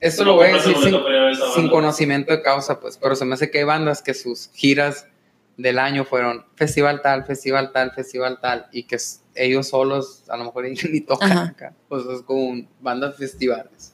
eso 0.00 0.24
no 0.24 0.30
lo 0.30 0.36
voy 0.36 0.46
a 0.46 0.50
el 0.50 0.54
decir 0.56 0.76
sin, 0.82 0.94
a 0.94 1.52
sin 1.54 1.68
conocimiento 1.68 2.32
de 2.32 2.40
causa, 2.42 2.80
pues, 2.80 2.96
pero 2.96 3.14
se 3.14 3.24
me 3.26 3.34
hace 3.34 3.50
que 3.50 3.58
hay 3.58 3.64
bandas 3.64 4.00
que 4.00 4.14
sus 4.14 4.48
giras 4.54 5.06
del 5.62 5.78
año 5.78 6.04
fueron 6.04 6.44
festival 6.54 7.02
tal, 7.02 7.24
festival 7.24 7.72
tal, 7.72 7.92
festival 7.92 8.38
tal, 8.40 8.66
y 8.72 8.84
que 8.84 8.96
ellos 9.34 9.68
solos 9.68 10.24
a 10.28 10.36
lo 10.36 10.44
mejor 10.44 10.64
ni 10.90 11.00
tocan 11.00 11.32
Ajá. 11.32 11.42
acá. 11.48 11.74
Pues 11.88 12.04
es 12.06 12.22
como 12.22 12.46
un- 12.48 12.68
bandas 12.80 13.16
festivales. 13.16 13.92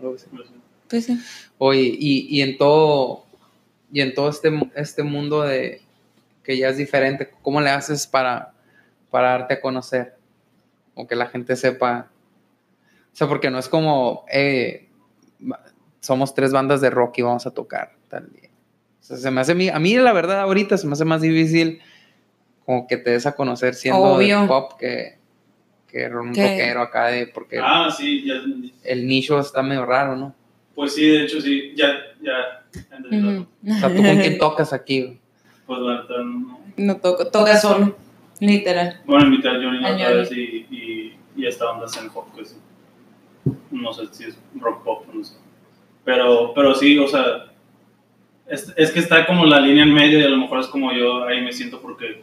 Pues, 0.00 1.04
sí. 1.04 1.18
Oye, 1.58 1.80
y, 1.98 2.26
y 2.36 2.42
en 2.42 2.56
todo, 2.58 3.24
y 3.92 4.00
en 4.00 4.14
todo 4.14 4.28
este, 4.28 4.50
este 4.74 5.02
mundo 5.02 5.42
de 5.42 5.80
que 6.42 6.56
ya 6.58 6.68
es 6.68 6.76
diferente, 6.76 7.30
¿cómo 7.42 7.60
le 7.60 7.70
haces 7.70 8.06
para, 8.06 8.52
para 9.10 9.30
darte 9.30 9.54
a 9.54 9.60
conocer? 9.60 10.16
O 10.94 11.06
que 11.06 11.14
la 11.14 11.26
gente 11.26 11.56
sepa. 11.56 12.10
O 13.12 13.16
sea, 13.16 13.28
porque 13.28 13.50
no 13.50 13.58
es 13.58 13.68
como, 13.68 14.24
eh, 14.32 14.88
somos 16.00 16.34
tres 16.34 16.52
bandas 16.52 16.80
de 16.80 16.90
rock 16.90 17.18
y 17.18 17.22
vamos 17.22 17.46
a 17.46 17.50
tocar 17.52 17.94
tal 18.08 18.30
día. 18.32 18.50
O 19.02 19.04
sea, 19.04 19.16
se 19.16 19.30
me 19.32 19.40
hace, 19.40 19.52
a 19.72 19.78
mí, 19.80 19.96
la 19.96 20.12
verdad 20.12 20.40
ahorita 20.42 20.78
se 20.78 20.86
me 20.86 20.92
hace 20.92 21.04
más 21.04 21.20
difícil 21.20 21.80
como 22.64 22.86
que 22.86 22.96
te 22.96 23.10
des 23.10 23.26
a 23.26 23.34
conocer 23.34 23.74
siendo 23.74 24.16
de 24.18 24.46
pop 24.46 24.74
que, 24.78 25.18
que 25.88 26.06
un 26.06 26.32
Que- 26.32 26.42
rockero 26.42 26.80
acá 26.82 27.06
de, 27.08 27.26
porque 27.26 27.58
Ah, 27.60 27.90
sí, 27.90 28.24
ya, 28.24 28.34
el 28.84 29.06
nicho 29.08 29.38
está 29.40 29.62
medio 29.62 29.84
raro, 29.84 30.16
¿no? 30.16 30.34
pues 30.74 30.94
sí, 30.94 31.06
de 31.06 31.24
hecho 31.24 31.40
sí, 31.40 31.74
ya, 31.76 31.88
ya, 32.22 32.64
entendí. 32.96 33.18
Ujú. 33.38 33.46
O 33.70 33.74
sea, 33.78 33.88
¿tú 33.94 34.02
con 34.02 34.16
quién 34.18 34.38
tocas 34.38 34.72
aquí? 34.72 35.02
güey? 35.02 35.18
Pues 35.66 35.80
la 35.80 36.00
neta, 36.02 36.14
no. 36.22 36.60
No 36.76 36.96
toco, 36.96 37.26
toca 37.26 37.58
solo, 37.58 37.94
literal. 38.40 39.00
Bueno, 39.04 39.26
invité 39.26 39.48
a 39.48 39.52
Johnny 39.54 39.82
vez 39.82 40.32
y, 40.32 40.66
y, 40.70 41.18
y 41.36 41.46
esta 41.46 41.66
banda 41.66 41.86
Zen 41.88 42.08
Pop, 42.08 42.34
que 42.34 42.44
sí. 42.46 42.54
No 43.70 43.92
sé 43.92 44.06
si 44.12 44.24
es 44.24 44.38
rock 44.58 44.82
pop, 44.82 45.04
no 45.12 45.22
sé. 45.22 45.34
Pero, 46.04 46.52
pero 46.54 46.74
sí, 46.74 46.98
o 46.98 47.06
sea, 47.06 47.51
es, 48.46 48.72
es 48.76 48.90
que 48.90 49.00
está 49.00 49.26
como 49.26 49.44
la 49.46 49.60
línea 49.60 49.84
en 49.84 49.92
medio 49.92 50.18
y 50.18 50.24
a 50.24 50.28
lo 50.28 50.36
mejor 50.36 50.60
es 50.60 50.66
como 50.66 50.92
yo 50.92 51.24
ahí 51.24 51.40
me 51.40 51.52
siento 51.52 51.80
porque 51.80 52.22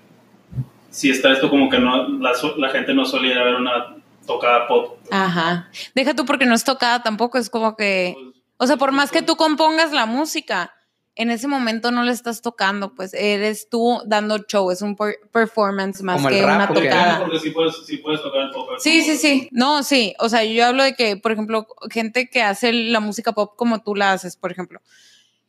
si 0.90 1.10
está 1.10 1.32
esto 1.32 1.50
como 1.50 1.70
que 1.70 1.80
no, 1.80 2.08
la, 2.08 2.32
la 2.58 2.70
gente 2.70 2.94
no 2.94 3.06
suele 3.06 3.30
ir 3.30 3.38
a 3.38 3.44
ver 3.44 3.56
una 3.56 3.96
tocada 4.26 4.68
pop. 4.68 4.98
Ajá. 5.12 5.70
Deja 5.96 6.16
tú 6.16 6.26
porque 6.26 6.46
no 6.46 6.54
es 6.56 6.64
tocada 6.64 7.02
tampoco, 7.04 7.38
es 7.38 7.50
como 7.50 7.76
que... 7.76 8.16
O 8.58 8.68
sea, 8.68 8.78
por 8.78 8.92
más 8.92 9.10
que 9.12 9.22
tú 9.22 9.36
compongas 9.38 9.92
la 9.94 10.06
música, 10.06 10.74
en 11.16 11.32
ese 11.32 11.48
momento 11.48 11.92
no 11.92 12.04
le 12.04 12.12
estás 12.12 12.42
tocando, 12.42 12.94
pues 12.94 13.14
eres 13.14 13.70
tú 13.70 14.02
dando 14.06 14.38
show, 14.40 14.70
es 14.72 14.82
un 14.82 14.96
per- 14.96 15.18
performance 15.32 16.02
más 16.02 16.18
Como 16.18 16.30
que 16.30 16.42
rap, 16.42 16.56
una 16.56 16.68
tocada. 16.68 17.20
Porque 17.20 17.40
sí 17.40 17.52
puedes, 17.52 17.86
sí 17.86 17.98
puedes 17.98 18.22
tocar 18.22 18.42
el 18.42 18.52
pop. 18.52 18.70
Sí, 18.80 19.02
sí, 19.02 19.16
sí. 19.16 19.50
No, 19.52 19.84
sí. 19.84 20.14
O 20.20 20.28
sea, 20.30 20.44
yo 20.44 20.66
hablo 20.66 20.84
de 20.84 20.94
que, 20.94 21.18
por 21.18 21.32
ejemplo, 21.32 21.68
gente 21.90 22.30
que 22.30 22.42
hace 22.42 22.74
la 22.74 23.00
música 23.00 23.32
pop 23.32 23.54
como 23.56 23.82
tú 23.82 23.96
la 23.96 24.12
haces, 24.14 24.36
por 24.36 24.52
ejemplo. 24.52 24.82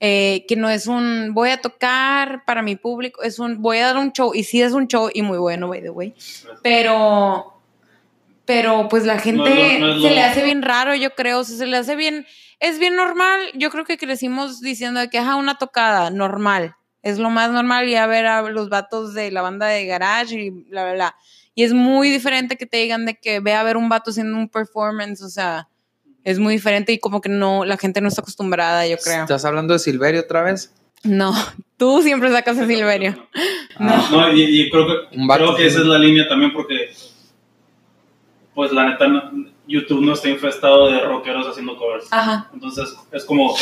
Eh, 0.03 0.47
que 0.49 0.57
no 0.57 0.71
es 0.71 0.87
un 0.87 1.35
voy 1.35 1.51
a 1.51 1.61
tocar 1.61 2.45
para 2.47 2.63
mi 2.63 2.75
público, 2.75 3.23
es 3.23 3.39
un 3.39 3.61
voy 3.61 3.79
a 3.79 3.89
dar 3.89 3.99
un 3.99 4.13
show. 4.13 4.33
Y 4.35 4.45
sí 4.45 4.63
es 4.63 4.73
un 4.73 4.89
show 4.89 5.11
y 5.13 5.21
muy 5.21 5.37
bueno, 5.37 5.69
by 5.69 5.83
the 5.83 5.91
way. 5.91 6.15
Pero, 6.63 7.61
pero 8.47 8.89
pues 8.89 9.05
la 9.05 9.19
gente 9.19 9.79
No 9.79 9.95
no 9.95 10.01
se 10.01 10.11
le 10.11 10.23
hace 10.23 10.43
bien 10.43 10.63
raro, 10.63 10.95
yo 10.95 11.15
creo. 11.15 11.41
O 11.41 11.45
sea, 11.45 11.57
se 11.59 11.67
le 11.67 11.77
hace 11.77 11.97
bien, 11.97 12.27
es 12.61 12.79
bien 12.79 12.97
normal. 12.97 13.41
Yo 13.55 13.71
creo 13.71 13.85
que 13.85 13.99
crecimos 13.99 14.61
diciendo 14.63 15.01
de 15.01 15.11
que 15.11 15.19
ajá, 15.19 15.37
una 15.37 15.59
tocada 15.59 16.11
normal. 16.11 16.77
Es 17.03 17.19
lo 17.19 17.31
más 17.31 17.51
normal 17.51 17.89
ir 17.89 17.99
a 17.99 18.07
ver 18.07 18.27
a 18.27 18.43
los 18.43 18.69
vatos 18.71 19.15
de 19.15 19.31
la 19.31 19.43
banda 19.43 19.67
de 19.67 19.87
garage 19.87 20.35
y 20.35 20.51
bla, 20.51 20.85
bla, 20.85 20.93
bla. 20.95 21.17
Y 21.55 21.65
es 21.65 21.75
muy 21.75 22.09
diferente 22.11 22.57
que 22.57 22.67
te 22.67 22.79
digan 22.79 23.05
de 23.05 23.17
que 23.17 23.41
ve 23.41 23.53
a 23.53 23.63
ver 23.63 23.77
un 23.77 23.91
vato 23.91 24.11
haciendo 24.11 24.37
un 24.39 24.49
performance, 24.49 25.23
o 25.23 25.29
sea, 25.29 25.69
es 26.25 26.39
muy 26.39 26.55
diferente 26.55 26.93
y 26.93 26.99
como 26.99 27.21
que 27.21 27.29
no, 27.29 27.65
la 27.65 27.77
gente 27.77 28.01
no 28.01 28.09
está 28.09 28.21
acostumbrada, 28.23 28.87
yo 28.87 28.97
creo. 28.99 29.23
¿Estás 29.23 29.45
hablando 29.45 29.73
de 29.73 29.79
Silverio 29.79 30.21
otra 30.21 30.43
vez? 30.43 30.73
No, 31.03 31.33
tú 31.79 32.03
siempre 32.03 32.31
sacas 32.31 32.59
a 32.59 32.67
Silverio. 32.67 33.27
Ah, 33.77 34.09
No, 34.11 34.33
y, 34.33 34.43
y 34.63 34.71
creo 34.71 34.87
que, 34.87 35.17
creo 35.35 35.57
que 35.57 35.67
esa 35.67 35.81
es 35.81 35.87
la 35.87 35.99
línea 35.99 36.29
también 36.29 36.53
porque, 36.53 36.91
pues 38.55 38.73
la 38.73 38.91
neta, 38.91 39.07
no- 39.09 39.51
YouTube 39.67 40.01
no 40.05 40.15
está 40.15 40.29
infestado 40.29 40.91
de 40.91 41.01
rockeros 41.01 41.47
haciendo 41.47 41.77
covers. 41.77 42.07
Ajá. 42.11 42.51
Entonces 42.53 42.95
es 43.13 43.25
como, 43.25 43.55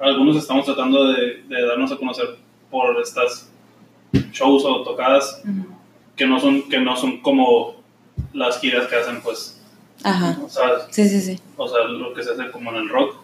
algunos 0.00 0.36
estamos 0.36 0.64
tratando 0.64 1.12
de, 1.12 1.42
de 1.48 1.66
darnos 1.66 1.92
a 1.92 1.96
conocer 1.96 2.26
por 2.70 3.00
estas 3.00 3.48
shows 4.32 4.64
o 4.64 4.82
tocadas 4.82 5.42
que 6.16 6.26
no 6.26 6.40
son, 6.40 6.68
que 6.68 6.80
no 6.80 6.96
son 6.96 7.20
como 7.20 7.76
las 8.32 8.60
giras 8.60 8.88
que 8.88 8.96
hacen, 8.96 9.22
pues, 9.22 9.59
Ajá. 10.04 10.38
¿sabes? 10.48 10.84
Sí, 10.90 11.08
sí, 11.08 11.20
sí. 11.20 11.40
O 11.56 11.68
sea, 11.68 11.84
lo 11.84 12.14
que 12.14 12.22
se 12.22 12.30
hace 12.30 12.50
como 12.50 12.70
en 12.70 12.76
el 12.76 12.88
rock. 12.88 13.16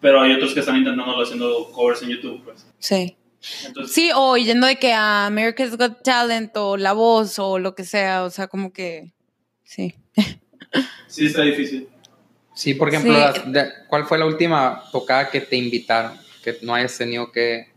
Pero 0.00 0.20
hay 0.20 0.32
otros 0.32 0.54
que 0.54 0.60
están 0.60 0.76
intentándolo 0.76 1.22
haciendo 1.22 1.70
covers 1.72 2.02
en 2.02 2.10
YouTube, 2.10 2.42
pues. 2.44 2.64
Sí. 2.78 3.16
Entonces, 3.66 3.94
Sí, 3.94 4.10
o 4.14 4.36
yendo 4.36 4.66
de 4.66 4.76
que 4.76 4.92
a 4.92 5.26
America's 5.26 5.76
Got 5.76 6.02
Talent 6.02 6.56
o 6.56 6.76
La 6.76 6.92
Voz 6.92 7.38
o 7.38 7.58
lo 7.58 7.74
que 7.74 7.84
sea, 7.84 8.24
o 8.24 8.30
sea, 8.30 8.46
como 8.48 8.72
que 8.72 9.12
sí. 9.64 9.94
sí 11.08 11.26
está 11.26 11.42
difícil. 11.42 11.88
Sí, 12.54 12.74
por 12.74 12.88
ejemplo, 12.88 13.12
Sí. 13.14 13.18
las- 13.20 13.52
de- 13.52 13.70
¿cuál 13.88 14.04
fue 14.06 14.18
la 14.18 14.26
última 14.26 14.82
tocada 14.92 15.30
que 15.30 15.40
te 15.40 15.56
invitaron? 15.56 16.16
Que 16.42 16.56
no 16.62 16.74
hayas 16.74 16.96
tenido 16.96 17.30
que... 17.32 17.68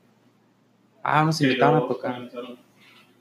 Ah, 1.04 1.24
nos 1.24 1.42
invitaron 1.42 1.78
a 1.84 1.88
tocar. 1.88 2.30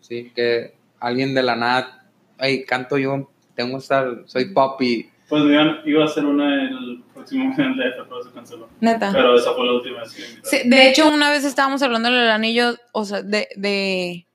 Sí, 0.01 0.31
que 0.35 0.75
alguien 0.99 1.35
de 1.35 1.43
la 1.43 1.57
nada... 1.57 2.07
Ay, 2.39 2.65
canto 2.65 2.97
yo, 2.99 3.31
tengo 3.63 3.79
que 3.79 3.83
estar... 3.83 4.23
Soy 4.27 4.53
pop 4.53 4.81
y... 4.83 5.09
Pues 5.29 5.45
me 5.45 5.53
iban- 5.53 5.81
iba 5.85 6.03
a 6.03 6.07
hacer 6.07 6.25
una 6.25 6.63
el 6.65 7.05
próximo 7.15 7.55
en 7.57 7.61
el 7.61 7.77
DF, 7.77 8.05
pero 8.09 8.23
se 8.25 8.31
canceló. 8.33 8.69
Neta. 8.81 9.11
Pero 9.13 9.37
esa 9.37 9.53
fue 9.55 9.65
la 9.65 9.73
última 9.75 10.01
vez 10.01 10.13
que. 10.13 10.23
Sí, 10.43 10.69
de 10.69 10.89
hecho, 10.89 11.07
una 11.09 11.31
vez 11.31 11.45
estábamos 11.45 11.83
hablando 11.83 12.11
del 12.11 12.29
anillo, 12.31 12.75
o 12.91 13.05
sea, 13.05 13.23
de, 13.23 13.47
de, 13.55 14.27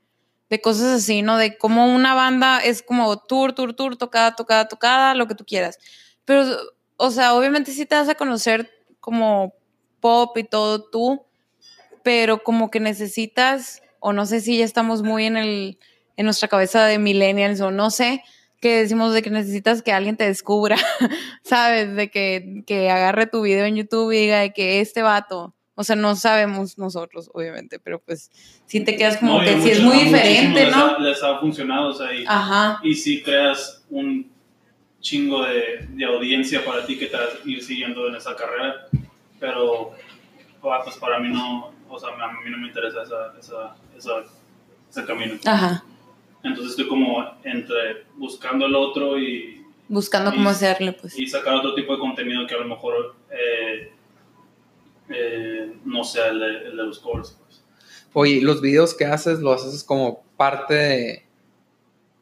de 0.49 0.61
cosas 0.61 1.01
así, 1.01 1.21
¿no? 1.21 1.37
De 1.37 1.57
cómo 1.57 1.93
una 1.93 2.13
banda 2.13 2.59
es 2.59 2.81
como 2.81 3.17
tour, 3.17 3.51
tour, 3.51 3.73
tour, 3.73 3.97
tocada, 3.97 4.35
tocada, 4.37 4.69
tocada, 4.69 5.15
lo 5.15 5.27
que 5.27 5.35
tú 5.35 5.43
quieras. 5.43 5.79
Pero, 6.23 6.45
o 6.95 7.11
sea, 7.11 7.33
obviamente 7.33 7.71
sí 7.73 7.85
te 7.85 7.95
vas 7.95 8.07
a 8.07 8.15
conocer 8.15 8.71
como 9.01 9.53
pop 9.99 10.37
y 10.37 10.45
todo 10.45 10.81
tú, 10.81 11.25
pero 12.03 12.41
como 12.41 12.71
que 12.71 12.79
necesitas, 12.79 13.81
o 13.99 14.13
no 14.13 14.25
sé 14.25 14.39
si 14.39 14.59
ya 14.59 14.63
estamos 14.63 15.03
muy 15.03 15.25
en 15.25 15.35
el, 15.35 15.77
en 16.15 16.23
nuestra 16.25 16.47
cabeza 16.47 16.85
de 16.85 16.99
millennials 16.99 17.59
o 17.59 17.69
no 17.71 17.89
sé, 17.91 18.23
que 18.65 18.77
decimos 18.81 19.13
de 19.13 19.21
que 19.21 19.29
necesitas 19.29 19.83
que 19.83 19.91
alguien 19.91 20.17
te 20.17 20.23
descubra, 20.25 20.75
¿sabes? 21.43 21.95
De 21.95 22.09
que, 22.09 22.63
que 22.65 22.89
agarre 22.89 23.27
tu 23.27 23.43
video 23.43 23.65
en 23.65 23.75
YouTube 23.75 24.11
y 24.11 24.21
diga 24.21 24.39
de 24.39 24.53
que 24.53 24.79
este 24.81 25.03
vato, 25.03 25.53
o 25.75 25.83
sea, 25.83 25.95
no 25.95 26.15
sabemos 26.15 26.79
nosotros, 26.79 27.29
obviamente, 27.35 27.77
pero 27.79 27.99
pues 27.99 28.31
sí 28.65 28.83
te 28.83 28.95
quedas 28.97 29.17
como 29.17 29.37
No, 29.37 29.43
que 29.43 29.61
sí 29.61 29.69
es 29.69 29.81
muy 29.83 29.97
diferente, 29.97 30.65
les 30.65 30.75
¿no? 30.75 30.85
ha- 30.95 30.99
Les 30.99 31.21
ha 31.21 31.37
funcionado, 31.39 31.89
o 31.89 31.93
sea, 31.93 32.11
y, 32.11 32.23
Ajá, 32.27 32.79
y 32.81 32.95
sí 32.95 33.21
creas 33.21 33.83
un 33.91 34.31
chingo 34.99 35.43
de, 35.43 35.85
de 35.89 36.05
audiencia 36.05 36.65
para 36.65 36.83
ti 36.87 36.97
que 36.97 37.05
te 37.05 37.17
vas 37.17 37.29
a 37.45 37.47
ir 37.47 37.61
siguiendo 37.63 38.07
en 38.07 38.15
esa 38.15 38.35
carrera, 38.35 38.87
pero 39.39 39.91
ah, 40.63 40.81
pues 40.83 40.95
para 40.97 41.19
mí 41.19 41.29
no, 41.29 41.71
o 41.87 41.99
sea, 41.99 42.09
a 42.09 42.31
mí 42.43 42.49
no 42.49 42.57
me 42.57 42.67
interesa 42.69 43.03
esa, 43.03 43.33
esa, 43.39 43.75
esa- 43.95 44.23
ese 44.89 45.05
camino. 45.05 45.35
ajá. 45.45 45.83
Entonces 46.45 46.71
estoy 46.71 46.87
como 46.87 47.21
entre 47.43 48.05
buscando 48.15 48.65
el 48.65 48.75
otro 48.75 49.19
y, 49.19 49.61
Buscando 49.87 50.31
Y- 50.31 50.35
cómo 50.37 50.49
hacerle, 50.49 50.93
pues. 50.93 51.17
y 51.19 51.27
sacar 51.27 51.55
otro 51.55 51.75
tipo 51.75 51.93
de 51.93 51.99
contenido 51.99 52.47
que 52.47 52.55
a 52.55 52.59
lo 52.59 52.65
mejor 52.65 53.15
eh, 53.31 53.91
eh, 55.09 55.73
no 55.85 56.03
sea 56.03 56.27
el 56.29 56.39
de, 56.39 56.47
el 56.69 56.77
de 56.77 56.83
los 56.83 56.99
covers. 56.99 57.37
pues. 57.45 57.61
Oye, 58.13 58.41
los 58.41 58.61
videos 58.61 58.93
que 58.95 59.05
haces, 59.05 59.39
los 59.39 59.63
haces 59.63 59.83
como 59.83 60.23
parte 60.37 60.73
de, 60.73 61.25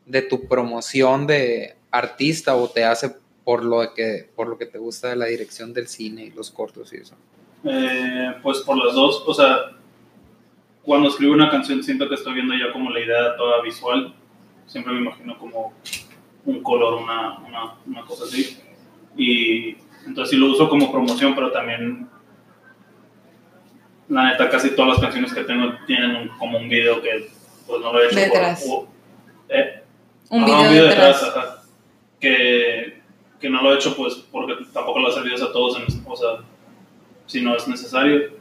de 0.05 0.21
tu 0.24 0.47
promoción 0.47 1.26
de 1.28 1.76
artista 1.91 2.55
o 2.55 2.67
te 2.67 2.84
hace 2.84 3.15
por 3.45 3.63
lo 3.63 3.93
que 3.93 4.30
por 4.36 4.47
lo 4.47 4.57
que 4.57 4.65
te 4.65 4.78
gusta 4.78 5.09
de 5.09 5.15
la 5.17 5.26
dirección 5.26 5.74
del 5.74 5.88
cine 5.88 6.26
y 6.26 6.32
los 6.32 6.49
cortos 6.51 6.91
y 6.93 6.97
eso. 6.97 7.15
Eh, 7.65 8.34
pues 8.41 8.59
por 8.59 8.78
las 8.84 8.93
dos, 8.95 9.24
o 9.26 9.34
sea, 9.34 9.71
cuando 10.84 11.09
escribo 11.09 11.34
una 11.34 11.49
canción 11.49 11.81
siento 11.84 12.07
que 12.09 12.15
estoy 12.15 12.34
viendo 12.36 12.53
ya 12.55 12.71
como 12.73 12.89
la 12.89 12.99
idea 12.99 13.36
toda 13.38 13.61
visual. 13.61 14.13
Siempre 14.67 14.93
me 14.93 14.99
imagino 15.01 15.38
como 15.38 15.73
un 16.45 16.61
color, 16.63 16.95
una, 17.01 17.38
una, 17.39 17.75
una 17.86 18.01
cosa 18.03 18.25
así. 18.25 18.57
Y 19.15 19.77
entonces 20.05 20.31
sí 20.31 20.36
lo 20.38 20.47
uso 20.51 20.67
como 20.69 20.91
promoción, 20.91 21.36
pero 21.36 21.51
también, 21.51 22.07
la 24.09 24.31
neta, 24.31 24.49
casi 24.49 24.75
todas 24.75 24.91
las 24.91 24.99
canciones 24.99 25.34
que 25.34 25.43
tengo 25.43 25.73
tienen 25.88 26.15
un- 26.15 26.27
como 26.38 26.57
un 26.57 26.67
video 26.69 27.01
que 27.01 27.29
pues 27.67 27.81
no 27.81 27.93
lo 27.93 28.01
he 28.01 28.07
hecho. 28.07 28.15
Detrás. 28.15 28.65
eh, 29.49 29.84
Un 30.29 30.43
Ajá, 30.43 30.69
video 30.69 30.86
detrás. 30.86 31.23
ajá. 31.23 31.61
Que, 32.19 33.01
que 33.39 33.49
no 33.49 33.61
lo 33.61 33.71
he 33.73 33.75
hecho 33.75 33.95
pues 33.95 34.15
porque 34.31 34.55
tampoco 34.73 34.99
lo 34.99 35.09
he 35.09 35.13
servido 35.13 35.45
a 35.45 35.51
todos, 35.51 35.77
en- 35.79 36.03
o 36.05 36.15
sea, 36.15 36.29
si 37.25 37.41
no 37.41 37.55
es 37.55 37.67
necesario, 37.67 38.31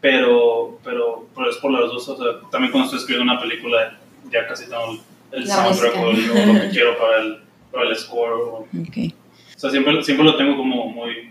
pero, 0.00 0.78
pero, 0.82 1.26
pero 1.34 1.50
es 1.50 1.56
por 1.56 1.72
las 1.72 1.90
dos, 1.90 2.08
o 2.08 2.16
sea, 2.16 2.50
también 2.50 2.72
cuando 2.72 2.86
estoy 2.86 3.00
escribiendo 3.00 3.32
una 3.32 3.40
película 3.40 3.98
ya 4.30 4.46
casi 4.46 4.68
tengo 4.68 4.98
el 5.32 5.46
La 5.46 5.54
soundtrack 5.56 5.96
o, 5.96 6.12
lo 6.12 6.60
que 6.60 6.68
quiero 6.70 6.98
para 6.98 7.22
el, 7.22 7.38
para 7.70 7.88
el 7.88 7.96
score, 7.96 8.32
o, 8.32 8.54
Ok. 8.58 9.14
o 9.56 9.58
sea, 9.58 9.70
siempre, 9.70 10.02
siempre 10.02 10.24
lo 10.24 10.36
tengo 10.36 10.56
como 10.56 10.86
muy, 10.86 11.30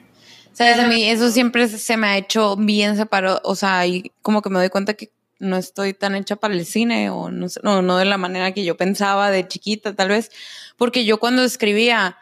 Sabes, 0.59 0.79
a 0.79 0.87
mí 0.87 1.05
eso 1.09 1.29
siempre 1.29 1.69
se 1.69 1.95
me 1.95 2.07
ha 2.07 2.17
hecho 2.17 2.57
bien 2.57 2.97
separado, 2.97 3.39
o 3.45 3.55
sea, 3.55 3.87
y 3.87 4.11
como 4.21 4.41
que 4.41 4.49
me 4.49 4.59
doy 4.59 4.69
cuenta 4.69 4.93
que 4.93 5.09
no 5.39 5.55
estoy 5.55 5.93
tan 5.93 6.15
hecha 6.15 6.35
para 6.35 6.53
el 6.53 6.65
cine 6.65 7.09
o 7.09 7.31
no, 7.31 7.47
no, 7.63 7.81
no 7.81 7.97
de 7.97 8.03
la 8.03 8.17
manera 8.17 8.51
que 8.51 8.65
yo 8.65 8.75
pensaba 8.75 9.31
de 9.31 9.47
chiquita 9.47 9.95
tal 9.95 10.09
vez, 10.09 10.31
porque 10.75 11.05
yo 11.05 11.17
cuando 11.17 11.43
escribía 11.43 12.17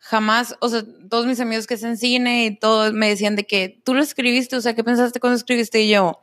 jamás, 0.00 0.56
o 0.60 0.68
sea, 0.68 0.82
todos 1.08 1.26
mis 1.26 1.40
amigos 1.40 1.66
que 1.66 1.74
hacen 1.74 1.96
cine 1.96 2.46
y 2.46 2.56
todos 2.56 2.92
me 2.92 3.08
decían 3.08 3.36
de 3.36 3.46
que 3.46 3.80
tú 3.84 3.94
lo 3.94 4.02
escribiste, 4.02 4.56
o 4.56 4.60
sea, 4.60 4.74
¿qué 4.74 4.82
pensaste 4.82 5.20
cuando 5.20 5.36
escribiste? 5.36 5.82
Y 5.82 5.90
yo 5.90 6.20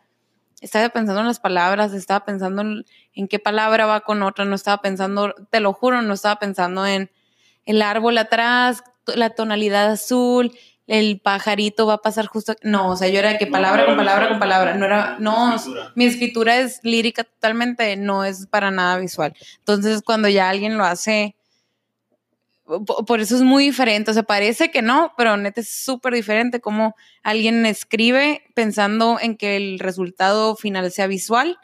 estaba 0.61 0.89
pensando 0.89 1.21
en 1.21 1.28
las 1.28 1.39
palabras, 1.39 1.93
estaba 1.93 2.25
pensando 2.25 2.63
en, 2.63 2.86
en 3.13 3.28
qué 3.28 3.39
palabra 3.39 3.86
va 3.86 4.01
con 4.01 4.23
otra, 4.23 4.45
no 4.45 4.55
estaba 4.55 4.82
pensando, 4.82 5.34
te 5.51 5.59
lo 5.59 5.73
juro, 5.73 6.01
no 6.01 6.13
estaba 6.13 6.39
pensando 6.39 6.86
en 6.86 7.11
el 7.65 7.82
árbol 7.82 8.17
atrás, 8.17 8.84
la 9.05 9.30
tonalidad 9.30 9.91
azul, 9.91 10.51
el 10.88 11.19
pajarito 11.19 11.86
va 11.86 11.95
a 11.95 12.01
pasar 12.01 12.25
justo. 12.25 12.55
No, 12.63 12.89
o 12.91 12.95
sea, 12.95 13.09
yo 13.09 13.19
era 13.19 13.30
de 13.30 13.38
que 13.38 13.45
palabra 13.45 13.84
no 13.84 13.89
con 13.89 13.97
palabra 13.97 14.21
visual, 14.21 14.30
con 14.30 14.39
palabra. 14.39 14.75
No 14.75 14.86
era, 14.86 15.17
no, 15.19 15.55
escritura. 15.55 15.91
mi 15.95 16.05
escritura 16.05 16.57
es 16.57 16.80
lírica 16.84 17.23
totalmente, 17.25 17.95
no 17.97 18.23
es 18.23 18.47
para 18.47 18.71
nada 18.71 18.97
visual. 18.97 19.34
Entonces, 19.59 20.01
cuando 20.01 20.30
ya 20.30 20.49
alguien 20.49 20.78
lo 20.78 20.86
hace, 20.86 21.36
por 22.68 23.20
eso 23.20 23.36
es 23.36 23.41
muy 23.41 23.63
diferente. 23.65 24.11
O 24.11 24.13
sea, 24.13 24.24
parece 24.24 24.70
que 24.72 24.82
no, 24.82 25.13
pero 25.18 25.38
neta 25.38 25.61
es 25.61 25.70
súper 25.70 26.13
diferente 26.13 26.59
como 26.59 26.95
alguien 27.24 27.65
escribe 27.65 28.43
pensando 28.53 29.18
en 29.22 29.38
que 29.38 29.55
el 29.55 29.80
resultado 29.80 30.55
final 30.55 30.91
sea 30.91 31.07
visual 31.07 31.57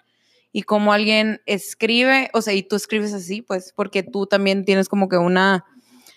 y 0.51 0.61
como 0.63 0.93
alguien 0.93 1.41
escribe, 1.45 2.29
o 2.33 2.41
sea, 2.41 2.53
y 2.53 2.63
tú 2.63 2.75
escribes 2.75 3.13
así, 3.13 3.41
pues, 3.41 3.73
porque 3.75 4.03
tú 4.03 4.27
también 4.27 4.65
tienes 4.65 4.87
como 4.87 5.09
que 5.09 5.17
una 5.17 5.65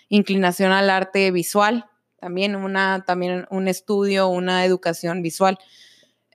inclinación 0.09 0.71
al 0.71 0.89
arte 0.89 1.31
visual, 1.31 1.85
también 2.19 2.55
una, 2.55 3.03
también 3.05 3.45
un 3.49 3.67
estudio, 3.67 4.27
una 4.27 4.63
educación 4.63 5.21
visual. 5.21 5.57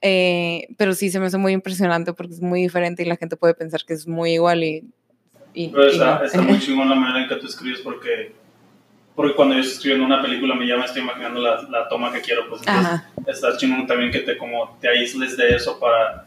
Eh, 0.01 0.67
pero 0.77 0.93
sí 0.93 1.09
se 1.09 1.19
me 1.19 1.27
hace 1.27 1.37
muy 1.37 1.53
impresionante 1.53 2.11
porque 2.13 2.33
es 2.33 2.41
muy 2.41 2.61
diferente 2.61 3.03
y 3.03 3.05
la 3.05 3.15
gente 3.15 3.37
puede 3.37 3.53
pensar 3.53 3.85
que 3.85 3.93
es 3.93 4.05
muy 4.05 4.33
igual 4.33 4.61
y, 4.65 4.83
y- 5.53 5.69
pero 5.69 5.87
y 5.87 5.91
está, 5.93 6.19
no. 6.19 6.25
está 6.25 6.41
muy 6.41 6.59
chingón 6.59 6.89
la 6.89 6.95
manera 6.95 7.23
en 7.23 7.29
que 7.29 7.35
tú 7.37 7.47
escribes 7.47 7.79
porque, 7.79 8.35
porque 9.15 9.35
cuando 9.35 9.55
yo 9.55 9.61
estoy 9.61 9.75
escribiendo 9.75 10.05
una 10.05 10.21
película 10.21 10.55
me 10.55 10.67
ya 10.67 10.77
me 10.77 10.85
estoy 10.85 11.01
imaginando 11.03 11.39
la, 11.39 11.61
la 11.69 11.87
toma 11.87 12.11
que 12.11 12.21
quiero, 12.21 12.47
pues 12.49 12.61
entonces 12.61 12.85
Ajá, 12.85 13.09
está 13.27 13.55
chingón 13.57 13.85
también 13.87 14.11
que 14.11 14.19
te 14.19 14.37
como 14.37 14.77
te 14.81 14.87
aísles 14.89 15.37
de 15.37 15.55
eso 15.55 15.79
para 15.79 16.25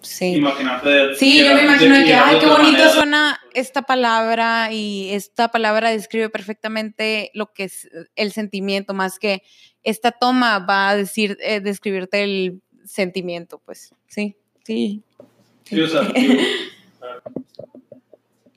sí. 0.00 0.34
imaginarte 0.36 0.88
de- 0.88 1.14
Sí, 1.16 1.44
yo 1.44 1.54
me 1.54 1.64
imagino 1.64 1.96
de 1.98 2.04
que, 2.04 2.14
ay, 2.14 2.38
qué 2.40 2.46
bonito 2.46 2.72
manera". 2.72 2.88
suena 2.90 3.40
esta 3.54 3.82
palabra 3.82 4.72
y 4.72 5.10
esta 5.12 5.48
palabra 5.48 5.90
describe 5.90 6.30
perfectamente 6.30 7.30
lo 7.34 7.52
que 7.52 7.64
es 7.64 7.88
el 8.16 8.32
sentimiento, 8.32 8.94
más 8.94 9.18
que 9.18 9.42
esta 9.82 10.10
toma 10.12 10.58
va 10.60 10.88
a 10.90 10.96
decir, 10.96 11.36
eh, 11.40 11.60
describirte 11.60 12.22
el 12.24 12.62
sentimiento, 12.84 13.60
pues, 13.64 13.94
sí, 14.08 14.36
sí. 14.64 15.02
Sí, 15.64 15.80
o 15.80 15.86
sea, 15.86 16.02
digo, 16.14 16.34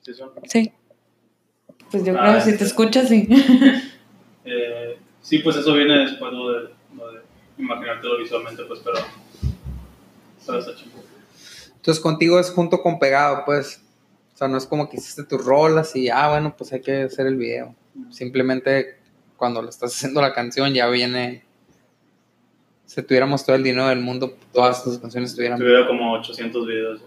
sí, 0.02 0.14
son- 0.14 0.30
Sí. 0.44 0.72
Pues 1.90 2.04
yo 2.04 2.14
Ah, 2.18 2.22
creo 2.22 2.44
que 2.44 2.50
si 2.52 2.58
te 2.58 2.64
escuchas, 2.64 3.08
sí. 3.08 3.28
eh, 4.44 4.98
sí, 5.22 5.38
pues 5.38 5.56
eso 5.56 5.72
viene 5.74 5.98
después 6.00 6.32
lo 6.32 6.50
de, 6.50 6.68
lo 6.96 7.12
de 7.12 7.20
imaginártelo 7.58 8.18
visualmente, 8.18 8.64
pues, 8.64 8.80
pero, 8.84 8.98
pero 10.46 10.58
está. 10.58 10.72
Entonces 11.76 12.02
contigo 12.02 12.40
es 12.40 12.50
junto 12.50 12.82
con 12.82 12.98
pegado, 12.98 13.44
pues. 13.44 13.82
O 14.34 14.36
sea, 14.38 14.48
no 14.48 14.58
es 14.58 14.66
como 14.66 14.90
que 14.90 14.98
hiciste 14.98 15.24
tus 15.24 15.42
rolas 15.44 15.96
y, 15.96 16.10
ah, 16.10 16.28
bueno, 16.28 16.54
pues 16.58 16.70
hay 16.72 16.82
que 16.82 17.02
hacer 17.04 17.26
el 17.26 17.36
video. 17.36 17.74
Simplemente 18.10 18.98
cuando 19.36 19.62
lo 19.62 19.68
estás 19.68 19.94
haciendo 19.94 20.20
la 20.20 20.34
canción 20.34 20.74
ya 20.74 20.88
viene... 20.88 21.44
Si 22.84 23.02
tuviéramos 23.02 23.44
todo 23.44 23.56
el 23.56 23.62
dinero 23.62 23.88
del 23.88 24.00
mundo, 24.00 24.36
todas 24.52 24.84
tus 24.84 24.98
canciones 24.98 25.30
estuvieran... 25.30 25.58
Tuviera 25.58 25.86
como 25.86 26.12
800 26.12 26.66
videos. 26.66 27.00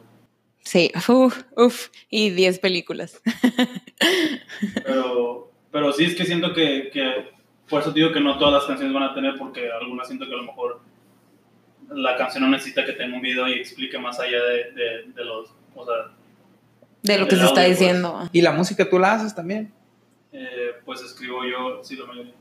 Sí, 0.62 0.92
uf, 1.08 1.44
uf, 1.56 1.88
y 2.10 2.30
10 2.32 2.60
películas. 2.60 3.22
Pero, 4.86 5.52
pero 5.72 5.92
sí 5.94 6.06
es 6.06 6.16
que 6.16 6.26
siento 6.26 6.54
que, 6.54 6.90
que, 6.92 7.30
por 7.70 7.82
eso 7.82 7.92
digo 7.92 8.12
que 8.12 8.20
no 8.20 8.38
todas 8.38 8.54
las 8.56 8.64
canciones 8.66 8.94
van 8.94 9.04
a 9.04 9.14
tener, 9.14 9.36
porque 9.38 9.70
algunas 9.72 10.08
siento 10.08 10.26
que 10.28 10.34
a 10.34 10.38
lo 10.38 10.44
mejor 10.44 10.82
la 11.90 12.16
canción 12.18 12.44
no 12.44 12.50
necesita 12.50 12.86
que 12.86 12.94
tenga 12.94 13.16
un 13.16 13.22
video 13.22 13.48
y 13.48 13.54
explique 13.54 13.98
más 14.00 14.20
allá 14.20 14.44
de, 14.44 14.72
de, 14.72 15.04
de 15.14 15.26
los, 15.26 15.50
o 15.76 15.86
sea, 15.86 15.96
De 17.04 17.18
lo 17.20 17.28
que 17.28 17.36
se 17.36 17.46
está 17.46 17.62
audio, 17.62 17.68
pues. 17.68 17.80
diciendo. 17.80 18.30
Y 18.32 18.42
la 18.42 18.52
música 18.52 18.90
tú 18.90 18.98
la 19.00 19.14
haces 19.14 19.36
también. 19.36 19.72
eh, 20.32 20.72
pues 20.86 21.02
escribo 21.02 21.44
yo, 21.46 21.84
sí, 21.84 21.96
la 21.96 22.06
mayoría. 22.06 22.34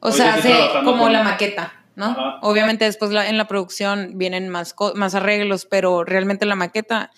O 0.00 0.10
sea, 0.10 0.34
hace 0.34 0.52
como 0.84 1.02
con- 1.04 1.12
la 1.12 1.22
maqueta, 1.22 1.81
¿no? 1.96 2.06
Ajá. 2.06 2.38
Obviamente 2.42 2.84
después 2.84 3.10
la- 3.10 3.28
en 3.28 3.36
la 3.38 3.46
producción 3.48 4.12
vienen 4.18 4.48
más, 4.48 4.72
co- 4.74 4.94
más 4.94 5.14
arreglos, 5.14 5.66
pero 5.66 6.04
realmente 6.04 6.46
la 6.46 6.54
maqueta, 6.54 7.10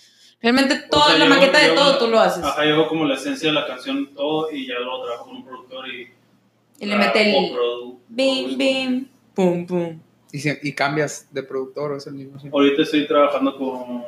realmente 0.43 0.75
O 0.87 0.91
toda 0.91 1.07
sea, 1.11 1.19
la 1.19 1.25
yo- 1.27 1.31
maqueta 1.31 1.59
de 1.59 1.69
yo- 1.69 1.75
todo 1.75 1.99
tú 1.99 2.07
lo 2.09 2.21
haces. 2.21 2.43
Ajá, 2.45 2.65
yo 2.67 2.75
hago 2.75 2.89
como 2.89 3.05
la 3.05 3.15
esencia 3.15 3.49
de 3.49 3.55
la 3.55 3.67
canción, 3.67 4.13
todo, 4.15 4.51
y 4.51 4.67
ya 4.67 4.75
luego 4.81 5.05
trabajo 5.05 5.25
con 5.27 5.37
un 5.37 5.45
productor 5.45 5.89
y... 5.89 6.09
y 6.81 6.87
le 6.87 6.97
mete 6.97 7.37
el 7.39 7.53
bim, 8.09 8.59
bim, 8.59 9.07
pum, 9.35 9.67
pum. 9.67 9.99
Y, 10.33 10.39
si- 10.41 10.59
y 10.63 10.73
cambias 10.73 11.29
de 11.33 11.43
productor 11.45 11.93
o 11.93 11.97
es 11.97 12.07
el 12.09 12.15
mismo. 12.15 12.41
Ahorita 12.53 12.83
estoy 12.83 13.07
trabajando 13.07 13.57
con, 13.57 14.03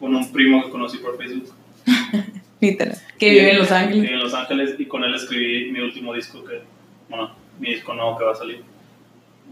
con 0.00 0.14
un 0.14 0.32
primo 0.32 0.64
que 0.64 0.70
conocí 0.70 0.98
por 0.98 1.16
Facebook. 1.16 1.52
Literal. 2.60 2.98
Que 3.18 3.30
vive 3.30 3.52
en 3.52 3.58
Los 3.58 3.70
Ángeles. 3.70 4.02
Vive 4.02 4.14
en 4.14 4.20
Los 4.20 4.34
Ángeles 4.34 4.74
y 4.78 4.86
con 4.86 5.04
él 5.04 5.14
escribí 5.14 5.70
mi 5.70 5.80
último 5.80 6.14
disco 6.14 6.42
que, 6.44 6.62
bueno, 7.08 7.32
mi 7.60 7.74
disco 7.74 7.94
nuevo 7.94 8.16
que 8.18 8.24
va 8.24 8.32
a 8.32 8.36
salir. 8.36 8.62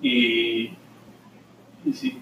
Y, 0.03 0.77
y 1.85 1.93
sí. 1.95 2.19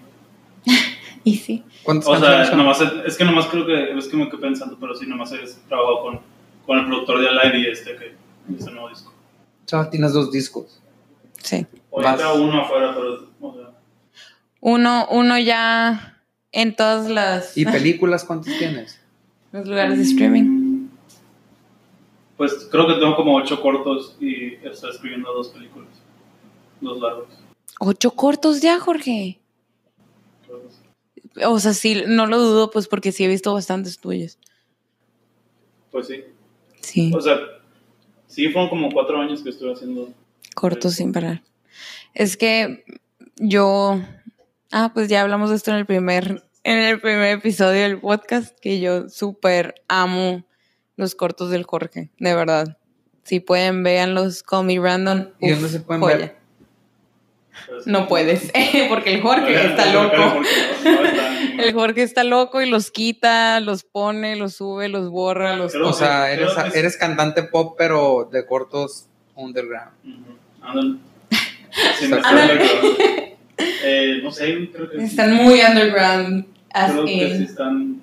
Y 1.23 1.35
sí. 1.35 1.63
¿Cuántas 1.83 2.07
O 2.07 2.13
canciones 2.13 2.37
sea, 2.37 2.49
son? 2.49 2.57
nomás, 2.57 2.81
es, 2.81 2.91
es 3.05 3.15
que 3.17 3.23
nomás 3.25 3.45
creo 3.45 3.63
que, 3.63 3.95
es 3.95 4.07
que 4.07 4.17
me 4.17 4.27
quedé 4.27 4.39
pensando, 4.39 4.75
pero 4.79 4.95
sí, 4.95 5.05
nomás 5.05 5.31
he 5.31 5.37
trabajado 5.67 6.01
con, 6.01 6.19
con 6.65 6.79
el 6.79 6.85
productor 6.87 7.19
de 7.21 7.29
Alive 7.29 7.59
y 7.59 7.67
este, 7.67 7.95
que, 7.95 8.15
este 8.57 8.71
nuevo 8.71 8.89
disco. 8.89 9.13
Tienes 9.91 10.13
dos 10.13 10.31
discos. 10.31 10.81
Sí. 11.37 11.65
Ahorita 11.91 12.33
uno 12.33 12.61
afuera, 12.61 12.95
pero, 12.95 13.29
o 13.39 13.53
sea, 13.53 13.69
Uno, 14.61 15.07
uno 15.11 15.37
ya 15.37 16.23
en 16.51 16.75
todas 16.75 17.07
las 17.07 17.55
¿Y 17.55 17.65
películas 17.65 18.23
cuántas 18.23 18.57
tienes? 18.57 18.99
los 19.51 19.67
lugares 19.67 19.97
de 19.99 20.03
streaming. 20.05 20.87
pues 22.35 22.67
creo 22.71 22.87
que 22.87 22.95
tengo 22.95 23.15
como 23.15 23.35
ocho 23.35 23.61
cortos 23.61 24.17
y 24.19 24.55
estoy 24.65 24.89
escribiendo 24.89 25.31
dos 25.33 25.49
películas, 25.49 25.89
dos 26.81 26.99
largos. 26.99 27.27
Ocho 27.79 28.11
cortos 28.11 28.61
ya, 28.61 28.79
Jorge. 28.79 29.39
O 31.45 31.59
sea, 31.59 31.73
sí, 31.73 32.03
no 32.07 32.25
lo 32.27 32.39
dudo, 32.39 32.71
pues 32.71 32.87
porque 32.87 33.11
sí 33.11 33.23
he 33.23 33.27
visto 33.27 33.53
bastantes 33.53 33.99
tuyos. 33.99 34.37
Pues 35.91 36.07
sí. 36.07 36.23
Sí, 36.81 37.11
O 37.15 37.21
sea, 37.21 37.37
sí, 38.27 38.49
fueron 38.49 38.69
como 38.69 38.91
cuatro 38.91 39.19
años 39.19 39.41
que 39.41 39.49
estuve 39.49 39.73
haciendo. 39.73 40.09
cortos 40.55 40.95
sin 40.95 41.11
parar. 41.13 41.41
Es 42.13 42.37
que 42.37 42.83
yo. 43.37 44.01
Ah, 44.71 44.91
pues 44.93 45.07
ya 45.09 45.21
hablamos 45.21 45.49
de 45.49 45.55
esto 45.57 45.71
en 45.71 45.77
el 45.77 45.85
primer, 45.85 46.43
en 46.63 46.77
el 46.79 46.99
primer 47.01 47.37
episodio 47.37 47.81
del 47.81 47.99
podcast, 47.99 48.57
que 48.59 48.79
yo 48.79 49.09
súper 49.09 49.75
amo 49.87 50.43
los 50.95 51.15
cortos 51.15 51.49
del 51.49 51.63
Jorge, 51.63 52.09
de 52.19 52.35
verdad. 52.35 52.77
Si 53.23 53.39
pueden, 53.39 53.83
vean 53.83 54.15
los 54.15 54.43
Call 54.43 54.65
Me 54.65 54.79
Random. 54.79 55.29
¿Y 55.39 55.51
Uf, 55.51 55.59
dónde 55.59 55.69
se 55.69 55.79
pueden 55.81 56.01
joya. 56.01 56.17
ver? 56.17 56.40
No 57.85 58.07
puedes, 58.07 58.51
porque 58.89 59.13
el 59.13 59.21
Jorge 59.21 59.65
está 59.67 59.85
no, 59.91 60.03
loco. 60.03 60.15
no, 60.17 60.39
no 60.39 61.61
El 61.63 61.73
Jorge 61.73 62.03
está 62.03 62.23
loco 62.23 62.61
y 62.61 62.69
los 62.69 62.91
quita, 62.91 63.59
los 63.59 63.83
pone, 63.83 64.35
los 64.35 64.53
sube, 64.55 64.87
los 64.89 65.09
borra, 65.09 65.55
los... 65.55 65.71
Creo 65.73 65.89
O 65.89 65.93
sea, 65.93 66.25
que- 66.27 66.33
eres, 66.33 66.51
que- 66.53 66.79
eres 66.79 66.97
cantante 66.97 67.43
pop, 67.43 67.75
pero 67.77 68.29
de 68.31 68.45
cortos 68.45 69.05
underground. 69.35 69.91
Ándale. 70.61 70.95
Sí, 71.99 72.11
eh, 73.83 74.19
no 74.23 74.31
sé, 74.31 74.69
creo 74.73 74.89
que 74.89 74.97
sí. 74.99 75.03
Están 75.05 75.33
muy 75.35 75.61
underground. 75.61 76.45
As 76.73 76.91
Creo 76.91 77.05
que 77.05 77.11
sí 77.11 77.19
in. 77.35 77.43
están. 77.43 78.01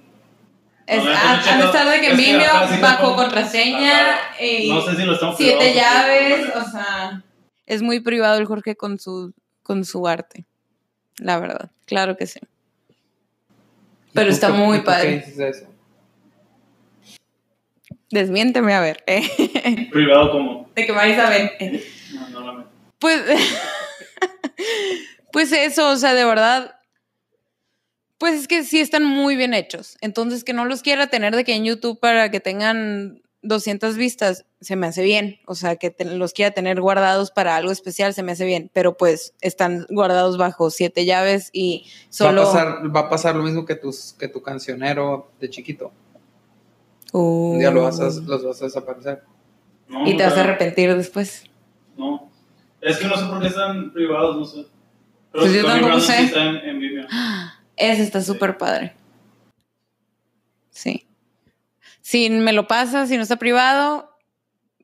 Es- 0.87 1.05
No, 1.05 1.11
han 1.11 1.59
de 1.59 1.65
estar 1.67 1.89
de 1.89 2.01
que 2.01 2.15
Vimeo, 2.15 2.53
bajo 2.81 3.15
contraseña, 3.17 3.99
y 4.41 4.69
No 4.71 4.81
sé 4.83 4.97
si 4.97 5.03
lo 5.05 5.13
estamos 5.15 5.37
siete 5.37 5.75
llaves, 5.75 6.47
o 6.55 6.71
sea, 6.71 7.23
es 7.69 7.83
muy 7.83 8.01
privado 8.01 8.39
el 8.39 8.47
Jorge 8.47 8.77
con 8.77 8.99
su, 8.99 9.35
con 9.63 9.85
su 9.85 10.09
arte, 10.09 10.47
la 11.19 11.39
verdad, 11.39 11.71
claro 11.85 12.17
que 12.17 12.27
sí. 12.27 12.41
Pero 14.15 14.27
¿Y 14.27 14.31
tú 14.31 14.35
está 14.35 14.51
muy 14.51 14.81
padre. 14.81 15.21
¿Qué 15.21 15.27
dices 15.27 15.57
eso? 15.57 15.67
Desmiénteme 18.11 18.73
a 18.73 18.81
ver, 18.81 19.05
eh, 19.07 19.89
Privado 19.93 20.33
como. 20.33 20.71
de 20.75 20.87
que 20.87 20.93
Marisa 20.93 21.29
ven. 21.29 21.51
No, 22.15 22.29
no, 22.31 22.53
no. 22.53 22.69
Pues, 22.99 23.23
pues 25.33 25.53
eso, 25.53 25.91
o 25.91 25.97
sea, 25.97 26.15
de 26.15 26.25
verdad, 26.25 26.81
pues 28.17 28.35
es 28.35 28.49
que 28.49 28.65
sí 28.65 28.81
están 28.81 29.05
muy 29.05 29.37
bien 29.37 29.53
hechos. 29.53 29.99
Entonces, 30.01 30.43
que 30.43 30.55
no 30.55 30.65
los 30.65 30.81
quiera 30.81 31.09
tener 31.09 31.37
de 31.37 31.45
que 31.45 31.55
en 31.55 31.67
YouTube 31.67 32.01
para 32.01 32.31
que 32.31 32.41
tengan 32.41 33.21
200 33.43 33.97
vistas, 33.97 34.45
se 34.61 34.75
me 34.77 34.87
hace 34.89 35.03
bien. 35.03 35.39
O 35.47 35.55
sea, 35.55 35.77
que 35.77 35.91
te- 35.91 36.05
los 36.05 36.33
quiera 36.33 36.51
tener 36.53 36.81
guardados 36.81 37.31
para 37.31 37.57
algo 37.57 37.71
especial, 37.71 38.13
se 38.15 38.23
me 38.23 38.33
hace 38.33 38.45
bien. 38.45 38.71
Pero 38.73 38.97
pues 38.97 39.35
están 39.41 39.87
guardados 39.91 40.39
bajo 40.39 40.71
siete 40.71 41.05
llaves 41.05 41.51
y 41.53 41.87
solo... 42.09 42.43
Va, 42.43 42.49
a 42.51 42.53
pasar, 42.53 42.97
va 42.97 43.01
a 43.01 43.09
pasar 43.09 43.37
lo 43.37 43.43
mismo 43.45 43.65
que, 43.65 43.77
tus, 43.77 44.15
que 44.19 44.29
tu 44.29 44.43
cancionero 44.43 45.31
de 45.41 45.51
chiquito. 45.51 45.93
Uh, 47.13 47.53
Un 47.53 47.59
día 47.61 47.71
lo 47.71 47.85
vas 47.85 48.01
a, 48.01 48.05
los 48.05 48.45
vas 48.45 48.61
a 48.61 48.65
desaparecer. 48.67 49.23
No, 49.89 50.07
y 50.07 50.17
te 50.17 50.25
vas 50.25 50.37
a 50.37 50.41
arrepentir 50.43 50.95
después. 50.97 51.45
No. 51.97 52.31
Es 52.81 52.99
que 52.99 53.07
no 53.09 53.17
sé 53.17 53.25
por 53.27 53.41
qué 53.41 53.47
están 53.49 53.93
privados, 53.93 54.37
no 54.37 54.45
sé. 54.45 54.67
Pero 55.33 55.45
Pues 55.45 55.55
yo 55.55 55.63
tampoco 55.65 55.87
Brandon 55.87 56.01
sí 56.01 56.13
sé. 56.13 56.23
está 56.25 56.43
en, 56.45 56.57
en 56.57 56.79
Vimeo. 56.79 57.07
Ese 57.77 58.03
está 58.03 58.21
súper 58.21 58.59
padre. 58.59 58.95
Sí. 60.71 61.07
Si 62.09 62.31
me 62.31 62.55
lo 62.55 62.67
pasas, 62.67 63.11
si 63.11 63.19
no 63.19 63.23
está 63.23 63.37
privado, 63.37 64.17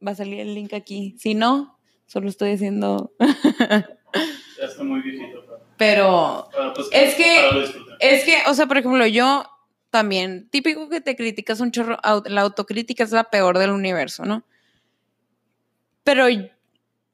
va 0.07 0.11
a 0.11 0.14
salir 0.14 0.41
el 0.41 0.55
link 0.55 0.75
aquí. 0.75 1.16
Si 1.18 1.33
no, 1.35 1.79
solo 2.05 2.29
estoy 2.29 2.53
haciendo. 2.53 3.14
Ya 4.61 4.66
está 4.66 4.85
muy 4.85 5.01
viejito. 5.01 5.43
Pero, 5.79 6.51
pues, 6.75 6.87
Es 6.93 7.14
que- 7.14 7.49
es 7.99 8.25
que, 8.25 8.37
o 8.47 8.53
sea, 8.53 8.66
por 8.66 8.77
ejemplo, 8.77 9.07
yo 9.07 9.47
también, 9.89 10.51
típico 10.51 10.91
que 10.91 11.01
te 11.01 11.16
criticas 11.16 11.61
un 11.61 11.72
chorro, 11.72 11.99
la 12.27 12.43
autocrítica 12.43 13.05
es 13.05 13.11
la 13.12 13.25
peor 13.25 13.57
del 13.59 13.70
universo, 13.70 14.27
¿no? 14.27 14.45
Pero, 16.05 16.27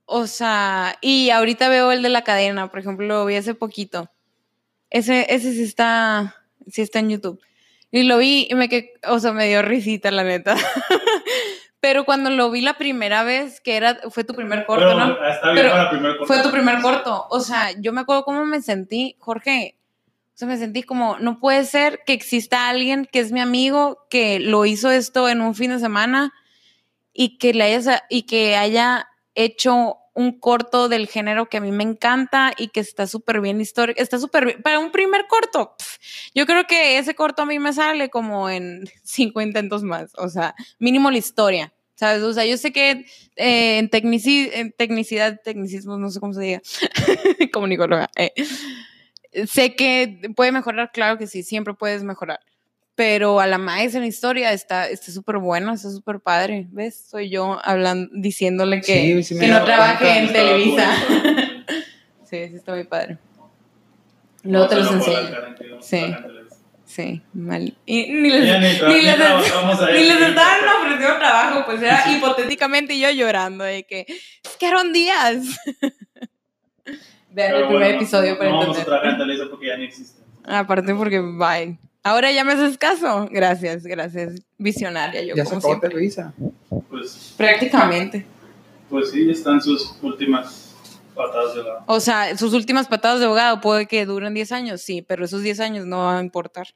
o 0.07 0.27
sea, 0.27 0.99
y 1.01 1.31
ahorita 1.31 1.69
veo 1.69 1.93
el 1.93 2.03
de 2.03 2.09
la 2.09 2.25
cadena, 2.25 2.69
por 2.69 2.81
ejemplo, 2.81 3.07
lo 3.07 3.25
vi 3.27 3.37
hace 3.37 3.55
poquito. 3.55 4.11
Ese, 4.91 5.33
ese 5.33 5.53
sí 5.53 5.63
está, 5.63 6.35
sí 6.69 6.83
está 6.83 6.99
en 6.99 7.11
YouTube. 7.11 7.41
Y 7.91 8.05
lo 8.05 8.19
vi 8.19 8.47
y 8.49 8.55
me 8.55 8.69
que, 8.69 8.95
o 9.07 9.19
sea, 9.19 9.33
me 9.33 9.49
dio 9.49 9.63
risita, 9.63 10.11
la 10.11 10.25
neta. 10.25 10.57
Pero 11.81 12.05
cuando 12.05 12.31
lo 12.31 12.51
vi 12.51 12.61
la 12.61 12.75
primera 12.75 13.25
vez, 13.25 13.61
que 13.61 13.77
era, 13.77 13.99
fue 14.11 14.23
tu 14.23 14.35
primer 14.35 14.67
corto, 14.67 14.87
Pero 14.87 14.99
¿no? 14.99 15.27
está 15.27 15.53
bien 15.53 15.57
Pero 15.57 15.71
para 15.71 15.83
el 15.85 15.89
primer 15.89 16.17
corto. 16.19 16.27
Fue 16.27 16.43
tu 16.43 16.51
primer 16.51 16.81
corto. 16.83 17.27
O 17.31 17.41
sea, 17.41 17.71
yo 17.81 17.93
me 17.93 18.03
acuerdo 18.03 18.25
cómo 18.25 18.45
me 18.45 18.61
sentí, 18.61 19.17
Jorge. 19.19 19.77
O 20.35 20.39
sea, 20.41 20.47
me 20.47 20.59
sentí 20.59 20.83
como, 20.83 21.19
no 21.19 21.41
puede 21.41 21.65
ser 21.65 22.01
que 22.07 22.13
exista 22.13 22.69
alguien 22.69 23.09
que 23.11 23.21
es 23.21 23.33
mi 23.33 23.41
amigo, 23.41 24.07
que 24.11 24.41
lo 24.41 24.67
hizo 24.67 24.91
esto 24.91 25.29
en 25.29 25.41
un 25.41 25.55
fin 25.55 25.71
de 25.71 25.79
semana 25.79 26.33
y 27.13 27.39
que 27.39 27.55
le 27.55 27.65
haya, 27.65 28.05
y 28.11 28.23
que 28.23 28.57
haya 28.57 29.09
hecho 29.35 30.00
un 30.21 30.39
corto 30.39 30.89
del 30.89 31.09
género 31.09 31.49
que 31.49 31.57
a 31.57 31.61
mí 31.61 31.73
me 31.73 31.83
encanta 31.85 32.53
y 32.57 32.69
que 32.69 32.81
está 32.81 33.07
súper 33.07 33.41
bien 33.41 33.61
histórico. 33.61 34.01
Está 34.01 34.19
súper. 34.19 34.63
Para 34.63 34.79
un 34.79 34.93
primer 34.93 35.27
corto, 35.27 35.75
yo 36.35 36.47
creo 36.47 36.67
que 36.67 36.99
ese 36.99 37.15
corto 37.15 37.43
a 37.43 37.47
mí 37.47 37.59
me 37.59 37.73
sale 37.73 38.11
como 38.11 38.49
en 38.51 38.85
cinco 39.03 39.41
intentos 39.41 39.83
más. 39.83 40.13
O 40.17 40.29
sea, 40.29 40.55
mínimo 40.79 41.11
la 41.11 41.19
historia. 41.19 41.73
¿Sabes? 41.95 42.23
O 42.23 42.33
sea, 42.33 42.47
yo 42.47 42.57
sé 42.57 42.73
que 42.73 43.05
eh, 43.37 43.77
en, 43.79 43.91
tecnici- 43.91 44.49
en 44.55 44.73
tecnicidad, 44.73 45.39
tecnicismos, 45.45 45.99
no 45.99 46.09
sé 46.09 46.19
cómo 46.19 46.33
se 46.33 46.41
diga, 46.41 46.63
comunicóloga, 47.53 48.09
eh, 48.17 48.33
sé 49.47 49.75
que 49.77 50.19
puede 50.35 50.51
mejorar, 50.53 50.91
claro 50.93 51.19
que 51.19 51.27
sí, 51.27 51.43
siempre 51.43 51.75
puedes 51.75 52.03
mejorar. 52.03 52.41
Pero 53.01 53.41
a 53.41 53.47
la 53.47 53.57
maíz 53.57 53.95
en 53.95 54.03
la 54.03 54.09
historia 54.09 54.53
está 54.53 54.87
está 54.87 55.11
súper 55.11 55.39
bueno, 55.39 55.73
está 55.73 55.91
súper 55.91 56.21
padre. 56.21 56.67
¿Ves? 56.71 57.07
Soy 57.11 57.31
yo 57.31 57.59
hablando, 57.65 58.11
diciéndole 58.13 58.83
que, 58.83 59.23
Sí, 59.23 59.23
sí 59.23 59.39
que 59.39 59.47
no 59.47 59.65
trabaje 59.65 60.05
cuenta, 60.05 60.21
en 60.21 60.33
Televisa. 60.35 60.93
Sí, 62.25 62.47
sí, 62.49 62.57
está 62.57 62.73
muy 62.75 62.85
padre. 62.85 63.17
Luego 64.43 64.69
te 64.69 64.75
No, 64.75 64.81
los 64.83 64.89
se 64.91 64.95
lo 65.13 65.19
enseño. 65.19 65.39
Sí. 65.81 66.15
Sí, 66.85 67.23
mal. 67.33 67.75
Y 67.87 68.13
ni 68.13 68.29
les, 68.29 68.43
ni 68.43 68.49
ni 68.49 68.95
ni 68.97 69.03
les, 69.03 69.19
ni 69.95 70.05
les 70.05 70.19
sí, 70.19 70.25
estaban 70.25 70.69
ofreciendo 70.83 71.19
trabajo, 71.19 71.63
pues 71.65 71.81
era 71.81 72.05
hipotéticamente 72.13 72.99
yo 72.99 73.11
llorando 73.13 73.65
de 73.65 73.85
que 73.85 74.05
es 74.09 74.57
que 74.59 74.67
Aaron 74.67 74.93
Díaz. 74.93 75.39
Vean 77.31 77.55
el 77.55 77.67
primer 77.67 77.83
bueno, 77.83 77.97
episodio 77.97 78.33
no, 78.33 78.39
para 78.39 78.51
no 78.51 78.59
vamos 78.59 78.77
a 78.77 78.81
entender. 78.81 78.85
trabajar 78.85 79.13
en 79.13 79.19
Televisa 79.19 79.47
porque 79.49 79.67
ya 79.69 79.77
ni 79.79 79.85
existe. 79.87 80.23
Aparte 80.45 80.95
porque, 80.95 81.21
bye. 81.21 81.79
Ahora 82.03 82.33
ya 82.33 82.45
me 82.45 82.53
haces 82.53 82.79
caso. 82.79 83.29
Gracias, 83.31 83.85
gracias. 83.85 84.41
Visionaria 84.59 85.23
yo, 85.23 85.35
Ya 85.35 85.45
se 85.45 85.51
como 85.51 85.59
acabó 85.59 85.73
siempre. 85.73 85.89
Televisa. 85.91 86.33
Pues, 86.89 87.35
Prácticamente. 87.37 88.27
pues 88.89 89.11
sí, 89.11 89.29
están 89.31 89.61
sus 89.61 89.95
últimas 90.03 90.75
patadas 91.15 91.55
de 91.55 91.63
la. 91.63 91.85
O 91.87 92.01
sea, 92.01 92.37
sus 92.39 92.55
últimas 92.55 92.89
patadas 92.89 93.21
de 93.21 93.27
abogado 93.27 93.61
puede 93.61 93.87
que 93.87 94.07
duren 94.07 94.33
10 94.35 94.53
años, 94.53 94.81
sí, 94.81 95.03
pero 95.03 95.25
esos 95.25 95.43
10 95.43 95.61
años 95.61 95.85
no 95.87 96.07
van 96.07 96.17
a 96.17 96.21
importar. 96.21 96.69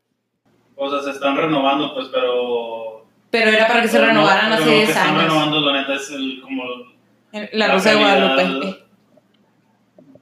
O 0.77 0.91
sea, 0.91 1.03
se 1.03 1.11
están 1.13 1.37
renovando, 1.37 1.95
pues, 1.95 2.09
pero. 2.13 3.07
Pero 3.31 3.51
era 3.51 3.67
para 3.67 3.83
que 3.83 3.89
se 3.89 3.99
no- 3.99 4.07
renovaran 4.07 4.53
hace 4.53 4.65
lo 4.65 4.71
que 4.71 4.77
10 4.77 4.89
están 4.91 5.09
años. 5.09 5.23
renovando, 5.23 5.61
la 5.63 5.81
neta, 5.81 5.95
es 5.95 6.11
el 6.11 6.41
como. 6.43 6.63
La 7.53 7.73
Rosa 7.73 7.91
de 7.91 7.97
Guadalupe. 7.97 8.85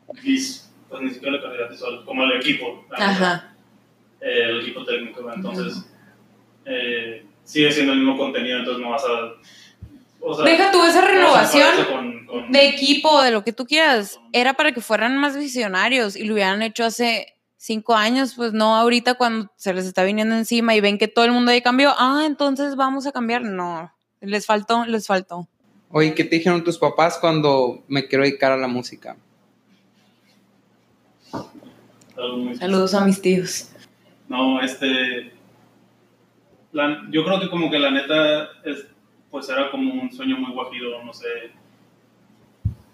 Pues 0.06 1.02
ni 1.02 1.10
siquiera 1.10 1.36
la 1.36 1.42
calidad 1.42 2.04
como 2.04 2.22
el 2.24 2.32
equipo. 2.40 2.86
neta. 2.90 3.51
Eh, 4.22 4.44
el 4.50 4.60
equipo 4.60 4.84
técnico. 4.84 5.30
Entonces, 5.34 5.84
eh, 6.64 7.26
sigue 7.44 7.72
siendo 7.72 7.92
el 7.92 7.98
mismo 7.98 8.16
contenido, 8.16 8.58
entonces 8.58 8.82
no 8.82 8.90
vas 8.90 9.02
a. 9.04 9.32
O 10.20 10.34
sea, 10.34 10.44
Deja 10.44 10.70
tú 10.70 10.84
esa 10.84 11.00
renovación. 11.00 11.68
parece 11.74 11.92
con- 11.92 12.26
con- 12.26 12.52
de 12.52 12.68
equipo, 12.68 13.20
de 13.22 13.32
lo 13.32 13.42
que 13.42 13.52
tú 13.52 13.66
quieras, 13.66 14.20
era 14.32 14.54
para 14.54 14.72
que 14.72 14.80
fueran 14.80 15.18
más 15.18 15.36
visionarios 15.36 16.14
y 16.14 16.22
lo 16.24 16.34
hubieran 16.34 16.62
hecho 16.62 16.84
hace 16.84 17.34
cinco 17.56 17.94
años, 17.96 18.34
pues 18.36 18.52
no 18.52 18.76
ahorita 18.76 19.14
cuando 19.14 19.50
se 19.56 19.74
les 19.74 19.86
está 19.86 20.04
viniendo 20.04 20.34
encima 20.36 20.74
y 20.76 20.80
ven 20.80 20.98
que 20.98 21.08
todo 21.08 21.24
el 21.24 21.32
mundo 21.32 21.52
ya 21.52 21.60
cambió, 21.60 21.92
ah, 21.98 22.22
entonces 22.26 22.76
vamos 22.76 23.06
a 23.06 23.12
cambiar. 23.12 23.42
No, 23.42 23.92
les 24.20 24.46
faltó, 24.46 24.84
les 24.86 25.06
faltó. 25.08 25.48
Oye, 25.90 26.14
¿qué 26.14 26.22
te 26.24 26.36
dijeron 26.36 26.62
tus 26.64 26.78
papás 26.78 27.18
cuando 27.18 27.82
me 27.88 28.06
quiero 28.06 28.22
dedicar 28.24 28.52
a 28.52 28.56
la 28.56 28.68
música? 28.68 29.16
Saludos 32.58 32.94
a 32.94 33.04
mis 33.04 33.20
tíos. 33.20 33.68
No, 34.32 34.60
este. 34.62 35.30
la- 36.72 37.02
yo 37.10 37.22
creo 37.22 37.38
que 37.38 37.50
como 37.50 37.70
que 37.70 37.78
la 37.78 37.90
neta, 37.90 38.48
es, 38.64 38.86
pues 39.30 39.46
era 39.50 39.70
como 39.70 39.92
un 39.92 40.10
sueño 40.10 40.38
muy 40.38 40.52
guajiro, 40.52 41.04
no 41.04 41.12
sé. 41.12 41.28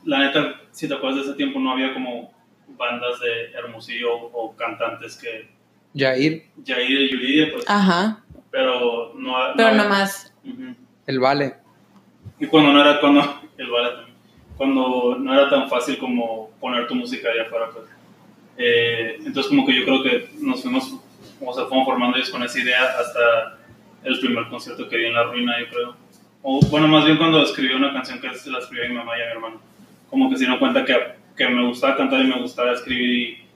La 0.04 0.18
neta, 0.18 0.60
si 0.72 0.88
te 0.88 0.94
acuerdas 0.94 1.20
de 1.20 1.26
ese 1.28 1.34
tiempo, 1.36 1.60
no 1.60 1.70
había 1.70 1.94
como 1.94 2.32
bandas 2.76 3.20
de 3.20 3.52
Hermosillo 3.56 4.12
o 4.14 4.56
cantantes 4.56 5.16
que. 5.16 5.48
Jair, 5.96 6.44
Jair 6.66 6.90
y 7.02 7.10
Yuridia, 7.12 7.52
pues. 7.52 7.64
Ajá, 7.70 8.24
Pero 8.50 9.12
no. 9.14 9.34
pero 9.56 9.70
no- 9.70 9.76
nada 9.76 9.88
más. 9.88 10.34
Ujú. 10.44 10.74
el 11.06 11.20
vale. 11.20 11.54
Y 12.40 12.46
cuando 12.46 12.72
no 12.72 12.80
era, 12.80 12.98
cuando, 13.00 13.20
el 13.58 13.70
ballet 13.70 13.94
también. 13.94 14.16
cuando 14.56 15.16
no 15.20 15.32
era 15.32 15.48
tan 15.48 15.68
fácil 15.70 15.98
como 15.98 16.50
poner 16.60 16.88
tu 16.88 16.96
música 16.96 17.28
allá 17.30 17.42
afuera, 17.42 17.70
pues. 17.72 17.84
Eh, 18.56 19.18
entonces 19.24 19.46
como 19.46 19.64
que 19.64 19.72
yo 19.78 19.84
creo 19.84 20.02
que 20.02 20.30
nos 20.40 20.62
fuimos, 20.62 21.00
o 21.44 21.52
sea, 21.54 21.64
fuimos 21.66 21.84
formando 21.86 22.16
ellos 22.16 22.30
con 22.30 22.42
esa 22.42 22.58
idea 22.58 22.84
hasta 22.98 23.58
el 24.04 24.18
primer 24.20 24.48
concierto 24.48 24.88
que 24.88 24.96
di 24.96 25.06
en 25.06 25.14
La 25.14 25.24
Ruina, 25.24 25.58
yo 25.60 25.68
creo. 25.68 25.96
O 26.42 26.60
bueno, 26.66 26.86
más 26.88 27.04
bien 27.04 27.16
cuando 27.16 27.42
escribí 27.42 27.74
una 27.74 27.92
canción 27.92 28.20
que 28.20 28.32
se 28.34 28.50
la 28.50 28.58
escribí 28.60 28.86
a 28.86 28.88
mi 28.88 28.94
mamá 28.94 29.18
y 29.18 29.22
a 29.22 29.26
mi 29.26 29.30
hermano. 29.32 29.60
Como 30.10 30.30
que 30.30 30.36
se 30.36 30.40
dieron 30.44 30.58
cuenta 30.58 30.84
que, 30.84 30.96
que 31.36 31.48
me 31.48 31.66
gustaba 31.66 31.96
cantar 31.96 32.20
y 32.20 32.24
me 32.28 32.40
gustaba 32.40 32.72
escribir 32.72 33.10
y, 33.10 33.46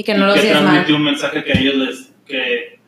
Y 0.00 0.04
que 0.04 0.14
no 0.14 0.26
lo 0.26 0.36
y 0.36 0.40
que 0.40 0.48
transmití 0.50 0.92
mal. 0.92 1.00
un 1.00 1.04
mensaje 1.04 1.42
que 1.44 1.52
a 1.52 1.58
ellos 1.58 1.74
les, 1.76 2.12
que 2.26 2.78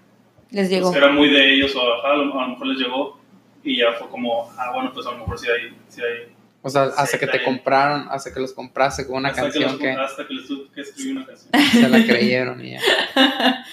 Les 0.51 0.69
pues, 0.69 0.71
llegó. 0.71 0.93
que 0.93 0.99
era 0.99 1.09
muy 1.11 1.29
de 1.31 1.55
ellos 1.55 1.75
o 1.77 1.95
ajá, 1.95 2.13
a 2.13 2.17
lo, 2.17 2.39
a 2.39 2.43
lo 2.43 2.49
mejor 2.51 2.67
les 2.67 2.79
llegó 2.79 3.19
y 3.65 3.77
ya 3.79 3.93
fue 3.93 4.09
como, 4.09 4.51
ah, 4.59 4.73
bueno, 4.75 4.93
pues 4.93 5.07
a 5.07 5.13
lo 5.13 5.19
mejor 5.19 5.39
sí 5.39 5.47
hay... 5.51 5.75
Sí 5.89 6.01
hay 6.03 6.33
O 6.63 6.69
sea, 6.69 6.83
hasta 6.85 7.07
Sí, 7.07 7.19
que 7.19 7.27
te 7.29 7.43
compraron, 7.45 8.09
hasta 8.11 8.33
que 8.35 8.41
los 8.41 8.53
compraste 8.53 9.07
con 9.07 9.17
una 9.19 9.29
hasta 9.31 9.43
canción 9.43 9.79
que, 9.79 9.85
que, 9.85 9.93
los- 9.95 10.11
hasta 10.11 10.27
que 10.27 10.35
les 10.35 10.47
tuve 10.47 10.65
que 10.75 10.81
escribí 10.83 11.11
una 11.13 11.25
canción. 11.27 11.51
se 11.71 11.89
la 11.89 12.05
creyeron 12.05 12.65
y 12.65 12.73
ya. 12.73 12.81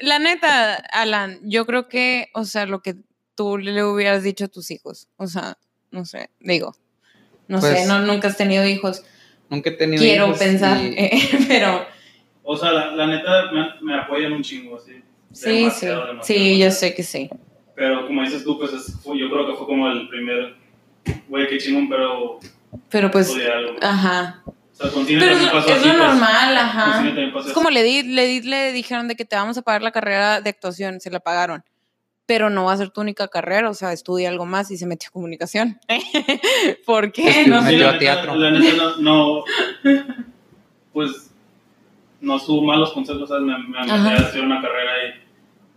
La 0.00 0.18
neta, 0.18 0.74
Alan, 0.74 1.40
yo 1.42 1.66
creo 1.66 1.88
que, 1.88 2.28
o 2.34 2.44
sea, 2.44 2.66
lo 2.66 2.80
que 2.82 2.96
tú 3.34 3.58
le 3.58 3.82
hubieras 3.84 4.22
dicho 4.22 4.44
a 4.44 4.48
tus 4.48 4.70
hijos, 4.70 5.08
o 5.16 5.26
sea, 5.26 5.58
no 5.90 6.04
sé, 6.04 6.30
digo, 6.40 6.74
no 7.48 7.60
Pues, 7.60 7.80
sé, 7.80 7.86
no, 7.86 8.00
nunca 8.00 8.28
has 8.28 8.36
tenido 8.36 8.64
hijos, 8.66 9.04
Nunca 9.48 9.70
he 9.70 9.72
tenido 9.74 10.02
quiero 10.02 10.26
hijos 10.28 10.38
pensar, 10.38 10.78
y- 10.82 10.94
eh, 10.96 11.10
pero 11.48 11.86
O 12.42 12.56
sea, 12.56 12.72
la, 12.72 12.92
la 12.96 13.06
neta 13.06 13.52
me, 13.52 13.68
me 13.82 13.98
apoyan 13.98 14.32
un 14.32 14.42
chingo, 14.42 14.76
así. 14.76 14.92
sí, 14.92 15.02
sí, 15.32 15.50
Demasiado, 15.60 16.06
demasiado, 16.06 16.24
sí, 16.44 16.58
yo 16.58 16.70
sé 16.70 16.94
que 16.94 17.02
sí. 17.02 17.30
Pero 17.74 18.06
como 18.06 18.22
dices 18.22 18.44
tú, 18.44 18.58
pues 18.58 18.72
es- 18.72 18.96
fue- 19.02 19.18
yo 19.18 19.30
creo 19.30 19.46
que 19.46 19.54
fue 19.54 19.66
como 19.66 19.88
el 19.90 20.08
primer, 20.08 20.54
güey, 21.28 21.48
qué 21.48 21.58
chingón, 21.58 21.88
pero 21.88 22.38
Pero 22.90 23.10
pues, 23.10 23.30
algo. 23.34 23.76
ajá. 23.80 24.42
O 24.84 24.90
sea, 24.90 25.02
Pero 25.06 25.24
es, 25.24 25.30
también 25.30 25.46
lo- 25.46 25.52
pasó 25.52 25.68
es 25.74 25.86
lo 25.86 25.92
pues, 25.92 25.98
normal, 26.08 26.56
ajá. 26.58 27.04
pasó 27.32 27.48
Es 27.48 27.52
como 27.54 27.70
le, 27.70 27.82
di, 27.82 28.02
le, 28.02 28.26
di- 28.26 28.42
le 28.42 28.72
dijeron 28.72 29.08
de 29.08 29.16
que 29.16 29.24
te 29.24 29.36
vamos 29.36 29.56
a 29.58 29.62
pagar 29.62 29.82
la 29.82 29.92
carrera 29.92 30.40
de 30.40 30.50
actuación, 30.50 31.00
se 31.00 31.10
la 31.10 31.20
pagaron. 31.20 31.64
Pero 32.26 32.50
no 32.50 32.64
va 32.66 32.72
a 32.72 32.76
ser 32.76 32.90
tu 32.90 33.00
única 33.00 33.26
carrera, 33.28 33.68
o 33.68 33.74
sea, 33.74 33.92
estudia 33.92 34.28
algo 34.28 34.46
más 34.46 34.70
y 34.70 34.76
se 34.76 34.86
metió 34.86 35.08
a 35.08 35.12
comunicación. 35.12 35.78
¿Por 36.86 37.12
qué? 37.12 37.46
No 37.46 37.60
Sí, 37.62 37.66
sé. 37.66 37.72
metió 37.72 37.78
la 37.84 37.88
a 37.88 37.92
neta- 37.92 37.98
teatro. 37.98 38.34
La 38.36 38.50
neta 38.50 38.76
no, 38.76 38.96
no, 38.98 39.44
pues, 40.92 41.30
no 42.20 42.36
estuvo 42.36 42.62
malos 42.62 42.92
consejos, 42.92 43.28
¿sabes? 43.28 43.44
Me, 43.44 43.58
me 43.58 43.80
metí 43.80 43.90
a 43.90 44.16
estudiar 44.16 44.46
una 44.46 44.62
carrera 44.62 44.92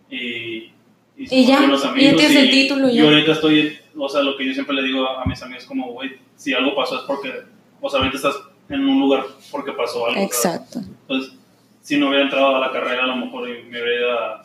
y, 0.09 0.17
y, 0.17 0.73
Y 1.17 1.45
somos 1.45 1.81
ya, 1.81 1.87
ya 1.87 1.89
amigos 1.91 2.15
tienes 2.17 2.35
el 2.37 2.49
título, 2.51 2.89
Y 2.89 2.95
ya. 2.97 3.03
ahorita 3.03 3.31
estoy, 3.31 3.77
o 3.97 4.09
sea, 4.09 4.21
lo 4.21 4.37
que 4.37 4.45
yo 4.45 4.53
siempre 4.53 4.75
le 4.75 4.83
digo 4.83 5.07
a, 5.07 5.23
a 5.23 5.25
mis 5.25 5.41
amigos 5.41 5.65
como, 5.65 5.91
güey, 5.93 6.11
si 6.35 6.53
algo 6.53 6.75
pasó 6.75 6.97
es 6.97 7.01
porque, 7.07 7.33
o 7.81 7.89
sea, 7.89 7.99
ahorita 7.99 8.17
estás 8.17 8.35
en 8.69 8.87
un 8.87 8.99
lugar 8.99 9.25
porque 9.51 9.71
pasó 9.73 10.05
algo. 10.07 10.15
¿sabes? 10.31 10.35
Exacto. 10.35 10.79
Entonces, 11.01 11.33
si 11.81 11.97
no 11.97 12.07
hubiera 12.09 12.23
entrado 12.23 12.55
a 12.55 12.59
la 12.59 12.71
carrera, 12.71 13.03
a 13.03 13.07
lo 13.07 13.15
mejor 13.17 13.47
me 13.47 13.59
hubiera 13.69 13.93
ido 13.93 14.11
a, 14.19 14.43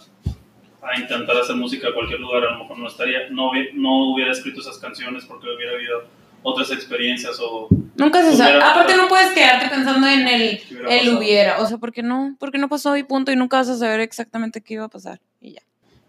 a 0.83 1.01
intentar 1.01 1.37
hacer 1.37 1.57
música 1.57 1.89
a 1.89 1.95
cualquier 1.95 2.21
lugar, 2.21 2.45
a 2.45 2.53
lo 2.53 2.59
mejor 2.61 2.79
no 2.79 2.87
estaría, 2.89 3.29
no, 3.31 3.53
no 3.75 4.13
hubiera 4.13 4.33
escrito 4.33 4.61
esas 4.61 4.79
canciones 4.79 5.25
porque 5.25 5.47
hubiera 5.55 5.73
habido 5.73 6.03
otras 6.43 6.71
experiencias 6.71 7.39
o 7.41 7.69
Nunca 7.97 8.23
se 8.23 8.35
sabe. 8.35 8.63
Aparte 8.63 8.97
no 8.97 9.09
puedes 9.09 9.33
quedarte 9.33 9.69
pensando 9.69 10.07
en 10.07 10.27
el, 10.27 10.61
hubiera 10.71 10.97
el 10.97 11.17
hubiera. 11.17 11.61
O 11.61 11.67
sea, 11.67 11.77
porque 11.79 12.03
no, 12.03 12.35
porque 12.39 12.57
no 12.59 12.69
pasó 12.69 12.97
y 12.97 13.03
punto 13.03 13.31
y 13.31 13.37
nunca 13.37 13.59
vas 13.59 13.69
a 13.69 13.77
saber 13.77 14.01
exactamente 14.01 14.63
qué 14.63 14.75
iba 14.75 14.85
a 14.85 14.89
pasar. 14.89 15.21
Y 15.41 15.53
ya. 15.53 15.61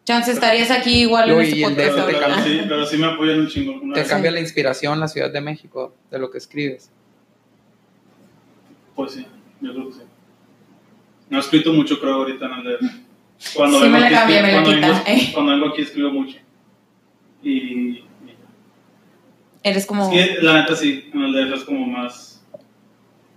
Chance 0.05 0.31
estarías 0.31 0.71
aquí 0.71 1.01
igual 1.01 1.29
en 1.29 1.37
Uy, 1.37 1.43
este 1.43 1.61
podcast 1.61 1.95
Pero, 1.95 2.05
pero 2.07 2.35
sí, 2.43 2.61
pero 2.67 2.85
sí 2.85 2.97
me 2.97 3.07
apoyan 3.07 3.39
un 3.41 3.47
chingo. 3.47 3.93
Te 3.93 3.99
vez- 3.99 4.09
cambia 4.09 4.31
la 4.31 4.39
inspiración 4.39 4.99
la 4.99 5.07
Ciudad 5.09 5.31
de 5.31 5.41
México 5.41 5.93
de 6.09 6.17
lo 6.19 6.31
que 6.31 6.37
escribes. 6.37 6.89
Pues 8.95 9.13
sí, 9.13 9.25
yo 9.61 9.73
creo 9.73 9.87
que 9.87 9.93
sí. 9.93 10.01
No 11.29 11.37
he 11.37 11.39
escrito 11.41 11.71
mucho, 11.73 11.99
creo, 11.99 12.15
ahorita 12.15 12.45
en 12.45 12.53
el 12.53 12.63
de... 12.63 12.77
Cuando 13.55 13.77
Sí 13.79 13.83
vengo 13.85 13.93
me 13.95 13.99
la 14.01 14.05
aquí, 14.07 14.15
cambia, 14.15 14.41
me 14.41 14.47
la 14.51 14.53
cuando 14.63 14.71
quita, 14.75 14.87
vengo- 14.87 15.03
eh. 15.07 15.29
Cuando 15.33 15.51
vengo 15.53 15.67
aquí 15.69 15.81
escribo 15.81 16.11
mucho. 16.11 16.37
Y... 17.41 17.49
y- 17.51 18.05
Eres 19.63 19.85
como... 19.85 20.09
Que 20.11 20.37
la 20.41 20.53
neta 20.61 20.75
sí, 20.75 21.09
en 21.13 21.21
el 21.21 21.33
DF 21.33 21.53
es 21.57 21.63
como 21.63 21.85
más 21.87 22.43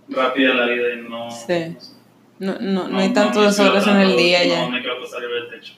rápida 0.09 0.53
la 0.53 0.65
vida 0.65 0.93
y 0.93 1.01
no... 1.09 1.29
Sí. 1.31 1.45
no 1.47 1.47
sé. 1.47 1.77
No, 2.37 2.57
no, 2.59 2.89
no 2.89 2.97
hay 2.99 3.13
quiero 3.13 3.59
horas 3.59 3.87
en 3.87 3.97
el 3.97 4.17
día 4.17 4.39
no, 4.43 4.49
ya. 4.49 4.69
me 4.69 4.79
quiero 4.81 4.97
acostar 4.97 5.23
y 5.23 5.27
ver 5.27 5.35
el 5.43 5.49
techo. 5.49 5.73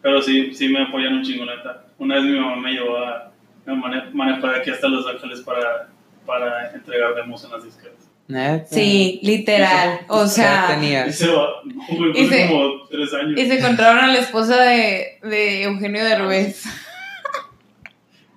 Pero 0.00 0.22
sí, 0.22 0.54
sí 0.54 0.68
me 0.68 0.82
apoyan 0.82 1.14
un 1.14 1.22
chingo, 1.24 1.44
neta. 1.44 1.86
Una 1.98 2.16
vez 2.16 2.24
mi 2.24 2.38
mamá 2.38 2.56
me 2.56 2.72
llevó 2.72 2.96
a 2.98 3.32
me 3.66 3.74
mane- 3.76 4.10
manejó 4.12 4.48
de 4.48 4.56
aquí 4.58 4.70
hasta 4.70 4.88
Los 4.88 5.06
Ángeles 5.06 5.40
para, 5.40 5.88
para 6.26 6.70
entregar 6.72 7.14
demos 7.14 7.44
en 7.44 7.50
las 7.50 7.64
disqueras. 7.64 7.96
Neta. 8.28 8.66
Sí, 8.66 9.18
literal. 9.22 10.00
O 10.08 10.22
¿Qué 10.22 10.28
sea, 10.28 10.66
Y 10.68 10.74
tenías? 10.74 11.16
se 11.16 11.26
va, 11.28 11.48
no, 11.64 11.96
güey, 11.96 12.12
Y 12.22 12.26
se- 12.28 12.48
como 12.48 12.86
tres 12.88 13.12
años. 13.14 13.38
y 13.38 13.46
se 13.46 13.58
encontraron 13.58 14.04
a 14.04 14.06
la 14.08 14.18
esposa 14.18 14.62
de, 14.62 15.18
de 15.22 15.62
Eugenio 15.64 16.04
Derbez. 16.04 16.64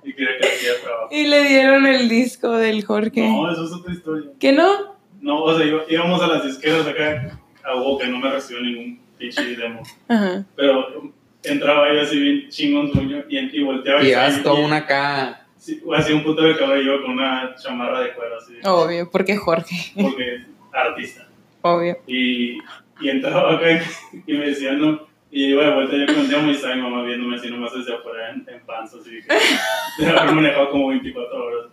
Y 0.03 0.13
quería 0.13 0.37
que 0.39 0.47
hacía 0.47 0.71
trabajo. 0.83 1.07
Y 1.11 1.27
le 1.27 1.43
dieron 1.45 1.85
el 1.85 2.09
disco 2.09 2.51
del 2.51 2.83
Jorge. 2.85 3.27
No, 3.27 3.51
eso 3.51 3.65
es 3.65 3.71
otra 3.71 3.93
historia. 3.93 4.31
¿Que 4.39 4.51
no? 4.51 4.95
No, 5.21 5.41
o 5.43 5.57
sea, 5.57 5.65
iba- 5.65 5.83
íbamos 5.89 6.21
a 6.21 6.27
las 6.27 6.43
disqueras 6.45 6.85
acá 6.85 7.39
a 7.63 7.75
Hugo, 7.75 7.97
que 7.99 8.07
no 8.07 8.19
me 8.19 8.29
recibió 8.29 8.61
ningún 8.61 8.99
pinche 9.17 9.55
demo. 9.55 9.81
Ajá. 10.07 10.43
Pero 10.55 11.11
entraba 11.43 11.87
ahí 11.87 11.99
así 11.99 12.19
bien 12.19 12.49
chingón 12.49 12.91
sueño 12.91 13.23
y, 13.29 13.37
y 13.37 13.63
volteaba 13.63 14.03
Y 14.03 14.11
y- 14.11 14.43
toda 14.43 14.59
una 14.59 14.77
acá. 14.77 15.44
Sí, 15.65 15.81
así 15.97 16.13
un 16.13 16.23
puto 16.23 16.43
de 16.43 16.55
cabello 16.55 17.01
con 17.01 17.13
una 17.13 17.55
chamarra 17.55 18.01
de 18.01 18.13
cuero 18.13 18.37
así. 18.37 18.53
Obvio, 18.65 19.09
porque 19.09 19.35
Jorge. 19.35 19.75
Porque 19.99 20.35
es 20.35 20.41
artista. 20.71 21.27
Obvio. 21.63 21.97
Y, 22.05 22.59
y 23.01 23.09
entraba 23.09 23.55
acá 23.55 23.81
y 24.27 24.33
me 24.33 24.45
decía 24.45 24.73
no. 24.73 25.07
Y 25.31 25.45
iba 25.45 25.63
de 25.65 25.73
vuelta 25.73 25.95
yo 25.97 26.05
con 26.05 26.29
demo 26.29 26.51
y 26.51 26.55
mi 26.55 26.81
mamá 26.83 27.01
viéndome 27.01 27.35
así 27.37 27.49
nomás 27.49 27.73
desde 27.73 27.95
afuera 27.95 28.29
en, 28.29 28.45
en 28.47 28.63
panza. 28.63 28.97
Así 29.01 29.09
que 29.09 29.27
de 30.05 30.11
haber 30.11 30.35
manejado 30.35 30.69
como 30.69 30.89
24 30.89 31.45
horas. 31.45 31.71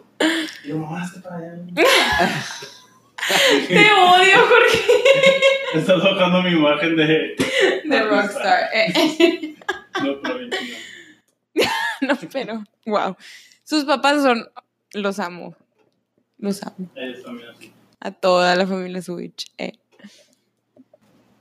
Y 0.64 0.68
yo, 0.68 0.78
mamá, 0.78 1.02
hazte 1.02 1.20
para 1.20 1.36
allá. 1.36 1.58
Te 3.68 3.74
odio, 3.74 4.36
Jorge. 4.38 4.94
Estás 5.74 6.02
tocando 6.02 6.42
mi 6.42 6.52
imagen 6.52 6.96
de. 6.96 7.36
De 7.84 8.02
Rockstar. 8.04 8.70
Eh, 8.72 9.54
No, 10.02 10.18
pero 10.22 10.38
bien 10.38 10.50
chingón. 10.50 10.80
no, 12.00 12.18
pero, 12.32 12.64
wow. 12.86 13.16
Sus 13.64 13.84
papás 13.84 14.22
son, 14.22 14.48
los 14.92 15.18
amo. 15.18 15.54
Los 16.38 16.62
amo. 16.62 16.88
Ellos 16.96 17.22
también 17.22 17.48
así. 17.50 17.72
A 18.00 18.10
toda 18.10 18.56
la 18.56 18.66
familia 18.66 19.00
Switch. 19.02 19.46
Eh. 19.58 19.72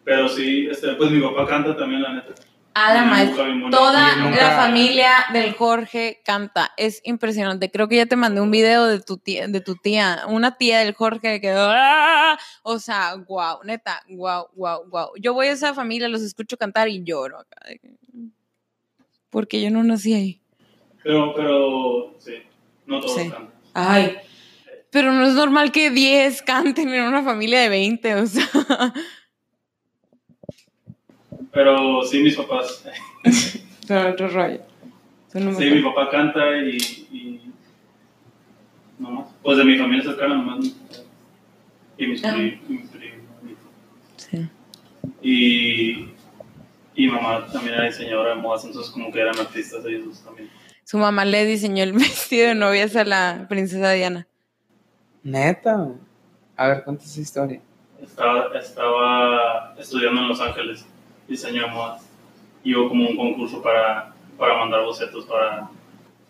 Pero 0.03 0.29
sí, 0.29 0.67
este, 0.69 0.93
pues 0.93 1.11
mi 1.11 1.21
papá 1.21 1.47
canta 1.47 1.75
también, 1.75 2.01
la 2.01 2.13
neta. 2.13 2.33
A 2.73 2.93
la 2.93 3.03
madre. 3.03 3.33
Toda 3.69 4.15
nunca- 4.15 4.37
la 4.37 4.55
familia 4.55 5.11
del 5.33 5.53
Jorge 5.55 6.21
canta. 6.23 6.71
Es 6.77 7.01
impresionante. 7.03 7.69
Creo 7.69 7.89
que 7.89 7.97
ya 7.97 8.05
te 8.05 8.15
mandé 8.15 8.39
un 8.39 8.49
video 8.49 8.85
de 8.85 9.01
tu 9.01 9.17
tía, 9.17 9.47
de 9.47 9.59
tu 9.59 9.75
tía, 9.75 10.23
una 10.29 10.55
tía 10.57 10.79
del 10.79 10.93
Jorge 10.93 11.19
que 11.33 11.41
quedó. 11.41 11.67
¡ah! 11.69 12.37
O 12.63 12.79
sea, 12.79 13.15
wow, 13.27 13.59
neta, 13.65 14.01
wow, 14.09 14.47
wow, 14.55 14.85
wow. 14.89 15.09
Yo 15.19 15.33
voy 15.33 15.47
a 15.47 15.51
esa 15.51 15.73
familia, 15.73 16.07
los 16.07 16.21
escucho 16.21 16.57
cantar 16.57 16.87
y 16.87 17.03
lloro 17.03 17.39
acá. 17.39 17.57
Porque 19.29 19.61
yo 19.61 19.69
no 19.69 19.83
nací 19.83 20.13
ahí. 20.13 20.40
Pero, 21.03 21.33
pero, 21.35 22.15
sí, 22.19 22.33
no 22.85 22.99
todos 22.99 23.15
Sí. 23.15 23.29
cantan. 23.29 23.49
Ay. 23.73 24.17
Pero 24.91 25.13
no 25.13 25.25
es 25.25 25.33
normal 25.33 25.71
que 25.71 25.89
10 25.89 26.41
canten 26.41 26.89
en 26.93 27.03
una 27.03 27.23
familia 27.23 27.61
de 27.61 27.69
20, 27.69 28.15
o 28.15 28.27
sea. 28.27 28.47
Pero 31.51 32.03
sí, 32.03 32.21
mis 32.21 32.35
papás. 32.35 32.83
Son 33.87 34.07
otro 34.07 34.27
rollo. 34.29 34.61
Son 35.31 35.55
Sí, 35.55 35.69
mi 35.71 35.81
papá 35.81 36.09
canta 36.09 36.39
y. 36.57 36.77
y 37.11 37.41
no 38.99 39.11
más. 39.11 39.27
Pues 39.43 39.57
de 39.57 39.63
mi 39.65 39.77
familia 39.77 40.03
cercana 40.03 40.35
nomás. 40.35 40.59
¿no? 40.59 40.71
Y 41.97 42.07
mis 42.07 42.23
Ajá. 42.23 42.35
pri- 42.35 42.59
mi 42.67 42.77
primo. 42.79 43.15
Sí. 44.17 44.47
Y. 45.21 46.07
Y 46.93 47.07
mamá 47.07 47.47
también 47.47 47.75
era 47.75 47.85
diseñadora 47.85 48.35
de 48.35 48.41
modas, 48.41 48.65
entonces 48.65 48.91
como 48.91 49.11
que 49.11 49.19
eran 49.21 49.37
artistas 49.39 49.83
ellos 49.85 50.21
también. 50.23 50.49
Su 50.91 50.97
mamá 50.97 51.23
le 51.23 51.45
diseñó 51.45 51.85
el 51.85 51.93
vestido 51.93 52.49
de 52.49 52.55
novias 52.55 52.97
a 52.97 53.05
la 53.05 53.45
princesa 53.47 53.93
Diana. 53.93 54.27
Neta. 55.23 55.87
A 56.57 56.67
ver, 56.67 56.83
cuenta 56.83 57.05
esa 57.05 57.21
historia. 57.21 57.61
Estaba, 58.01 58.49
estaba 58.59 59.73
estudiando 59.79 60.19
en 60.19 60.27
Los 60.27 60.41
Ángeles, 60.41 60.85
diseño 61.29 61.61
de 61.61 61.69
modas. 61.69 62.05
Y 62.61 62.75
hubo 62.75 62.89
como 62.89 63.07
un 63.07 63.15
concurso 63.15 63.63
para, 63.63 64.13
para 64.37 64.57
mandar 64.57 64.83
bocetos 64.83 65.25
para, 65.27 65.69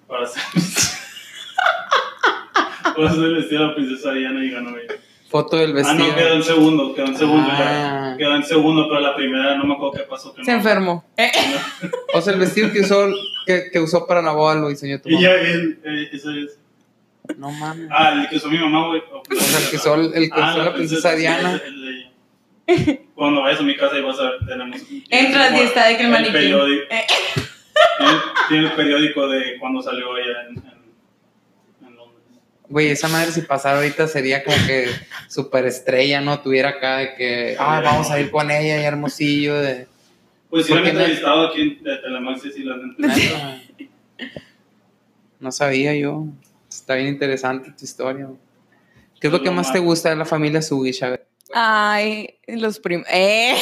para 0.07 0.25
hacer, 0.25 0.43
para 2.95 3.09
hacer 3.09 3.23
el 3.23 3.35
vestido 3.37 3.61
de 3.61 3.67
la 3.67 3.73
princesa 3.73 4.11
Diana 4.11 4.45
y 4.45 4.51
ganó 4.51 4.77
ella. 4.77 4.93
Foto 5.31 5.55
del 5.57 5.71
Ah, 5.71 5.73
vestido. 5.75 6.07
no, 6.09 6.15
quedó 6.15 6.33
en 6.35 6.43
segundo, 6.43 6.93
quedó 6.93 7.05
en 7.07 7.15
segundo. 7.17 7.47
Ah. 7.51 8.15
Quedó 8.17 8.35
en 8.35 8.43
segundo, 8.43 8.87
pero 8.89 8.99
la 8.99 9.15
primera 9.15 9.55
no 9.55 9.63
me 9.65 9.73
acuerdo 9.75 9.93
qué 9.93 10.03
pasó. 10.03 10.33
Que 10.33 10.43
Se 10.43 10.51
no. 10.51 10.57
enfermó. 10.57 11.05
Eh, 11.17 11.31
O 12.13 12.21
sea, 12.21 12.33
el 12.33 12.39
vestido 12.39 12.71
que 12.73 12.81
usó, 12.81 13.07
que, 13.45 13.69
que 13.71 13.79
usó 13.79 14.05
para 14.05 14.21
la 14.21 14.33
boda 14.33 14.55
lo 14.55 14.67
diseñó 14.69 14.99
tu 15.01 15.09
Y 15.09 15.13
mamá. 15.13 15.23
ya, 15.25 15.31
él, 15.35 15.79
eh, 15.85 16.09
eso 16.11 16.31
es. 16.31 16.59
No 17.37 17.49
mames. 17.49 17.87
Ah, 17.89 18.11
el 18.21 18.27
que 18.29 18.35
usó 18.35 18.49
mi 18.49 18.57
mamá, 18.57 18.87
güey. 18.87 19.01
O 19.09 19.23
sea, 19.39 19.59
el 19.59 19.69
que 19.69 19.75
usó, 19.77 19.95
el 19.95 20.11
que 20.11 20.29
Ah, 20.41 20.51
usó 20.53 20.63
la 20.65 20.73
princesa 20.73 21.11
sí, 21.13 21.19
Diana. 21.19 21.61
el 21.65 21.81
de 21.81 21.91
ella. 21.91 22.99
Cuando 23.15 23.41
vayas 23.41 23.59
a 23.59 23.63
mi 23.63 23.75
casa 23.77 23.97
y 23.97 24.01
vas 24.01 24.19
a 24.19 24.23
ver, 24.23 24.39
tenemos. 24.45 24.81
Entras 25.09 25.53
y 25.57 25.63
está 25.63 25.87
de 25.87 25.97
que 25.97 26.03
el 26.03 26.09
maniquí. 26.09 26.33
periódico- 26.33 26.87
Eh. 26.89 27.05
Tiene, 27.97 28.13
tiene 28.49 28.65
el 28.67 28.71
periódico 28.73 29.27
de 29.29 29.57
cuando 29.59 29.81
salió 29.81 30.17
ella 30.17 30.47
en. 30.49 30.70
Güey, 32.71 32.87
esa 32.89 33.07
madre 33.09 33.31
si 33.31 33.41
pasara 33.41 33.77
ahorita 33.77 34.07
sería 34.07 34.43
como 34.43 34.55
que 34.65 34.87
superestrella, 35.27 36.21
¿no? 36.21 36.39
Tuviera 36.41 36.69
acá 36.69 36.97
de 36.97 37.15
que, 37.15 37.55
ah, 37.59 37.81
vamos 37.83 38.09
a 38.09 38.19
ir 38.19 38.31
con 38.31 38.49
ella 38.49 38.79
y 38.79 38.83
Hermosillo 38.85 39.55
de... 39.61 39.87
Pues 40.49 40.65
sí, 40.65 40.73
lo 40.73 40.79
¿Por 40.79 40.87
he 40.87 40.89
qué 40.91 40.93
no? 40.93 40.99
entrevistado 41.01 41.47
aquí 41.47 41.61
en 41.61 41.83
Telemax 41.83 42.45
y 42.45 42.51
sí, 42.51 42.63
la 42.63 42.77
neta. 42.77 43.07
Neta. 43.15 43.61
No 45.39 45.51
sabía 45.51 45.95
yo. 45.95 46.25
Está 46.69 46.95
bien 46.95 47.09
interesante 47.09 47.71
tu 47.77 47.83
historia. 47.85 48.25
güey. 48.25 48.37
¿Qué 49.19 49.27
es 49.27 49.33
lo 49.33 49.39
Pues 49.39 49.49
que 49.49 49.55
más 49.55 49.67
más- 49.67 49.73
te 49.73 49.79
gusta 49.79 50.09
de 50.09 50.15
la 50.15 50.25
familia 50.25 50.61
Sugish? 50.61 51.03
A 51.03 51.09
ver. 51.09 51.27
Ay, 51.53 52.35
los 52.47 52.79
primos. 52.79 53.05
Eh. 53.11 53.55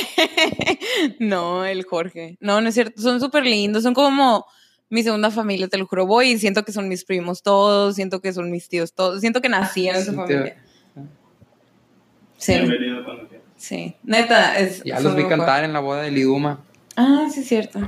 no, 1.19 1.65
el 1.65 1.83
Jorge. 1.85 2.37
No, 2.39 2.61
no 2.61 2.69
es 2.69 2.75
cierto. 2.75 3.01
Son 3.01 3.19
súper 3.19 3.45
lindos. 3.45 3.83
Son 3.83 3.93
como 3.93 4.45
mi 4.89 5.03
segunda 5.03 5.29
familia, 5.31 5.67
te 5.67 5.77
lo 5.77 5.85
juro. 5.87 6.05
Voy 6.05 6.31
y 6.31 6.37
siento 6.39 6.63
que 6.65 6.71
son 6.71 6.87
mis 6.89 7.05
primos 7.05 7.43
todos. 7.43 7.95
Siento 7.95 8.21
que 8.21 8.33
son 8.33 8.49
mis 8.51 8.67
tíos 8.67 8.93
todos. 8.93 9.21
Siento 9.21 9.41
que 9.41 9.49
nací 9.49 9.87
en 9.87 9.95
esa 9.95 10.11
Sí, 10.11 10.17
familia. 10.17 10.57
Sí, 12.37 12.53
Bienvenido 12.53 13.03
cuando 13.03 13.27
quieras. 13.27 13.45
sí. 13.57 13.95
Neta, 14.03 14.57
es. 14.57 14.81
Ya 14.83 14.99
los 15.01 15.15
vi 15.15 15.23
mejor. 15.23 15.37
cantar 15.37 15.63
en 15.63 15.73
la 15.73 15.79
boda 15.81 16.03
de 16.03 16.11
Liduma. 16.11 16.61
Ah, 16.95 17.27
sí, 17.31 17.41
es 17.41 17.47
cierto. 17.47 17.79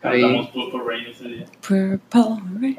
Cantamos 0.00 0.48
Purple 0.48 0.80
Rain 0.86 1.06
ese 1.06 1.24
día. 1.28 1.44
Purple 1.60 2.42
Rain. 2.60 2.78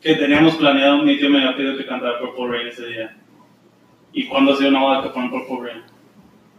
Que 0.00 0.14
teníamos 0.16 0.56
planeado, 0.56 1.02
mi 1.04 1.18
tío 1.18 1.28
me 1.30 1.38
había 1.44 1.56
pedido 1.56 1.76
que 1.76 1.86
cantara 1.86 2.18
Purple 2.18 2.48
Rain 2.48 2.68
ese 2.68 2.86
día. 2.86 3.16
¿Y 4.14 4.26
cuándo 4.28 4.52
ha 4.52 4.56
sido 4.56 4.70
una 4.70 4.80
boda 4.82 5.02
que 5.02 5.08
ponen 5.10 5.30
Purple 5.30 5.58
Rain? 5.70 5.82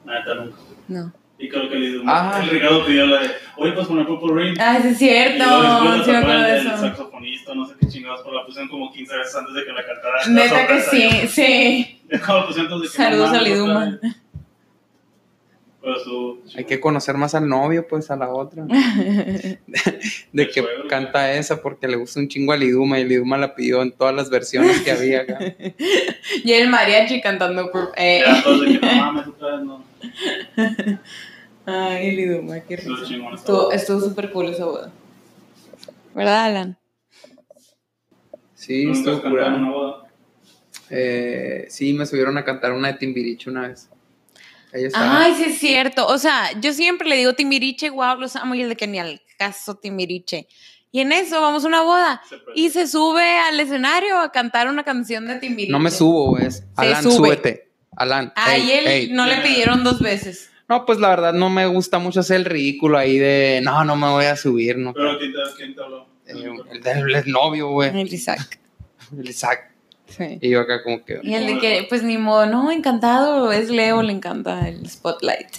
Neta 0.06 0.36
nunca. 0.36 0.58
No. 0.88 1.14
Y 1.44 1.50
creo 1.50 1.68
que 1.70 1.76
el, 1.76 2.02
Ah. 2.08 2.40
el 2.42 2.50
Ricardo 2.50 2.86
pidió 2.86 3.06
la 3.06 3.22
de, 3.22 3.30
oye, 3.58 3.74
pues 3.74 3.86
poner 3.88 4.06
Purple 4.06 4.34
Rain. 4.34 4.56
Ah, 4.62 4.80
sí, 4.82 4.88
es 4.88 4.94
y 4.94 4.96
cierto. 4.96 5.44
Sí, 6.06 6.12
me 6.12 6.18
acuerdo 6.18 6.34
el, 6.40 6.44
de 6.46 6.58
el 6.60 6.68
eso. 6.68 6.78
saxofonista, 6.78 7.54
no 7.54 7.68
sé 7.68 7.74
qué 7.82 7.88
chingados, 7.88 8.22
pero 8.24 8.36
la 8.38 8.46
pusieron 8.46 8.70
como 8.70 8.92
15 8.94 9.18
veces 9.18 9.36
antes 9.36 9.54
de 9.54 9.66
que 9.66 9.72
la 9.74 9.86
cantara. 9.86 10.28
Neta 10.30 10.68
que 10.68 10.80
sí, 10.82 11.28
sí. 11.28 12.00
yo- 12.10 12.22
Como 12.26 12.38
la 12.40 12.46
pusieron 12.48 12.72
antes 12.74 12.92
de 12.92 12.98
que 12.98 13.04
Saludos 13.04 13.30
a 13.34 13.42
Liduma. 13.42 14.00
Pero 15.82 16.00
su. 16.00 16.40
Hay 16.56 16.64
que 16.64 16.80
conocer 16.80 17.18
más 17.18 17.36
al 17.36 17.50
novio, 17.50 17.86
pues 17.90 18.10
a 18.10 18.16
la 18.16 18.30
otra. 18.30 18.64
De 18.70 19.60
El 20.32 20.48
que 20.50 20.62
suegro, 20.62 20.88
canta 20.88 21.34
esa 21.34 21.62
porque 21.62 21.90
le 21.90 21.98
gusta 21.98 22.22
un 22.22 22.30
chingo 22.30 22.54
a 22.54 22.58
Liduma 22.58 23.00
y 23.00 23.04
Liduma 23.06 23.38
la 23.38 23.54
pidió 23.54 23.82
en 23.82 23.92
todas 23.92 24.16
las 24.16 24.30
versiones 24.30 24.80
que 24.82 24.92
había 24.92 25.24
acá. 25.24 25.40
Y 26.46 26.54
el 26.54 26.70
mariachi 26.70 27.20
cantando. 27.20 27.70
Pur- 27.70 27.92
eh. 27.98 28.24
Ya 28.26 28.42
todos 28.44 28.62
de 28.62 28.80
que 28.80 28.86
no 28.86 28.94
mames, 28.96 29.28
otra 29.28 29.58
vez 29.58 29.66
no. 29.66 29.84
Ay, 31.66 32.16
qué 32.68 32.74
Estuvo 32.76 32.96
risa. 32.96 33.08
chingón 33.08 33.34
esa 33.36 33.76
Estuvo 33.76 34.00
súper 34.02 34.32
cool 34.32 34.48
esa 34.50 34.66
boda. 34.66 34.92
¿Verdad, 36.14 36.46
Alan? 36.46 36.78
Sí, 38.56 38.86
¿Nunca 38.86 39.12
has 39.12 39.18
estuvo 39.18 39.30
curada. 39.32 39.56
una 39.56 39.72
boda? 39.72 40.04
Eh, 40.90 41.66
sí, 41.70 41.94
me 41.94 42.06
subieron 42.06 42.38
a 42.38 42.46
cantar 42.46 42.74
una 42.74 42.90
de 42.90 42.94
Timbiriche 42.96 43.50
una 43.50 43.68
vez. 43.68 43.90
Ay, 44.94 45.36
sí 45.36 45.44
es 45.46 45.60
cierto. 45.60 46.08
O 46.08 46.18
sea, 46.18 46.60
yo 46.60 46.74
siempre 46.74 47.08
le 47.08 47.16
digo 47.18 47.34
Timbiriche, 47.34 47.90
wow, 47.90 48.18
los 48.20 48.36
amo. 48.36 48.56
Y 48.56 48.62
el 48.62 48.70
de 48.70 48.76
que 48.76 48.88
ni 48.88 49.00
al 49.00 49.22
caso 49.38 49.76
Timbiriche. 49.76 50.48
Y 50.92 51.00
en 51.00 51.12
eso 51.12 51.42
vamos 51.42 51.64
a 51.64 51.68
una 51.68 51.82
boda. 51.82 52.22
Se. 52.28 52.38
Y 52.56 52.70
se 52.70 52.88
sube 52.88 53.40
al 53.40 53.60
escenario 53.60 54.20
a 54.20 54.32
cantar 54.32 54.68
una 54.68 54.84
canción 54.84 55.28
de 55.28 55.36
Timbiriche. 55.36 55.72
No 55.72 55.80
me 55.80 55.92
subo, 55.92 56.38
es. 56.38 56.64
Alan, 56.76 57.04
sube. 57.04 57.14
súbete. 57.14 57.72
Alan. 57.96 58.32
Ay, 58.36 58.72
ey, 58.72 59.06
él 59.06 59.14
no 59.16 59.26
le 59.26 59.38
pidieron 59.42 59.84
dos 59.84 60.00
veces. 60.00 60.52
No, 60.74 60.88
pues 60.88 61.00
la 61.00 61.10
verdad 61.10 61.34
no 61.34 61.52
me 61.52 61.68
gusta 61.68 62.00
mucho 62.00 62.22
hacer 62.22 62.38
el 62.38 62.46
ridículo 62.46 62.98
ahí 62.98 63.20
de 63.20 63.62
no, 63.64 63.86
no 63.86 63.96
me 63.96 64.10
voy 64.10 64.26
a 64.26 64.36
subir, 64.36 64.76
no. 64.76 64.92
Pero 64.92 65.20
¿quién 65.20 65.32
te, 65.32 65.38
quién 65.56 65.76
te 65.76 65.84
habló? 65.84 66.08
El 66.26 67.16
el 67.16 67.32
novio, 67.32 67.70
güey. 67.70 67.96
El 67.96 68.12
Isaac. 68.12 68.60
El 69.16 69.30
Isaac. 69.30 69.72
Sí. 70.08 70.40
Y 70.42 70.50
yo 70.50 70.62
acá 70.62 70.82
como 70.82 71.06
que. 71.06 71.20
Y 71.22 71.36
el 71.36 71.46
de 71.46 71.60
que, 71.60 71.86
pues 71.88 72.02
ni 72.02 72.18
modo, 72.18 72.48
no, 72.48 72.72
encantado, 72.72 73.52
es 73.52 73.70
Leo, 73.70 74.02
le 74.02 74.14
encanta 74.14 74.68
el 74.68 74.90
spotlight. 74.90 75.58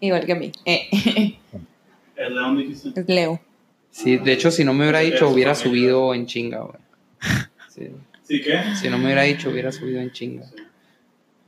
Igual 0.00 0.24
que 0.24 0.32
a 0.32 0.36
mí. 0.36 0.50
Eh, 0.64 0.88
¿El 2.16 2.34
León 2.34 2.56
dijiste? 2.56 2.98
es 2.98 3.08
Leo. 3.08 3.38
Sí, 3.90 4.16
de 4.16 4.32
hecho, 4.32 4.50
si 4.50 4.64
no 4.64 4.72
me 4.72 4.84
hubiera 4.84 5.00
dicho, 5.00 5.28
hubiera 5.28 5.54
subido 5.54 6.14
en 6.14 6.24
chinga, 6.24 6.60
güey. 6.60 6.80
Sí. 7.68 7.90
¿Sí 8.22 8.40
qué? 8.40 8.62
Si 8.80 8.88
no 8.88 8.96
me 8.96 9.04
hubiera 9.04 9.24
dicho, 9.24 9.50
hubiera 9.50 9.70
subido 9.72 10.00
en 10.00 10.10
chinga. 10.10 10.46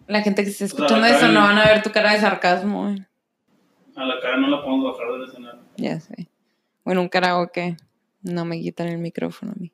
La 0.06 0.22
gente 0.22 0.44
que 0.44 0.50
esté 0.50 0.66
sea, 0.66 0.76
escuchando 0.76 1.06
eso 1.06 1.28
no 1.28 1.40
van 1.40 1.58
a 1.58 1.64
ver 1.64 1.82
tu 1.82 1.90
cara 1.90 2.12
de 2.12 2.20
sarcasmo. 2.20 2.94
A 3.96 4.04
la 4.04 4.20
cara 4.20 4.36
no 4.36 4.48
la 4.48 4.62
podemos 4.62 4.92
bajar 4.92 5.12
del 5.12 5.28
escenario. 5.28 5.60
Ya 5.76 6.00
sé. 6.00 6.28
Bueno, 6.84 7.00
un 7.00 7.08
karaoke. 7.08 7.76
No 8.22 8.44
me 8.44 8.58
quitan 8.58 8.88
el 8.88 8.98
micrófono 8.98 9.52
a 9.52 9.60
mí. 9.60 9.72